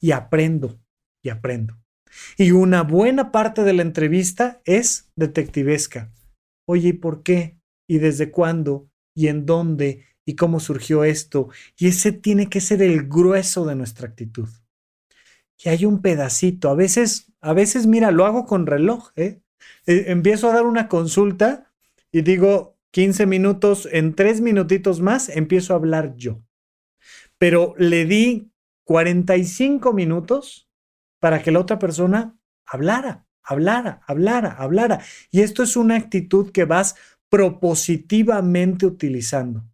Y 0.00 0.12
aprendo, 0.12 0.78
y 1.22 1.28
aprendo. 1.28 1.76
Y 2.38 2.52
una 2.52 2.82
buena 2.82 3.30
parte 3.30 3.62
de 3.62 3.74
la 3.74 3.82
entrevista 3.82 4.62
es 4.64 5.10
detectivesca. 5.16 6.10
Oye, 6.66 6.88
¿y 6.88 6.92
por 6.94 7.22
qué? 7.22 7.58
¿Y 7.88 7.98
desde 7.98 8.30
cuándo? 8.30 8.88
¿Y 9.14 9.28
en 9.28 9.46
dónde? 9.46 10.04
¿Y 10.26 10.34
cómo 10.34 10.60
surgió 10.60 11.04
esto? 11.04 11.50
Y 11.76 11.88
ese 11.88 12.12
tiene 12.12 12.48
que 12.48 12.60
ser 12.60 12.82
el 12.82 13.06
grueso 13.08 13.66
de 13.66 13.74
nuestra 13.74 14.08
actitud. 14.08 14.48
Y 15.58 15.68
hay 15.68 15.84
un 15.84 16.02
pedacito, 16.02 16.68
a 16.68 16.74
veces, 16.74 17.32
a 17.40 17.52
veces, 17.52 17.86
mira, 17.86 18.10
lo 18.10 18.26
hago 18.26 18.44
con 18.44 18.66
reloj, 18.66 19.10
¿eh? 19.16 19.40
E, 19.86 20.10
empiezo 20.10 20.48
a 20.50 20.54
dar 20.54 20.66
una 20.66 20.88
consulta 20.88 21.72
y 22.12 22.22
digo 22.22 22.78
15 22.92 23.26
minutos, 23.26 23.88
en 23.90 24.14
tres 24.14 24.40
minutitos 24.40 25.00
más 25.00 25.28
empiezo 25.28 25.72
a 25.72 25.76
hablar 25.76 26.14
yo. 26.16 26.42
Pero 27.38 27.74
le 27.78 28.04
di 28.04 28.52
45 28.84 29.92
minutos 29.92 30.68
para 31.20 31.42
que 31.42 31.50
la 31.50 31.60
otra 31.60 31.78
persona 31.78 32.38
hablara, 32.64 33.26
hablara, 33.42 34.00
hablara, 34.06 34.52
hablara. 34.52 35.00
Y 35.30 35.40
esto 35.40 35.62
es 35.62 35.76
una 35.76 35.96
actitud 35.96 36.52
que 36.52 36.64
vas 36.64 36.94
propositivamente 37.28 38.86
utilizando. 38.86 39.64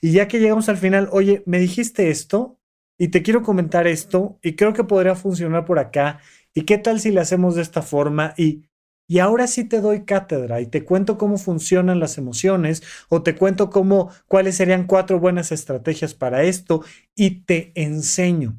Y 0.00 0.12
ya 0.12 0.28
que 0.28 0.40
llegamos 0.40 0.68
al 0.68 0.78
final, 0.78 1.08
oye, 1.12 1.42
me 1.46 1.58
dijiste 1.58 2.10
esto 2.10 2.58
y 2.98 3.08
te 3.08 3.22
quiero 3.22 3.42
comentar 3.42 3.86
esto 3.86 4.38
y 4.42 4.54
creo 4.54 4.72
que 4.72 4.84
podría 4.84 5.14
funcionar 5.14 5.64
por 5.64 5.78
acá. 5.78 6.20
¿Y 6.54 6.62
qué 6.62 6.78
tal 6.78 7.00
si 7.00 7.10
le 7.10 7.20
hacemos 7.20 7.56
de 7.56 7.62
esta 7.62 7.82
forma? 7.82 8.34
Y, 8.36 8.64
y 9.08 9.18
ahora 9.18 9.46
sí 9.46 9.64
te 9.64 9.80
doy 9.80 10.04
cátedra 10.04 10.60
y 10.60 10.66
te 10.66 10.84
cuento 10.84 11.18
cómo 11.18 11.36
funcionan 11.36 12.00
las 12.00 12.16
emociones 12.18 12.82
o 13.08 13.22
te 13.22 13.34
cuento 13.34 13.70
cómo, 13.70 14.10
cuáles 14.28 14.56
serían 14.56 14.86
cuatro 14.86 15.18
buenas 15.18 15.52
estrategias 15.52 16.14
para 16.14 16.44
esto 16.44 16.84
y 17.14 17.42
te 17.44 17.72
enseño. 17.74 18.58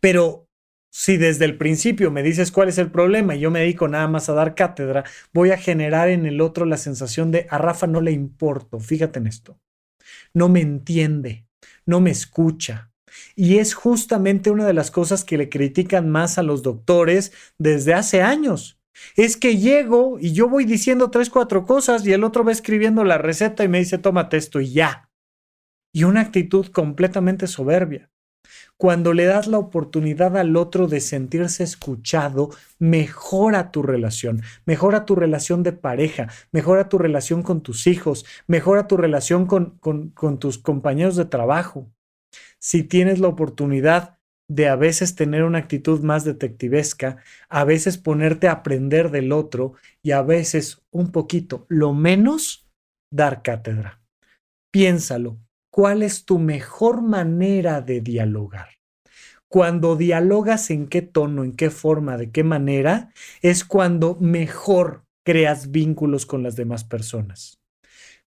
Pero 0.00 0.48
si 0.92 1.16
desde 1.16 1.44
el 1.44 1.56
principio 1.56 2.10
me 2.10 2.22
dices 2.24 2.50
cuál 2.50 2.68
es 2.68 2.78
el 2.78 2.90
problema 2.90 3.36
y 3.36 3.40
yo 3.40 3.50
me 3.50 3.60
dedico 3.60 3.86
nada 3.86 4.08
más 4.08 4.28
a 4.28 4.34
dar 4.34 4.54
cátedra, 4.56 5.04
voy 5.32 5.52
a 5.52 5.58
generar 5.58 6.08
en 6.08 6.26
el 6.26 6.40
otro 6.40 6.66
la 6.66 6.76
sensación 6.76 7.30
de 7.30 7.46
a 7.48 7.58
Rafa 7.58 7.86
no 7.86 8.00
le 8.00 8.10
importo. 8.10 8.80
Fíjate 8.80 9.20
en 9.20 9.28
esto. 9.28 9.60
No 10.34 10.48
me 10.48 10.60
entiende, 10.60 11.46
no 11.86 12.00
me 12.00 12.10
escucha. 12.10 12.89
Y 13.36 13.58
es 13.58 13.74
justamente 13.74 14.50
una 14.50 14.66
de 14.66 14.72
las 14.72 14.90
cosas 14.90 15.24
que 15.24 15.38
le 15.38 15.48
critican 15.48 16.08
más 16.10 16.38
a 16.38 16.42
los 16.42 16.62
doctores 16.62 17.32
desde 17.58 17.94
hace 17.94 18.22
años. 18.22 18.80
Es 19.16 19.36
que 19.36 19.56
llego 19.56 20.18
y 20.20 20.32
yo 20.32 20.48
voy 20.48 20.64
diciendo 20.64 21.10
tres, 21.10 21.30
cuatro 21.30 21.64
cosas 21.64 22.06
y 22.06 22.12
el 22.12 22.24
otro 22.24 22.44
va 22.44 22.52
escribiendo 22.52 23.04
la 23.04 23.18
receta 23.18 23.64
y 23.64 23.68
me 23.68 23.78
dice, 23.78 23.98
tómate 23.98 24.36
esto 24.36 24.60
y 24.60 24.72
ya. 24.72 25.10
Y 25.92 26.04
una 26.04 26.20
actitud 26.20 26.66
completamente 26.66 27.46
soberbia. 27.46 28.10
Cuando 28.76 29.12
le 29.12 29.26
das 29.26 29.46
la 29.46 29.58
oportunidad 29.58 30.36
al 30.36 30.56
otro 30.56 30.88
de 30.88 31.00
sentirse 31.00 31.62
escuchado, 31.62 32.50
mejora 32.78 33.70
tu 33.70 33.82
relación, 33.82 34.42
mejora 34.64 35.04
tu 35.04 35.14
relación 35.14 35.62
de 35.62 35.72
pareja, 35.72 36.28
mejora 36.50 36.88
tu 36.88 36.96
relación 36.96 37.42
con 37.42 37.60
tus 37.60 37.86
hijos, 37.86 38.24
mejora 38.46 38.86
tu 38.86 38.96
relación 38.96 39.46
con, 39.46 39.78
con, 39.78 40.38
tus 40.38 40.58
compañeros 40.58 41.16
de 41.16 41.26
trabajo. 41.26 41.90
Si 42.58 42.82
tienes 42.82 43.18
la 43.18 43.28
oportunidad 43.28 44.18
de 44.48 44.68
a 44.68 44.74
veces 44.74 45.14
tener 45.14 45.44
una 45.44 45.58
actitud 45.58 46.02
más 46.02 46.24
detectivesca, 46.24 47.18
a 47.48 47.64
veces 47.64 47.98
ponerte 47.98 48.48
a 48.48 48.52
aprender 48.52 49.10
del 49.10 49.30
otro 49.30 49.74
y 50.02 50.10
a 50.10 50.22
veces 50.22 50.82
un 50.90 51.12
poquito, 51.12 51.66
lo 51.68 51.94
menos, 51.94 52.68
dar 53.12 53.42
cátedra. 53.42 54.02
Piénsalo, 54.72 55.38
¿cuál 55.72 56.02
es 56.02 56.24
tu 56.24 56.38
mejor 56.38 57.00
manera 57.00 57.80
de 57.80 58.00
dialogar? 58.00 58.70
Cuando 59.48 59.96
dialogas 59.96 60.70
en 60.70 60.88
qué 60.88 61.02
tono, 61.02 61.44
en 61.44 61.52
qué 61.52 61.70
forma, 61.70 62.16
de 62.16 62.30
qué 62.30 62.42
manera, 62.44 63.12
es 63.42 63.64
cuando 63.64 64.16
mejor 64.20 65.04
creas 65.24 65.70
vínculos 65.70 66.26
con 66.26 66.42
las 66.42 66.56
demás 66.56 66.84
personas. 66.84 67.60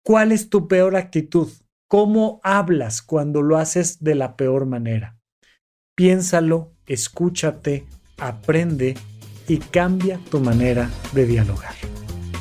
¿Cuál 0.03 0.31
es 0.31 0.49
tu 0.49 0.67
peor 0.67 0.95
actitud? 0.95 1.49
¿Cómo 1.93 2.41
hablas 2.41 3.03
cuando 3.03 3.43
lo 3.43 3.55
haces 3.55 4.03
de 4.03 4.15
la 4.15 4.35
peor 4.35 4.65
manera? 4.65 5.19
Piénsalo, 5.95 6.71
escúchate, 6.87 7.85
aprende 8.17 8.95
y 9.47 9.59
cambia 9.59 10.19
tu 10.31 10.39
manera 10.39 10.89
de 11.13 11.27
dialogar. 11.27 11.75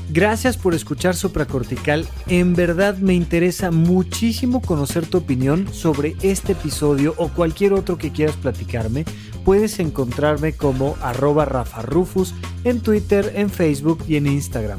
Gracias 0.08 0.56
por 0.56 0.72
escuchar 0.74 1.14
Supracortical. 1.14 2.08
En 2.28 2.54
verdad 2.54 2.96
me 2.96 3.12
interesa 3.12 3.70
muchísimo 3.70 4.62
conocer 4.62 5.04
tu 5.04 5.18
opinión 5.18 5.68
sobre 5.70 6.16
este 6.22 6.52
episodio 6.52 7.14
o 7.18 7.28
cualquier 7.28 7.74
otro 7.74 7.98
que 7.98 8.10
quieras 8.10 8.36
platicarme. 8.36 9.04
Puedes 9.44 9.80
encontrarme 9.80 10.54
como 10.54 10.96
arroba 11.02 11.44
rafarufus 11.44 12.34
en 12.64 12.80
Twitter, 12.80 13.30
en 13.34 13.50
Facebook 13.50 14.02
y 14.08 14.16
en 14.16 14.28
Instagram. 14.28 14.78